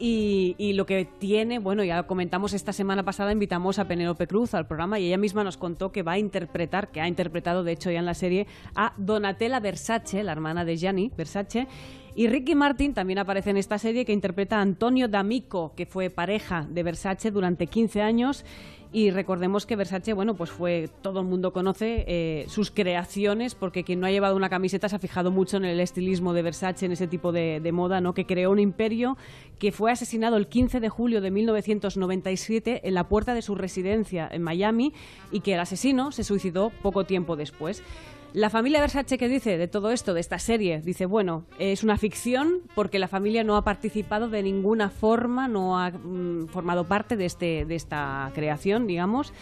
Y, 0.00 0.56
y 0.58 0.72
lo 0.72 0.84
que 0.84 1.04
tiene, 1.04 1.60
bueno, 1.60 1.84
ya 1.84 1.98
lo 1.98 2.08
comentamos 2.08 2.52
esta 2.52 2.72
semana 2.72 3.04
pasada, 3.04 3.30
invitamos 3.30 3.78
a 3.78 3.86
Penélope 3.86 4.26
Cruz 4.26 4.54
al 4.54 4.66
programa 4.66 4.98
y 4.98 5.06
ella 5.06 5.18
misma 5.18 5.44
nos 5.44 5.56
contó 5.56 5.92
que 5.92 6.02
va 6.02 6.12
a 6.12 6.18
interpretar, 6.18 6.88
que 6.88 7.00
ha 7.00 7.06
interpretado 7.06 7.62
de 7.62 7.70
hecho 7.70 7.92
ya 7.92 8.00
en 8.00 8.06
la 8.06 8.14
serie, 8.14 8.48
a 8.74 8.92
Donatella 8.96 9.60
Versace, 9.60 10.24
la 10.24 10.32
hermana 10.32 10.64
de 10.64 10.76
Gianni 10.76 11.12
Versace. 11.16 11.68
Y 12.16 12.28
Ricky 12.28 12.54
Martin 12.54 12.94
también 12.94 13.18
aparece 13.18 13.50
en 13.50 13.56
esta 13.56 13.76
serie 13.78 14.04
que 14.04 14.12
interpreta 14.12 14.58
a 14.58 14.60
Antonio 14.60 15.08
D'Amico, 15.08 15.72
que 15.74 15.84
fue 15.84 16.10
pareja 16.10 16.64
de 16.70 16.84
Versace 16.84 17.32
durante 17.32 17.66
15 17.66 18.02
años. 18.02 18.44
Y 18.92 19.10
recordemos 19.10 19.66
que 19.66 19.74
Versace, 19.74 20.12
bueno, 20.12 20.36
pues 20.36 20.50
fue, 20.50 20.88
todo 21.02 21.18
el 21.18 21.26
mundo 21.26 21.52
conoce 21.52 22.04
eh, 22.06 22.44
sus 22.46 22.70
creaciones, 22.70 23.56
porque 23.56 23.82
quien 23.82 23.98
no 23.98 24.06
ha 24.06 24.12
llevado 24.12 24.36
una 24.36 24.48
camiseta 24.48 24.88
se 24.88 24.94
ha 24.94 25.00
fijado 25.00 25.32
mucho 25.32 25.56
en 25.56 25.64
el 25.64 25.80
estilismo 25.80 26.32
de 26.32 26.42
Versace, 26.42 26.86
en 26.86 26.92
ese 26.92 27.08
tipo 27.08 27.32
de, 27.32 27.60
moda, 27.72 28.00
¿no? 28.00 28.14
Que 28.14 28.24
creó 28.24 28.52
un 28.52 28.60
imperio 28.60 29.16
que 29.58 29.72
fue 29.72 29.90
asesinado 29.90 30.36
el 30.36 30.46
15 30.46 30.78
de 30.78 30.88
julio 30.88 31.20
de 31.20 31.32
1997 31.32 32.82
en 32.86 32.94
la 32.94 33.08
puerta 33.08 33.34
de 33.34 33.42
su 33.42 33.56
residencia 33.56 34.28
en 34.30 34.42
Miami 34.42 34.92
y 35.32 35.40
que 35.40 35.54
el 35.54 35.60
asesino 35.60 36.12
se 36.12 36.22
suicidó 36.22 36.70
poco 36.80 37.02
tiempo 37.02 37.34
después. 37.34 37.82
La 38.34 38.50
familia 38.50 38.80
Versace, 38.80 39.16
¿qué 39.16 39.28
dice 39.28 39.56
de 39.56 39.68
todo 39.68 39.92
esto, 39.92 40.12
de 40.12 40.18
esta 40.18 40.40
serie? 40.40 40.80
Dice, 40.80 41.06
bueno, 41.06 41.44
es 41.60 41.84
una 41.84 41.96
ficción 41.96 42.62
porque 42.74 42.98
la 42.98 43.06
familia 43.06 43.44
no 43.44 43.56
ha 43.56 43.62
participado 43.62 44.28
de 44.28 44.42
ninguna 44.42 44.90
forma, 44.90 45.46
no 45.46 45.78
ha 45.78 45.90
mm, 45.90 46.48
formado 46.48 46.82
parte 46.82 47.16
de, 47.16 47.26
este, 47.26 47.64
de 47.64 47.76
esta 47.76 48.32
creación, 48.34 48.88
digamos. 48.88 49.32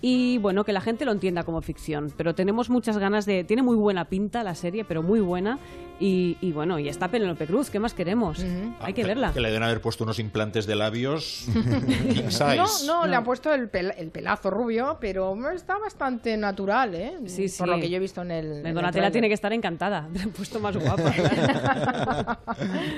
Y 0.00 0.38
bueno, 0.38 0.62
que 0.64 0.72
la 0.72 0.80
gente 0.80 1.04
lo 1.04 1.10
entienda 1.10 1.42
como 1.42 1.60
ficción. 1.60 2.12
Pero 2.16 2.32
tenemos 2.34 2.70
muchas 2.70 2.98
ganas 2.98 3.26
de. 3.26 3.42
Tiene 3.42 3.62
muy 3.62 3.74
buena 3.76 4.04
pinta 4.04 4.44
la 4.44 4.54
serie, 4.54 4.84
pero 4.84 5.02
muy 5.02 5.18
buena. 5.18 5.58
Y, 5.98 6.36
y 6.40 6.52
bueno, 6.52 6.78
y 6.78 6.88
está 6.88 7.08
Penélope 7.08 7.44
Cruz, 7.48 7.70
¿qué 7.70 7.80
más 7.80 7.92
queremos? 7.94 8.44
Hay 8.80 8.92
que 8.92 9.02
verla. 9.02 9.32
Que 9.32 9.40
le 9.40 9.48
deben 9.48 9.64
haber 9.64 9.80
puesto 9.80 10.04
unos 10.04 10.20
implantes 10.20 10.64
de 10.66 10.76
labios 10.76 11.48
king 12.12 12.28
size. 12.30 12.56
No, 12.56 12.66
no, 12.86 13.06
le 13.08 13.16
han 13.16 13.24
puesto 13.24 13.52
el, 13.52 13.68
pel- 13.72 13.94
el 13.98 14.10
pelazo 14.12 14.48
rubio, 14.50 14.98
pero 15.00 15.36
está 15.50 15.76
bastante 15.78 16.36
natural, 16.36 16.94
¿eh? 16.94 17.14
Sí, 17.26 17.48
sí. 17.48 17.58
Por 17.58 17.66
lo 17.68 17.80
que 17.80 17.90
yo 17.90 17.96
he 17.96 18.00
visto 18.00 18.22
en 18.22 18.30
el. 18.30 18.64
en 18.66 18.74
Donatella 18.74 19.10
tiene 19.10 19.26
que 19.26 19.34
estar 19.34 19.52
encantada. 19.52 20.08
Le 20.12 20.20
han 20.22 20.30
puesto 20.30 20.60
más 20.60 20.76
guapa. 20.76 21.12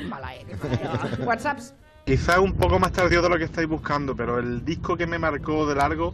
Mala 0.08 0.34
eres, 0.34 0.58
mala. 0.62 1.10
WhatsApps. 1.24 1.74
Quizá 2.10 2.40
un 2.40 2.54
poco 2.54 2.80
más 2.80 2.90
tardío 2.90 3.22
de 3.22 3.28
lo 3.28 3.38
que 3.38 3.44
estáis 3.44 3.68
buscando, 3.68 4.16
pero 4.16 4.40
el 4.40 4.64
disco 4.64 4.96
que 4.96 5.06
me 5.06 5.16
marcó 5.16 5.64
de 5.64 5.76
largo 5.76 6.12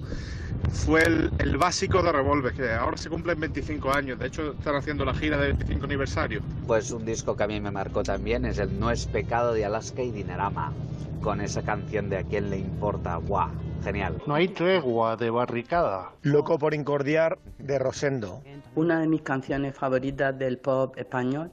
fue 0.70 1.02
el, 1.02 1.30
el 1.38 1.56
básico 1.56 2.02
de 2.02 2.12
Revolver, 2.12 2.52
que 2.52 2.70
ahora 2.70 2.98
se 2.98 3.08
cumplen 3.08 3.40
25 3.40 3.90
años. 3.90 4.18
De 4.18 4.26
hecho, 4.26 4.52
están 4.52 4.76
haciendo 4.76 5.06
la 5.06 5.14
gira 5.14 5.38
de 5.38 5.46
25 5.54 5.86
aniversario. 5.86 6.42
Pues 6.66 6.90
un 6.90 7.06
disco 7.06 7.34
que 7.34 7.44
a 7.44 7.46
mí 7.46 7.62
me 7.62 7.70
marcó 7.70 8.02
también 8.02 8.44
es 8.44 8.58
el 8.58 8.78
No 8.78 8.90
es 8.90 9.06
pecado 9.06 9.54
de 9.54 9.64
Alaska 9.64 10.02
y 10.02 10.10
Dinerama, 10.10 10.70
con 11.22 11.40
esa 11.40 11.62
canción 11.62 12.10
de 12.10 12.18
A 12.18 12.24
quién 12.24 12.50
le 12.50 12.58
importa. 12.58 13.16
¡Guau! 13.16 13.48
Genial. 13.82 14.20
No 14.26 14.34
hay 14.34 14.48
tregua 14.48 15.16
de 15.16 15.30
barricada. 15.30 16.12
Loco 16.20 16.58
por 16.58 16.74
incordiar 16.74 17.38
de 17.56 17.78
Rosendo. 17.78 18.42
Una 18.74 19.00
de 19.00 19.06
mis 19.06 19.22
canciones 19.22 19.74
favoritas 19.74 20.38
del 20.38 20.58
pop 20.58 20.94
español 20.98 21.52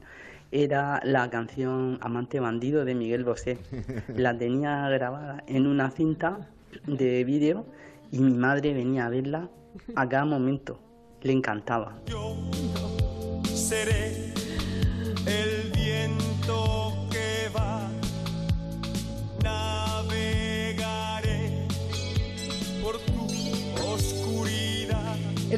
era 0.54 1.00
la 1.02 1.28
canción 1.30 1.98
Amante 2.00 2.38
Bandido 2.38 2.84
de 2.84 2.94
Miguel 2.94 3.24
Bosé. 3.24 3.58
La 4.16 4.38
tenía 4.38 4.88
grabada 4.88 5.42
en 5.48 5.66
una 5.66 5.90
cinta 5.90 6.48
de 6.86 7.24
vídeo 7.24 7.66
y 8.12 8.20
mi 8.20 8.32
madre 8.32 8.72
venía 8.72 9.06
a 9.06 9.08
verla 9.08 9.50
a 9.96 10.08
cada 10.08 10.24
momento. 10.24 10.78
Le 11.22 11.32
encantaba. 11.32 11.98
Seré 13.52 14.33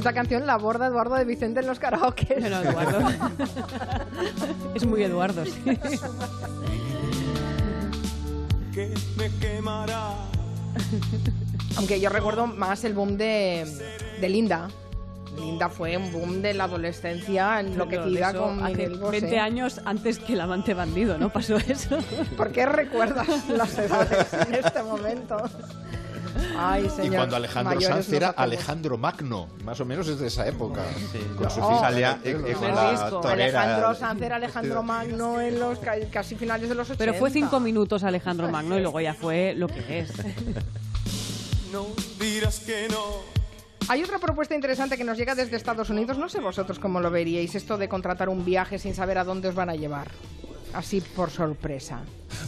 Esta 0.07 0.14
canción 0.14 0.47
la 0.47 0.53
aborda 0.53 0.87
Eduardo 0.87 1.16
de 1.16 1.25
Vicente 1.25 1.59
en 1.59 1.66
los 1.66 1.81
karaoke. 1.81 2.37
Bueno, 2.38 2.61
Eduardo. 2.61 3.01
es 4.77 4.87
muy 4.87 5.03
Eduardo, 5.03 5.45
sí. 5.45 5.61
que 8.73 8.95
me 9.16 9.29
quemará. 9.40 10.12
Aunque 11.77 11.99
yo 11.99 12.09
recuerdo 12.09 12.47
más 12.47 12.85
el 12.85 12.95
boom 12.95 13.16
de, 13.16 13.66
de 14.21 14.29
Linda. 14.29 14.69
Linda 15.40 15.69
fue 15.69 15.97
un 15.97 16.12
boom 16.12 16.40
de 16.40 16.55
la 16.55 16.64
adolescencia 16.64 17.59
enloquecida 17.59 18.31
Eso 18.31 18.42
con 18.42 18.62
hace 18.62 18.75
Miguel 18.75 18.99
Bosé. 18.99 19.23
20 19.23 19.38
años 19.40 19.81
antes 19.85 20.21
que 20.21 20.35
el 20.35 20.40
amante 20.40 20.73
bandido, 20.73 21.19
¿no? 21.19 21.31
Pasó 21.31 21.57
eso. 21.57 21.99
¿Por 22.37 22.53
qué 22.53 22.64
recuerdas 22.64 23.49
las 23.49 23.77
edades 23.77 24.33
en 24.35 24.55
este 24.55 24.85
momento? 24.85 25.37
Ay, 26.59 26.88
señor. 26.90 27.12
Y 27.12 27.16
cuando 27.16 27.37
Alejandro 27.37 27.75
mayores 27.75 28.07
Sanz 28.07 28.12
era. 28.12 28.29
Alejandro 28.31 28.99
Magno, 28.99 29.49
más 29.64 29.81
o 29.81 29.85
menos 29.85 30.09
es 30.09 30.18
de 30.18 30.27
esa 30.29 30.46
época. 30.46 30.83
con 31.37 31.51
su 31.51 31.61
con 31.61 32.75
la 32.75 33.11
torera. 33.11 33.62
Alejandro 33.62 33.94
Sanz 33.94 34.22
era 34.22 34.37
Alejandro 34.37 34.83
Magno 34.83 35.40
en 35.40 35.59
los 35.59 35.79
ca- 35.79 35.96
casi 36.11 36.37
finales 36.37 36.68
de 36.68 36.75
los 36.75 36.88
80. 36.90 36.99
Pero 36.99 37.14
fue 37.14 37.31
cinco 37.31 37.61
minutos 37.61 38.03
Alejandro 38.05 38.49
Magno 38.51 38.79
y 38.79 38.83
luego 38.83 39.01
ya 39.01 39.14
fue 39.14 39.55
lo 39.57 39.68
que 39.68 40.01
es. 40.01 40.12
No 41.72 41.87
dirás 42.20 42.61
que 42.61 42.87
no. 42.88 43.03
Hay 43.88 44.03
otra 44.03 44.18
propuesta 44.18 44.55
interesante 44.55 44.96
que 44.96 45.05
nos 45.05 45.18
llega 45.18 45.35
desde 45.35 45.57
Estados 45.57 45.90
Unidos. 45.90 46.16
No 46.16 46.29
sé 46.29 46.40
vosotros 46.40 46.79
cómo 46.79 47.01
lo 47.01 47.11
veríais, 47.11 47.55
esto 47.55 47.77
de 47.77 47.88
contratar 47.88 48.29
un 48.29 48.44
viaje 48.44 48.79
sin 48.79 48.94
saber 48.94 49.18
a 49.18 49.25
dónde 49.25 49.49
os 49.49 49.55
van 49.55 49.70
a 49.70 49.75
llevar. 49.75 50.09
Así 50.77 51.01
por 51.01 51.31
sorpresa. 51.31 52.03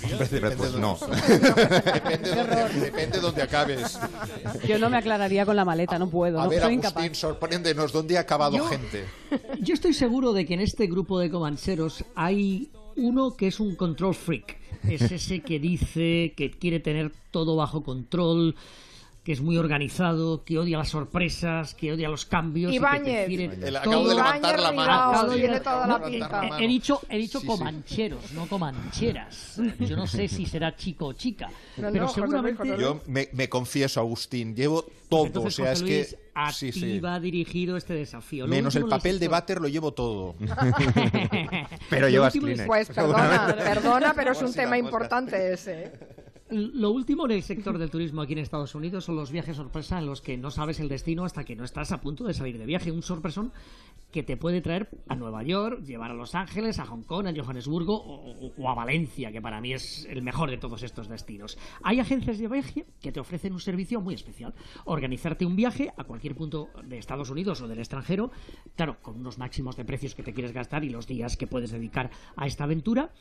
Hombre, 0.05 0.51
pues 0.57 0.75
no. 0.75 0.99
depende, 1.01 2.31
donde, 2.35 2.81
depende 2.81 3.21
donde 3.21 3.43
acabes. 3.43 3.99
Yo 4.67 4.79
no 4.79 4.91
me 4.91 4.99
aclararía 4.99 5.47
con 5.47 5.57
la 5.57 5.65
maleta, 5.65 5.99
no 5.99 6.11
puedo, 6.11 6.39
A 6.41 6.45
no 6.45 6.51
ver, 6.51 6.61
soy 6.61 6.75
Agustín, 6.75 6.91
incapaz. 7.05 7.17
sorpréndenos, 7.19 7.91
¿dónde 7.93 8.19
ha 8.19 8.21
acabado 8.21 8.57
Yo- 8.59 8.67
gente? 8.69 9.05
Yo 9.61 9.73
estoy 9.75 9.95
seguro 9.95 10.33
de 10.35 10.45
que 10.45 10.55
en 10.55 10.61
este 10.61 10.87
grupo 10.89 11.19
de 11.19 11.31
comancheros 11.31 12.05
hay 12.15 12.71
uno 12.97 13.35
que 13.35 13.47
es 13.47 13.61
un 13.61 13.77
control 13.77 14.15
freak. 14.15 14.59
Es 14.89 15.03
ese 15.11 15.41
que 15.41 15.59
dice 15.59 16.35
que 16.37 16.51
quiere 16.51 16.81
tener 16.81 17.11
todo 17.31 17.57
bajo 17.57 17.83
control, 17.83 18.55
que 19.29 19.33
es 19.35 19.43
muy 19.43 19.59
organizado, 19.59 20.43
que 20.43 20.59
odia 20.59 20.79
las 20.79 20.89
sorpresas, 20.89 21.75
que 21.75 21.93
odia 21.93 22.09
los 22.09 22.25
cambios. 22.25 22.71
y 22.73 22.77
que 22.77 22.77
Ibáñez. 22.77 23.77
acabo 23.77 24.09
de 24.09 24.15
levantar 24.15 24.59
la 24.59 24.73
mano. 24.73 25.33
He- 26.59 26.67
dicho, 26.67 27.03
he 27.11 27.19
dicho 27.19 27.39
Sí, 27.39 27.43
sí. 27.43 27.47
comancheros, 27.47 28.33
no 28.33 28.47
comancheras. 28.47 29.61
Yo 29.81 29.97
no 29.97 30.07
sé 30.07 30.29
si 30.29 30.47
será 30.47 30.75
chico 30.75 31.09
o 31.09 31.13
chica, 31.13 31.51
pero 31.77 31.91
no, 31.91 32.09
José 32.09 32.21
Luis, 32.21 32.31
seguramente... 32.31 32.57
José 32.57 32.71
Luis. 32.71 32.81
Yo 32.81 33.03
me, 33.07 33.29
me 33.35 33.51
confieso, 33.51 34.01
Agustín, 34.01 34.57
llevo 34.57 34.87
todo. 35.11 35.27
Entonces, 35.27 35.59
o 35.61 35.63
sea, 35.63 35.73
José 35.75 36.01
es 36.01 36.11
que. 36.15 36.19
a 36.35 36.51
Sí, 36.51 36.73
ti 36.73 36.81
sí. 36.81 37.01
va 37.01 37.21
dirigido 37.21 37.77
este 37.77 37.93
desafío. 37.93 38.47
Lo 38.47 38.51
Menos 38.51 38.77
el 38.77 38.87
papel 38.87 39.19
de 39.19 39.29
váter 39.29 39.61
lo 39.61 39.69
llevo 39.69 39.93
todo. 39.93 40.37
Pero 41.91 42.09
llevas 42.09 42.33
Kleenex. 42.33 42.67
Pues 42.67 42.89
perdona, 42.89 43.55
perdona, 43.59 44.15
pero 44.15 44.33
es 44.33 44.41
un 44.41 44.55
tema 44.55 44.79
importante 44.79 45.53
ese. 45.53 45.93
Lo 46.51 46.93
último 46.93 47.27
en 47.27 47.33
el 47.33 47.43
sector 47.43 47.77
del 47.77 47.91
turismo 47.91 48.23
aquí 48.23 48.33
en 48.33 48.39
Estados 48.39 48.75
Unidos 48.75 49.05
son 49.05 49.17
los 49.17 49.31
viajes 49.31 49.57
sorpresa 49.57 49.99
en 49.99 50.07
los 50.07 50.23
que 50.23 50.39
no 50.39 50.51
sabes 50.51 50.81
el 50.81 50.89
destino 50.89 51.27
hasta 51.27 51.45
que 51.45 51.55
no 51.55 51.63
estás 51.63 51.93
a 51.93 52.01
punto 52.01 52.25
de 52.25 52.33
salir 52.33 52.57
de 52.57 52.65
viaje. 52.65 52.91
Un 52.91 53.03
sorpresón 53.03 53.53
que 54.11 54.23
te 54.23 54.39
puede 54.39 54.63
traer 54.63 54.89
a 55.09 55.15
Nueva 55.15 55.43
York, 55.43 55.83
llevar 55.83 56.11
a 56.11 56.15
Los 56.15 56.35
Ángeles, 56.35 56.79
a 56.79 56.87
Hong 56.87 57.03
Kong, 57.03 57.27
a 57.27 57.35
Johannesburgo 57.35 57.97
o, 57.97 58.69
a 58.71 58.75
Valencia, 58.75 59.31
que 59.31 59.43
para 59.43 59.61
mí 59.61 59.75
es 59.75 60.07
el 60.09 60.23
mejor 60.23 60.49
de 60.49 60.57
todos 60.57 60.83
estos 60.83 61.09
destinos. 61.09 61.59
Hay 61.83 62.01
agencias 62.01 62.39
de 62.39 62.49
viaje 62.49 62.87
que 63.03 63.13
te 63.13 63.21
ofrecen 63.21 63.53
un 63.53 63.61
servicio 63.61 64.01
muy 64.01 64.15
especial. 64.15 64.55
Organizarte 64.87 65.45
un 65.45 65.55
viaje 65.55 65.93
a 65.99 66.05
cualquier 66.05 66.35
punto 66.35 66.71
de 66.83 66.97
Estados 66.97 67.29
Unidos 67.29 67.61
o 67.61 67.69
del 67.69 67.79
extranjero, 67.79 68.31
claro, 68.75 68.97
con 69.03 69.17
unos 69.17 69.37
máximos 69.37 69.77
de 69.77 69.85
precios 69.85 70.15
que 70.15 70.23
te 70.23 70.33
quieres 70.33 70.53
gastar 70.53 70.83
y 70.83 70.89
los 70.89 71.07
días 71.07 71.37
que 71.37 71.47
puedes 71.47 71.73
dedicar 71.73 72.11
a 72.37 72.47
esta 72.47 72.65
aventura 72.65 73.13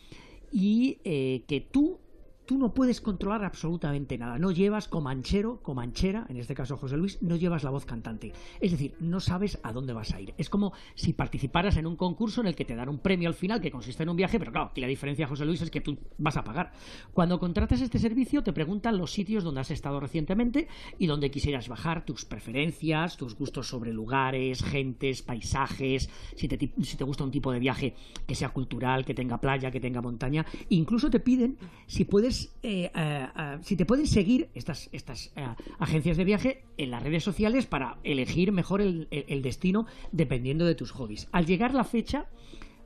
y 0.50 1.00
eh, 1.04 1.44
que 1.46 1.60
tú 1.60 2.00
tú 2.48 2.58
no 2.58 2.74
puedes 2.74 3.02
controlar 3.02 3.44
absolutamente 3.44 4.18
nada. 4.18 4.40
No 4.40 4.52
llevas 4.52 4.88
comanchero, 4.88 5.62
comanchera, 5.62 6.26
en 6.30 6.38
este 6.38 6.56
caso 6.56 6.78
José 6.78 6.96
Luis, 6.96 7.22
no 7.22 7.36
llevas 7.36 7.64
la 7.64 7.70
voz 7.70 7.86
cantante. 7.86 8.32
Es 8.62 8.72
decir, 8.72 8.96
no 9.02 9.20
sabes 9.20 9.60
a 9.64 9.74
dónde 9.74 9.94
vas 9.94 10.14
a 10.14 10.22
ir. 10.22 10.34
Es 10.38 10.50
como 10.50 10.72
si 10.96 11.12
participaras 11.12 11.76
en 11.76 11.86
un 11.86 11.98
concurso 11.98 12.40
en 12.42 12.48
el 12.48 12.56
que 12.56 12.64
te 12.64 12.76
dan 12.76 12.88
un 12.88 13.00
premio 13.00 13.28
al 13.28 13.36
final 13.36 13.60
que 13.60 13.70
consiste 13.70 14.04
en 14.04 14.10
un 14.10 14.16
viaje, 14.16 14.40
pero 14.40 14.54
claro, 14.54 14.70
aquí 14.72 14.80
la 14.80 14.88
diferencia, 14.88 15.28
José 15.28 15.46
Luis, 15.46 15.62
es 15.62 15.70
que 15.70 15.82
tú 15.82 15.98
vas 16.18 16.38
a 16.38 16.44
pagar. 16.46 16.72
Cuando 17.14 17.38
contratas 17.38 17.82
este 17.82 18.00
servicio, 18.00 18.42
te 18.44 18.54
preguntan 18.54 18.98
los 18.98 19.12
sitios 19.12 19.44
donde 19.44 19.60
has 19.60 19.72
estado 19.72 20.00
recientemente 20.00 20.70
y 20.98 21.08
donde 21.08 21.30
quisieras 21.30 21.68
bajar 21.68 22.06
tus 22.06 22.24
preferencias, 22.24 23.18
tus 23.18 23.36
gustos 23.36 23.68
sobre 23.68 23.92
lugares, 23.92 24.64
gentes, 24.64 25.22
paisajes, 25.22 26.10
si 26.36 26.48
te, 26.48 26.58
si 26.82 26.96
te 26.96 27.04
gusta 27.04 27.26
un 27.26 27.32
tipo 27.32 27.52
de 27.52 27.60
viaje 27.60 27.94
que 28.26 28.36
sea 28.36 28.50
cultural, 28.50 29.04
que 29.04 29.14
tenga 29.14 29.42
playa, 29.42 29.70
que 29.70 29.82
tenga 29.82 30.02
montaña. 30.02 30.46
Incluso 30.70 31.10
te 31.10 31.20
piden 31.20 31.58
si 31.88 32.06
puedes 32.06 32.37
eh, 32.64 32.92
eh, 32.94 33.28
eh, 33.38 33.58
si 33.62 33.76
te 33.76 33.86
pueden 33.86 34.08
seguir 34.08 34.50
estas, 34.54 34.90
estas 34.92 35.32
agencias 35.80 36.18
de 36.18 36.24
viaje 36.24 36.64
en 36.78 36.92
las 36.92 37.04
redes 37.04 37.24
sociales 37.24 37.66
para 37.66 37.98
elegir 38.04 38.52
mejor 38.52 38.82
el, 38.82 39.08
el 39.12 39.42
destino 39.42 39.86
dependiendo 40.12 40.66
de 40.66 40.76
tus 40.76 40.92
hobbies. 40.92 41.28
Al 41.32 41.46
llegar 41.46 41.74
la 41.74 41.84
fecha, 41.84 42.28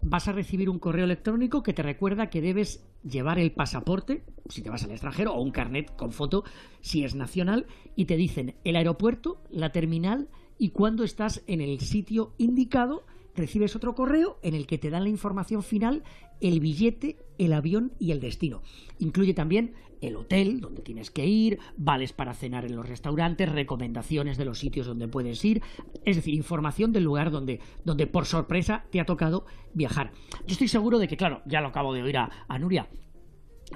vas 0.02 0.28
a 0.28 0.32
recibir 0.32 0.70
un 0.70 0.80
correo 0.80 1.06
electrónico 1.06 1.64
que 1.64 1.74
te 1.74 1.84
recuerda 1.84 2.30
que 2.30 2.41
debes 2.41 2.84
llevar 3.04 3.39
el 3.39 3.52
pasaporte, 3.52 4.24
si 4.49 4.62
te 4.62 4.70
vas 4.70 4.84
al 4.84 4.91
extranjero, 4.91 5.34
o 5.34 5.41
un 5.41 5.52
carnet 5.52 5.95
con 5.95 6.12
foto, 6.12 6.43
si 6.82 7.04
es 7.04 7.16
nacional, 7.16 7.68
y 7.95 8.06
te 8.06 8.18
dicen 8.18 8.56
el 8.64 8.76
aeropuerto, 8.76 9.41
la 9.49 9.72
terminal 9.72 10.28
y 10.58 10.70
cuando 10.70 11.04
estás 11.04 11.43
en 11.47 11.62
el 11.62 11.80
sitio 11.80 12.34
indicado 12.38 13.04
recibes 13.36 13.76
otro 13.76 13.96
correo 13.96 14.38
en 14.42 14.56
el 14.56 14.68
que 14.68 14.78
te 14.78 14.90
dan 14.90 15.04
la 15.04 15.10
información 15.10 15.64
final, 15.64 16.04
el 16.40 16.60
billete, 16.60 17.18
el 17.38 17.54
avión 17.54 17.94
y 18.00 18.12
el 18.12 18.20
destino. 18.20 18.62
Incluye 19.00 19.34
también 19.34 19.74
el 20.02 20.16
hotel 20.16 20.60
donde 20.60 20.82
tienes 20.82 21.12
que 21.12 21.26
ir, 21.26 21.60
vales 21.78 22.12
para 22.12 22.34
cenar 22.34 22.66
en 22.66 22.76
los 22.76 22.90
restaurantes, 22.90 23.52
recomendaciones 23.52 24.38
de 24.38 24.46
los 24.46 24.60
sitios 24.60 24.88
donde 24.88 25.08
puedes 25.08 25.44
ir, 25.46 25.62
es 26.06 26.16
decir, 26.16 26.34
información 26.34 26.92
del 26.92 27.04
lugar 27.04 27.32
donde, 27.32 27.60
donde 27.86 28.08
por 28.08 28.26
sorpresa 28.26 28.86
te 28.92 29.00
ha 29.00 29.06
tocado 29.06 29.46
viajar. 29.74 30.12
Yo 30.48 30.54
estoy 30.54 30.68
seguro 30.68 30.98
de 30.98 31.08
que, 31.08 31.18
claro, 31.18 31.42
ya 31.46 31.62
lo 31.62 31.68
acabo 31.68 31.94
de 31.94 32.02
oír 32.02 32.18
a, 32.18 32.32
a 32.48 32.60
Nuria, 32.60 32.90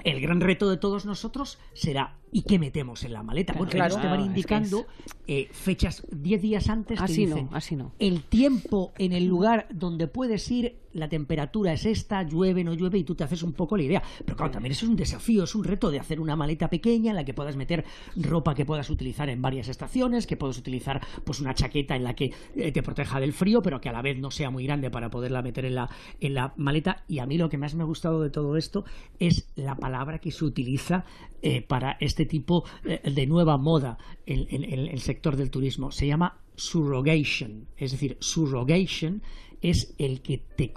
el 0.04 0.20
gran 0.20 0.40
reto 0.40 0.68
de 0.68 0.76
todos 0.76 1.06
nosotros 1.06 1.58
será 1.72 2.18
¿y 2.32 2.42
qué 2.42 2.58
metemos 2.58 3.04
en 3.04 3.12
la 3.12 3.22
maleta? 3.22 3.52
Bueno, 3.54 3.70
Claro. 3.70 3.94
ellos 3.94 4.02
te 4.02 4.08
van 4.08 4.20
Ah, 4.20 4.26
indicando 4.26 4.86
eh, 5.26 5.48
fechas 5.52 6.02
10 6.10 6.42
días 6.42 6.68
antes. 6.68 6.98
te 6.98 7.04
Así 7.04 7.26
no, 7.26 7.48
así 7.52 7.76
no. 7.76 7.92
El 7.98 8.22
tiempo 8.24 8.92
en 8.98 9.12
el 9.12 9.26
lugar 9.26 9.66
donde 9.72 10.06
puedes 10.08 10.50
ir, 10.50 10.76
la 10.92 11.08
temperatura 11.08 11.72
es 11.74 11.84
esta, 11.84 12.22
llueve, 12.22 12.64
no 12.64 12.72
llueve, 12.72 12.98
y 12.98 13.04
tú 13.04 13.14
te 13.14 13.24
haces 13.24 13.42
un 13.42 13.52
poco 13.52 13.76
la 13.76 13.82
idea. 13.82 14.02
Pero 14.24 14.36
claro, 14.36 14.52
también 14.52 14.72
eso 14.72 14.86
es 14.86 14.90
un 14.90 14.96
desafío, 14.96 15.44
es 15.44 15.54
un 15.54 15.64
reto 15.64 15.90
de 15.90 15.98
hacer 16.00 16.20
una 16.20 16.36
maleta 16.36 16.68
pequeña 16.70 17.10
en 17.10 17.16
la 17.16 17.24
que 17.24 17.34
puedas 17.34 17.56
meter 17.56 17.84
ropa 18.16 18.54
que 18.54 18.64
puedas 18.64 18.88
utilizar 18.88 19.28
en 19.28 19.42
varias 19.42 19.68
estaciones, 19.68 20.26
que 20.26 20.36
puedas 20.36 20.56
utilizar 20.58 21.00
pues 21.24 21.40
una 21.40 21.54
chaqueta 21.54 21.96
en 21.96 22.04
la 22.04 22.14
que 22.14 22.32
eh, 22.54 22.72
te 22.72 22.82
proteja 22.82 23.20
del 23.20 23.32
frío, 23.34 23.60
pero 23.62 23.80
que 23.80 23.88
a 23.88 23.92
la 23.92 24.00
vez 24.02 24.18
no 24.18 24.30
sea 24.30 24.50
muy 24.50 24.64
grande 24.64 24.90
para 24.90 25.10
poderla 25.10 25.42
meter 25.42 25.64
en 25.66 25.74
la, 25.74 25.90
en 26.20 26.34
la 26.34 26.54
maleta. 26.56 27.04
Y 27.08 27.18
a 27.18 27.26
mí 27.26 27.36
lo 27.36 27.48
que 27.50 27.58
más 27.58 27.74
me 27.74 27.82
ha 27.82 27.86
gustado 27.86 28.22
de 28.22 28.30
todo 28.30 28.56
esto 28.56 28.84
es 29.18 29.48
la 29.56 29.74
palabra 29.76 30.18
que 30.18 30.30
se 30.30 30.44
utiliza 30.46 31.04
eh, 31.42 31.60
para 31.60 31.98
este 32.00 32.15
tipo 32.24 32.64
eh, 32.84 33.00
de 33.10 33.26
nueva 33.26 33.58
moda 33.58 33.98
en, 34.24 34.64
el 34.64 35.00
sector 35.00 35.36
del 35.36 35.50
turismo. 35.50 35.90
Se 35.90 36.06
llama 36.06 36.40
surrogation. 36.54 37.66
Es 37.76 37.92
decir, 37.92 38.16
surrogation 38.20 39.22
es 39.60 39.94
el 39.98 40.22
que 40.22 40.38
te, 40.38 40.72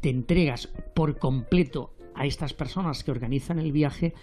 te 0.00 0.10
entregas 0.10 0.68
por 0.94 1.18
completo 1.18 1.94
a 2.14 2.26
estas 2.26 2.54
personas 2.54 3.02
que 3.02 3.10
organizan 3.10 3.58
el 3.58 3.72
viaje 3.72 4.14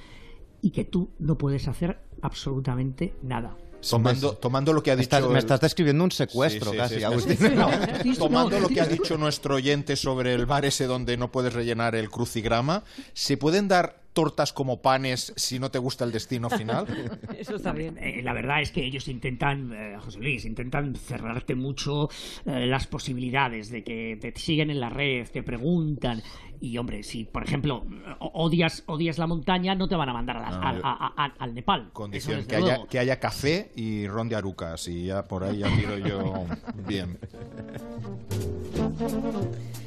y 0.61 0.71
que 0.71 0.85
tú 0.85 1.09
no 1.19 1.37
puedes 1.37 1.67
hacer 1.67 1.99
absolutamente 2.21 3.13
nada. 3.21 3.57
Tomando, 3.89 4.33
tomando 4.35 4.73
lo 4.73 4.83
que 4.83 4.91
ha 4.91 4.95
dicho. 4.95 5.03
Estás- 5.17 5.27
me 5.29 5.39
estás 5.39 5.59
describiendo 5.61 6.03
un 6.03 6.11
secuestro 6.11 6.65
Sí, 6.71 6.71
sí, 6.71 6.77
casi, 6.77 6.95
sí, 6.97 7.03
Agustín. 7.03 7.37
sí, 7.37 7.47
sí. 7.47 7.55
No, 7.55 7.69
Sí, 8.03 8.13
sí, 8.13 8.19
tomando 8.19 8.59
lo 8.59 8.67
que 8.69 8.81
ha 8.81 8.85
dicho 8.87 9.17
nuestro 9.17 9.55
oyente 9.55 9.95
sobre 9.95 10.33
el 10.33 10.45
bar 10.45 10.65
ese 10.65 10.85
donde 10.85 11.17
no 11.17 11.31
puedes 11.31 11.53
rellenar 11.53 11.95
el 11.95 12.09
crucigrama, 12.09 12.83
¿se 13.13 13.37
pueden 13.37 13.67
dar 13.67 13.99
tortas 14.13 14.51
como 14.51 14.81
panes 14.81 15.31
si 15.37 15.57
no 15.57 15.71
te 15.71 15.79
gusta 15.79 16.03
el 16.03 16.11
destino 16.11 16.49
final? 16.49 16.85
Eso 17.39 17.55
está 17.55 17.71
bien. 17.71 17.97
Eh, 17.97 18.21
la 18.21 18.33
verdad 18.33 18.61
es 18.61 18.71
que 18.71 18.83
ellos 18.83 19.07
intentan, 19.07 19.71
eh, 19.73 19.95
José 19.99 20.19
Luis, 20.19 20.43
intentan 20.43 20.95
cerrarte 20.95 21.55
mucho 21.55 22.09
eh, 22.45 22.65
las 22.67 22.87
posibilidades 22.87 23.69
de 23.69 23.83
que 23.85 24.17
te 24.19 24.33
siguen 24.37 24.69
en 24.69 24.81
la 24.81 24.89
red, 24.89 25.27
te 25.29 25.43
preguntan. 25.43 26.21
Y 26.63 26.77
hombre, 26.77 27.01
si 27.01 27.23
por 27.25 27.43
ejemplo 27.43 27.83
odias, 28.19 28.83
odias 28.85 29.17
la 29.17 29.25
montaña, 29.25 29.73
no 29.73 29.87
te 29.87 29.95
van 29.95 30.09
a 30.09 30.13
mandar 30.13 30.37
a 30.37 30.47
a- 30.47 31.13
a- 31.17 31.33
al 31.39 31.55
Nepal. 31.55 31.89
Condición 31.91 32.35
desde 32.37 32.49
que 32.49 32.55
haya, 32.55 32.85
que 32.87 32.99
haya 32.99 33.19
café 33.19 33.71
y 33.75 34.07
ron 34.07 34.29
de 34.29 34.35
arucas 34.35 34.87
y 34.87 35.05
ya 35.05 35.23
por 35.23 35.43
ahí 35.43 35.57
ya 35.57 35.75
tiro 35.75 35.97
yo 35.97 36.45
bien. 36.87 37.17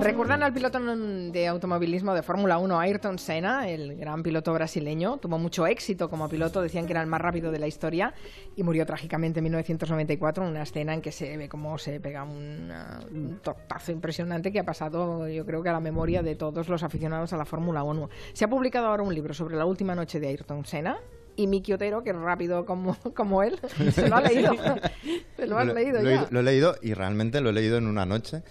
¿Recuerdan 0.00 0.42
al 0.42 0.52
piloto 0.52 0.78
de 0.80 1.46
automovilismo 1.46 2.12
de 2.14 2.22
Fórmula 2.22 2.58
1, 2.58 2.78
Ayrton 2.78 3.18
Senna, 3.18 3.68
el 3.68 3.96
gran 3.96 4.22
piloto 4.22 4.52
brasileño? 4.52 5.16
Tuvo 5.18 5.38
mucho 5.38 5.66
éxito 5.66 6.10
como 6.10 6.28
piloto, 6.28 6.60
decían 6.60 6.86
que 6.86 6.92
era 6.92 7.00
el 7.00 7.06
más 7.06 7.20
rápido 7.20 7.50
de 7.50 7.58
la 7.58 7.66
historia 7.66 8.12
y 8.56 8.62
murió 8.62 8.84
trágicamente 8.84 9.38
en 9.38 9.44
1994 9.44 10.44
en 10.44 10.50
una 10.50 10.62
escena 10.62 10.94
en 10.94 11.00
que 11.00 11.12
se 11.12 11.36
ve 11.36 11.48
cómo 11.48 11.78
se 11.78 12.00
pega 12.00 12.24
un 12.24 13.40
tortazo 13.42 13.92
impresionante 13.92 14.52
que 14.52 14.60
ha 14.60 14.64
pasado, 14.64 15.28
yo 15.28 15.46
creo 15.46 15.62
que 15.62 15.68
a 15.68 15.72
la 15.72 15.80
memoria 15.80 16.22
de 16.22 16.34
todos 16.34 16.68
los 16.68 16.82
aficionados 16.82 17.32
a 17.32 17.36
la 17.36 17.44
Fórmula 17.44 17.82
1. 17.82 18.10
Se 18.32 18.44
ha 18.44 18.48
publicado 18.48 18.88
ahora 18.88 19.02
un 19.02 19.14
libro 19.14 19.32
sobre 19.32 19.56
la 19.56 19.64
última 19.64 19.94
noche 19.94 20.20
de 20.20 20.28
Ayrton 20.28 20.64
Senna. 20.64 20.98
Y 21.36 21.46
Miki 21.46 21.72
Otero, 21.72 22.02
que 22.02 22.12
rápido 22.12 22.64
como, 22.64 22.96
como 23.14 23.42
él, 23.42 23.58
se 23.92 24.08
lo 24.08 24.16
ha 24.16 24.20
leído. 24.22 24.52
se 25.36 25.46
lo 25.46 25.58
has 25.58 25.66
leído 25.66 26.02
lo, 26.02 26.10
ya. 26.10 26.26
lo 26.30 26.40
he 26.40 26.42
leído 26.42 26.76
y 26.82 26.94
realmente 26.94 27.40
lo 27.40 27.50
he 27.50 27.52
leído 27.52 27.76
en 27.78 27.86
una 27.86 28.06
noche. 28.06 28.42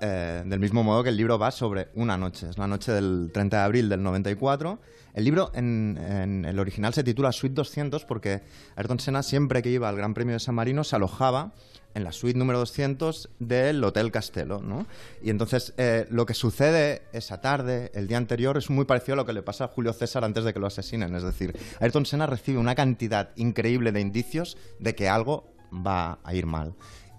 eh, 0.00 0.42
del 0.46 0.58
mismo 0.60 0.82
modo 0.82 1.02
que 1.02 1.10
el 1.10 1.16
libro 1.16 1.38
va 1.38 1.50
sobre 1.50 1.88
una 1.94 2.16
noche. 2.16 2.48
Es 2.48 2.56
la 2.58 2.66
noche 2.66 2.92
del 2.92 3.30
30 3.32 3.56
de 3.58 3.62
abril 3.62 3.88
del 3.88 4.02
94. 4.02 4.78
El 5.12 5.24
libro 5.24 5.50
en, 5.54 5.98
en 5.98 6.44
el 6.44 6.58
original 6.58 6.94
se 6.94 7.02
titula 7.02 7.32
Suite 7.32 7.54
200 7.54 8.04
porque 8.04 8.42
Ayrton 8.76 9.00
Senna 9.00 9.22
siempre 9.22 9.60
que 9.60 9.68
iba 9.70 9.88
al 9.88 9.96
Gran 9.96 10.14
Premio 10.14 10.34
de 10.34 10.40
San 10.40 10.54
Marino 10.54 10.84
se 10.84 10.96
alojaba 10.96 11.52
en 11.94 12.04
la 12.04 12.12
suite 12.12 12.38
número 12.38 12.58
200 12.60 13.30
del 13.38 13.82
Hotel 13.82 14.10
Castelo, 14.12 14.60
¿no? 14.60 14.86
Y 15.22 15.30
entonces 15.30 15.74
eh, 15.76 16.06
lo 16.10 16.24
que 16.26 16.34
sucede 16.34 17.02
esa 17.12 17.40
tarde, 17.40 17.90
el 17.94 18.06
día 18.06 18.16
anterior, 18.16 18.56
es 18.58 18.70
muy 18.70 18.84
parecido 18.84 19.14
a 19.14 19.16
lo 19.16 19.26
que 19.26 19.32
le 19.32 19.42
pasa 19.42 19.64
a 19.64 19.68
Julio 19.68 19.92
César 19.92 20.24
antes 20.24 20.44
de 20.44 20.52
que 20.52 20.60
lo 20.60 20.66
asesinen. 20.68 21.14
Es 21.14 21.22
decir, 21.22 21.56
Ayrton 21.80 22.06
Senna 22.06 22.26
recibe 22.26 22.58
una 22.58 22.74
cantidad 22.74 23.30
increíble 23.36 23.92
de 23.92 24.00
indicios 24.00 24.56
de 24.78 24.94
que 24.94 25.08
algo 25.08 25.52
va 25.72 26.18
a 26.22 26.34
ir 26.34 26.46
mal. 26.46 26.74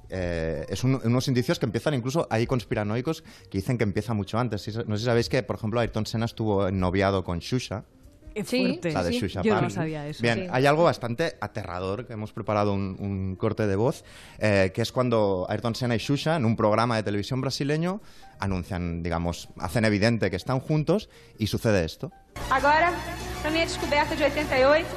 Eh, 0.10 0.66
es 0.70 0.84
un- 0.84 1.00
unos 1.06 1.28
indicios 1.30 1.58
que 1.58 1.66
empiezan 1.66 1.94
incluso, 1.94 2.28
hay 2.30 2.46
conspiranoicos 2.46 3.24
que 3.50 3.58
dicen 3.60 3.78
que 3.78 3.84
empieza 3.86 4.14
mucho 4.14 4.38
antes. 4.40 4.68
No 4.88 4.96
sé 4.98 5.00
si 5.00 5.06
sabéis 5.06 5.30
que, 5.30 5.42
por 5.44 5.56
ejemplo, 5.56 5.80
Ayrton 5.80 6.06
Senna 6.06 6.26
estuvo 6.26 6.70
noviado 6.70 7.24
con 7.24 7.40
Shusha, 7.40 7.86
Qué 8.34 8.44
Sí, 8.46 8.66
fuerte. 8.66 8.92
la 8.92 9.04
de 9.04 9.12
sí. 9.14 9.28
Yo 9.44 9.62
no 9.62 9.70
sabía 9.70 10.08
eso. 10.08 10.22
Bien, 10.22 10.40
Sí. 10.46 10.48
hay 10.52 10.66
algo 10.66 10.84
bastante 10.84 11.38
aterrador, 11.42 12.06
que 12.08 12.14
hemos 12.14 12.32
preparado 12.32 12.74
un, 12.74 12.96
un 13.00 13.36
corte 13.36 13.68
de 13.68 13.76
voz, 13.76 14.04
eh, 14.40 14.72
que 14.74 14.82
es 14.82 14.92
cuando 14.92 15.46
Ayrton 15.50 15.76
Senna 15.76 15.96
y 15.96 16.00
Shusha, 16.00 16.36
en 16.38 16.46
un 16.46 16.56
programa 16.56 16.96
de 16.96 17.04
televisión 17.04 17.42
brasileño, 17.42 18.02
anuncian, 18.40 19.04
digamos, 19.04 19.50
hacen 19.60 19.86
evidente 19.86 20.30
que 20.30 20.36
están 20.38 20.60
juntos 20.60 21.10
y 21.38 21.48
sucede 21.48 21.84
esto. 21.86 22.12
Agora, 22.50 22.92
para 23.42 23.52
minha 23.52 23.66
descoberta 23.66 24.16
de 24.16 24.26
88, 24.26 24.88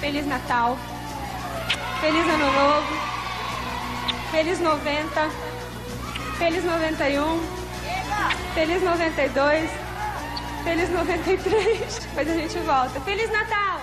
Feliz 0.00 0.26
Natal, 0.26 0.74
Feliz 2.00 2.22
Ano 2.24 2.52
Novo, 2.52 2.80
Feliz 4.32 4.60
90, 4.60 5.28
Feliz 6.38 6.64
91, 6.64 7.26
Feliz 8.54 8.82
92, 8.82 9.54
Feliz 10.64 10.90
93. 10.90 12.08
Depois 12.14 12.28
a 12.28 12.34
gente 12.34 12.58
volta. 12.60 13.00
Feliz 13.04 13.30
Natal! 13.30 13.80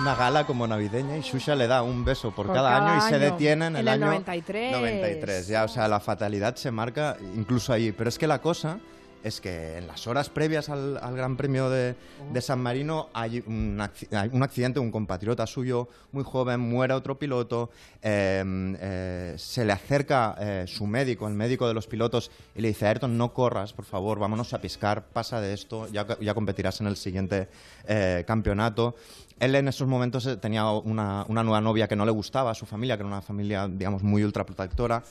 Una 0.00 0.14
gala 0.14 0.44
como 0.46 0.66
navideña 0.66 1.16
y 1.16 1.20
Shusha 1.20 1.54
le 1.54 1.66
da 1.66 1.82
un 1.82 2.04
beso 2.04 2.30
por, 2.32 2.46
Por 2.46 2.56
cada, 2.56 2.70
cada 2.70 2.94
año 2.96 3.06
y 3.06 3.08
se 3.08 3.18
detiene 3.18 3.66
en 3.66 3.76
En 3.76 3.80
el, 3.82 3.88
el 3.88 3.88
año 3.88 4.06
93. 4.06 4.72
93. 4.72 5.46
Ya, 5.48 5.64
o 5.64 5.68
sea, 5.68 5.86
la 5.86 6.00
fatalidad 6.00 6.56
se 6.56 6.70
marca 6.70 7.16
incluso 7.36 7.72
ahí. 7.72 7.92
Pero 7.92 8.08
es 8.08 8.18
que 8.18 8.26
la 8.26 8.40
cosa 8.40 8.78
es 9.22 9.40
que 9.40 9.78
en 9.78 9.86
las 9.86 10.06
horas 10.06 10.30
previas 10.30 10.68
al, 10.68 10.98
Gran 11.14 11.36
Premio 11.36 11.70
de, 11.70 11.94
San 12.40 12.60
Marino 12.60 13.08
hay 13.12 13.42
un, 13.46 13.80
accidente, 13.80 14.80
un 14.80 14.90
compatriota 14.90 15.46
suyo 15.46 15.88
muy 16.12 16.24
joven, 16.24 16.60
muere 16.60 16.94
otro 16.94 17.18
piloto, 17.18 17.70
eh, 18.02 18.42
eh, 18.80 19.34
se 19.36 19.64
le 19.64 19.72
acerca 19.72 20.36
eh, 20.38 20.64
su 20.66 20.86
médico, 20.86 21.28
el 21.28 21.34
médico 21.34 21.68
de 21.68 21.74
los 21.74 21.86
pilotos, 21.86 22.30
y 22.54 22.62
le 22.62 22.68
dice, 22.68 22.86
Ayrton, 22.86 23.16
no 23.16 23.32
corras, 23.32 23.72
por 23.72 23.84
favor, 23.84 24.18
vámonos 24.18 24.52
a 24.54 24.60
piscar, 24.60 25.04
pasa 25.04 25.40
de 25.40 25.54
esto, 25.54 25.88
ya, 25.88 26.34
competirás 26.34 26.80
en 26.80 26.88
el 26.88 26.96
siguiente 26.96 27.48
eh, 27.86 28.24
campeonato. 28.26 28.96
Él 29.38 29.54
en 29.54 29.66
esos 29.66 29.88
momentos 29.88 30.28
tenía 30.40 30.70
una, 30.70 31.24
una 31.28 31.42
nueva 31.42 31.60
novia 31.60 31.88
que 31.88 31.96
no 31.96 32.04
le 32.04 32.12
gustaba 32.12 32.52
a 32.52 32.54
su 32.54 32.64
familia, 32.64 32.96
que 32.96 33.02
era 33.02 33.08
una 33.08 33.22
familia, 33.22 33.66
digamos, 33.68 34.02
muy 34.02 34.22
ultraprotectora. 34.22 35.02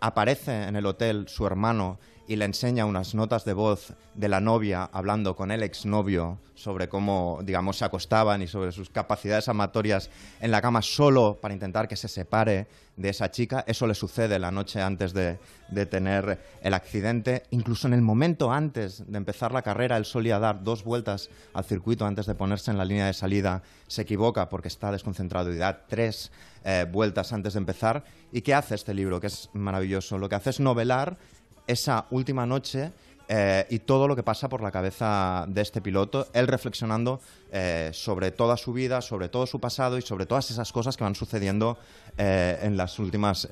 Aparece 0.00 0.64
en 0.64 0.76
el 0.76 0.86
hotel 0.86 1.26
su 1.28 1.46
hermano 1.46 1.98
y 2.32 2.36
le 2.36 2.46
enseña 2.46 2.86
unas 2.86 3.14
notas 3.14 3.44
de 3.44 3.52
voz 3.52 3.92
de 4.14 4.26
la 4.26 4.40
novia 4.40 4.88
hablando 4.90 5.36
con 5.36 5.50
el 5.50 5.62
exnovio 5.62 6.38
sobre 6.54 6.88
cómo, 6.88 7.40
digamos, 7.44 7.76
se 7.76 7.84
acostaban 7.84 8.40
y 8.40 8.46
sobre 8.46 8.72
sus 8.72 8.88
capacidades 8.88 9.48
amatorias 9.48 10.08
en 10.40 10.50
la 10.50 10.62
cama 10.62 10.80
solo 10.80 11.38
para 11.42 11.52
intentar 11.52 11.88
que 11.88 11.96
se 11.96 12.08
separe 12.08 12.68
de 12.96 13.10
esa 13.10 13.30
chica. 13.30 13.64
Eso 13.66 13.86
le 13.86 13.94
sucede 13.94 14.38
la 14.38 14.50
noche 14.50 14.80
antes 14.80 15.12
de, 15.12 15.38
de 15.68 15.84
tener 15.84 16.40
el 16.62 16.72
accidente. 16.72 17.42
Incluso 17.50 17.86
en 17.86 17.92
el 17.92 18.00
momento 18.00 18.50
antes 18.50 19.04
de 19.06 19.18
empezar 19.18 19.52
la 19.52 19.60
carrera, 19.60 19.98
él 19.98 20.06
solía 20.06 20.38
dar 20.38 20.62
dos 20.62 20.84
vueltas 20.84 21.28
al 21.52 21.64
circuito 21.64 22.06
antes 22.06 22.24
de 22.24 22.34
ponerse 22.34 22.70
en 22.70 22.78
la 22.78 22.86
línea 22.86 23.06
de 23.06 23.12
salida. 23.12 23.62
Se 23.88 24.02
equivoca 24.02 24.48
porque 24.48 24.68
está 24.68 24.90
desconcentrado 24.90 25.52
y 25.52 25.58
da 25.58 25.84
tres 25.86 26.32
eh, 26.64 26.86
vueltas 26.90 27.34
antes 27.34 27.52
de 27.52 27.58
empezar. 27.58 28.04
¿Y 28.32 28.40
qué 28.40 28.54
hace 28.54 28.74
este 28.74 28.94
libro? 28.94 29.20
Que 29.20 29.26
es 29.26 29.50
maravilloso. 29.52 30.16
Lo 30.16 30.30
que 30.30 30.36
hace 30.36 30.48
es 30.48 30.60
novelar 30.60 31.18
esa 31.66 32.06
última 32.10 32.46
noche 32.46 32.92
eh, 33.34 33.66
y 33.70 33.78
todo 33.78 34.08
lo 34.08 34.14
que 34.16 34.22
pasa 34.22 34.48
por 34.48 34.60
la 34.60 34.70
cabeza 34.70 35.46
de 35.48 35.62
este 35.62 35.80
piloto, 35.80 36.26
él 36.34 36.46
reflexionando 36.46 37.20
eh, 37.50 37.90
sobre 37.94 38.30
toda 38.30 38.58
su 38.58 38.74
vida, 38.74 39.00
sobre 39.00 39.30
todo 39.30 39.46
su 39.46 39.58
pasado 39.58 39.96
y 39.96 40.02
sobre 40.02 40.26
todas 40.26 40.50
esas 40.50 40.70
cosas 40.70 40.98
que 40.98 41.04
van 41.04 41.14
sucediendo 41.14 41.78
eh, 42.18 42.58
en 42.62 42.76
las 42.76 42.98
últimas 42.98 43.48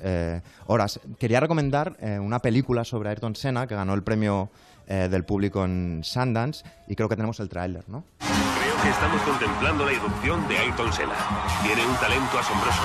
horas. 0.67 0.99
Quería 1.17 1.39
recomendar 1.39 1.97
una 2.19 2.39
película 2.39 2.83
sobre 2.83 3.09
Ayrton 3.09 3.35
Senna 3.35 3.65
que 3.65 3.75
ganó 3.75 3.93
el 3.93 4.03
premio 4.03 4.51
del 4.87 5.23
público 5.23 5.63
en 5.63 6.01
Sundance 6.03 6.63
y 6.87 6.95
creo 6.95 7.07
que 7.07 7.15
tenemos 7.15 7.39
el 7.39 7.49
tráiler, 7.49 7.87
¿no? 7.87 8.03
Creo 8.19 8.81
que 8.83 8.89
estamos 8.89 9.21
contemplando 9.21 9.85
la 9.85 9.93
irrupción 9.93 10.47
de 10.47 10.57
Ayrton 10.57 10.91
Senna. 10.91 11.15
Tiene 11.63 11.85
un 11.85 11.95
talento 11.95 12.37
asombroso. 12.37 12.81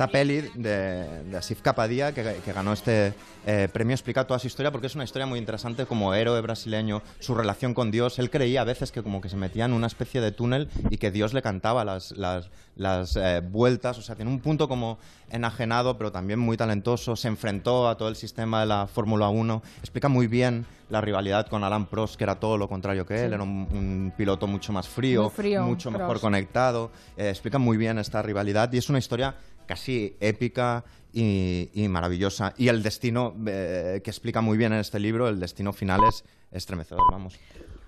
Esta 0.00 0.10
peli 0.10 0.40
de, 0.54 1.24
de 1.24 1.36
Asif 1.36 1.60
Kapadia, 1.60 2.14
que, 2.14 2.36
que 2.42 2.52
ganó 2.54 2.72
este 2.72 3.12
eh, 3.46 3.68
premio, 3.70 3.92
explica 3.92 4.26
toda 4.26 4.38
su 4.38 4.46
historia 4.46 4.72
porque 4.72 4.86
es 4.86 4.94
una 4.94 5.04
historia 5.04 5.26
muy 5.26 5.38
interesante 5.38 5.84
como 5.84 6.14
héroe 6.14 6.40
brasileño, 6.40 7.02
su 7.18 7.34
relación 7.34 7.74
con 7.74 7.90
Dios. 7.90 8.18
Él 8.18 8.30
creía 8.30 8.62
a 8.62 8.64
veces 8.64 8.92
que 8.92 9.02
como 9.02 9.20
que 9.20 9.28
se 9.28 9.36
metía 9.36 9.66
en 9.66 9.74
una 9.74 9.88
especie 9.88 10.22
de 10.22 10.32
túnel 10.32 10.70
y 10.88 10.96
que 10.96 11.10
Dios 11.10 11.34
le 11.34 11.42
cantaba 11.42 11.84
las, 11.84 12.12
las, 12.12 12.48
las, 12.76 13.14
eh, 13.16 13.42
vueltas. 13.44 13.98
O 13.98 14.02
sea, 14.02 14.16
tiene 14.16 14.30
un 14.30 14.40
punto 14.40 14.68
como 14.68 14.98
enajenado, 15.28 15.98
pero 15.98 16.10
también 16.10 16.38
muy 16.38 16.56
talentoso. 16.56 17.14
Se 17.14 17.28
enfrentó 17.28 17.86
a 17.86 17.98
todo 17.98 18.08
el 18.08 18.16
sistema 18.16 18.60
de 18.60 18.66
la 18.68 18.86
Fórmula 18.86 19.28
1. 19.28 19.62
Explica 19.80 20.08
muy 20.08 20.28
bien 20.28 20.64
la 20.88 21.00
rivalidad 21.00 21.46
con 21.46 21.62
Alan 21.62 21.86
Prost, 21.86 22.16
que 22.16 22.24
era 22.24 22.40
todo 22.40 22.58
lo 22.58 22.68
contrario 22.68 23.06
que 23.06 23.14
él. 23.14 23.28
Sí. 23.28 23.34
Era 23.34 23.42
un, 23.42 23.68
un 23.70 24.12
piloto 24.16 24.46
mucho 24.46 24.72
más 24.72 24.88
frío, 24.88 25.30
frío, 25.30 25.62
mucho 25.62 25.90
mejor 25.90 26.08
Prost. 26.08 26.22
conectado. 26.22 26.90
Eh, 27.16 27.28
explica 27.28 27.58
muy 27.58 27.76
bien 27.76 27.98
esta 27.98 28.22
rivalidad 28.22 28.72
y 28.72 28.78
es 28.78 28.88
una 28.88 28.98
historia 28.98 29.34
casi 29.70 30.16
épica 30.18 30.84
y, 31.12 31.70
y 31.72 31.86
maravillosa. 31.86 32.54
Y 32.58 32.66
el 32.66 32.82
destino 32.82 33.36
eh, 33.46 34.00
que 34.02 34.10
explica 34.10 34.40
muy 34.40 34.58
bien 34.58 34.72
en 34.72 34.80
este 34.80 34.98
libro, 34.98 35.28
el 35.28 35.38
destino 35.38 35.72
final 35.72 36.00
es 36.08 36.24
estremecedor, 36.50 37.04
vamos. 37.12 37.38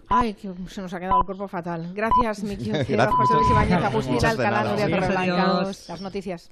Ay, 0.08 0.34
que 0.34 0.52
se 0.68 0.80
nos 0.80 0.94
ha 0.94 1.00
quedado 1.00 1.18
el 1.18 1.26
cuerpo 1.26 1.48
fatal. 1.48 1.92
Gracias, 1.92 2.44
Miki 2.44 2.70
José 2.70 2.94
Luis 2.94 3.48
Muchas 3.48 3.82
Agustín 3.82 4.24
Alcalá. 4.24 4.62
Nuria 4.62 4.88
Torreblanca. 4.90 5.62
Las 5.88 6.00
noticias. 6.00 6.50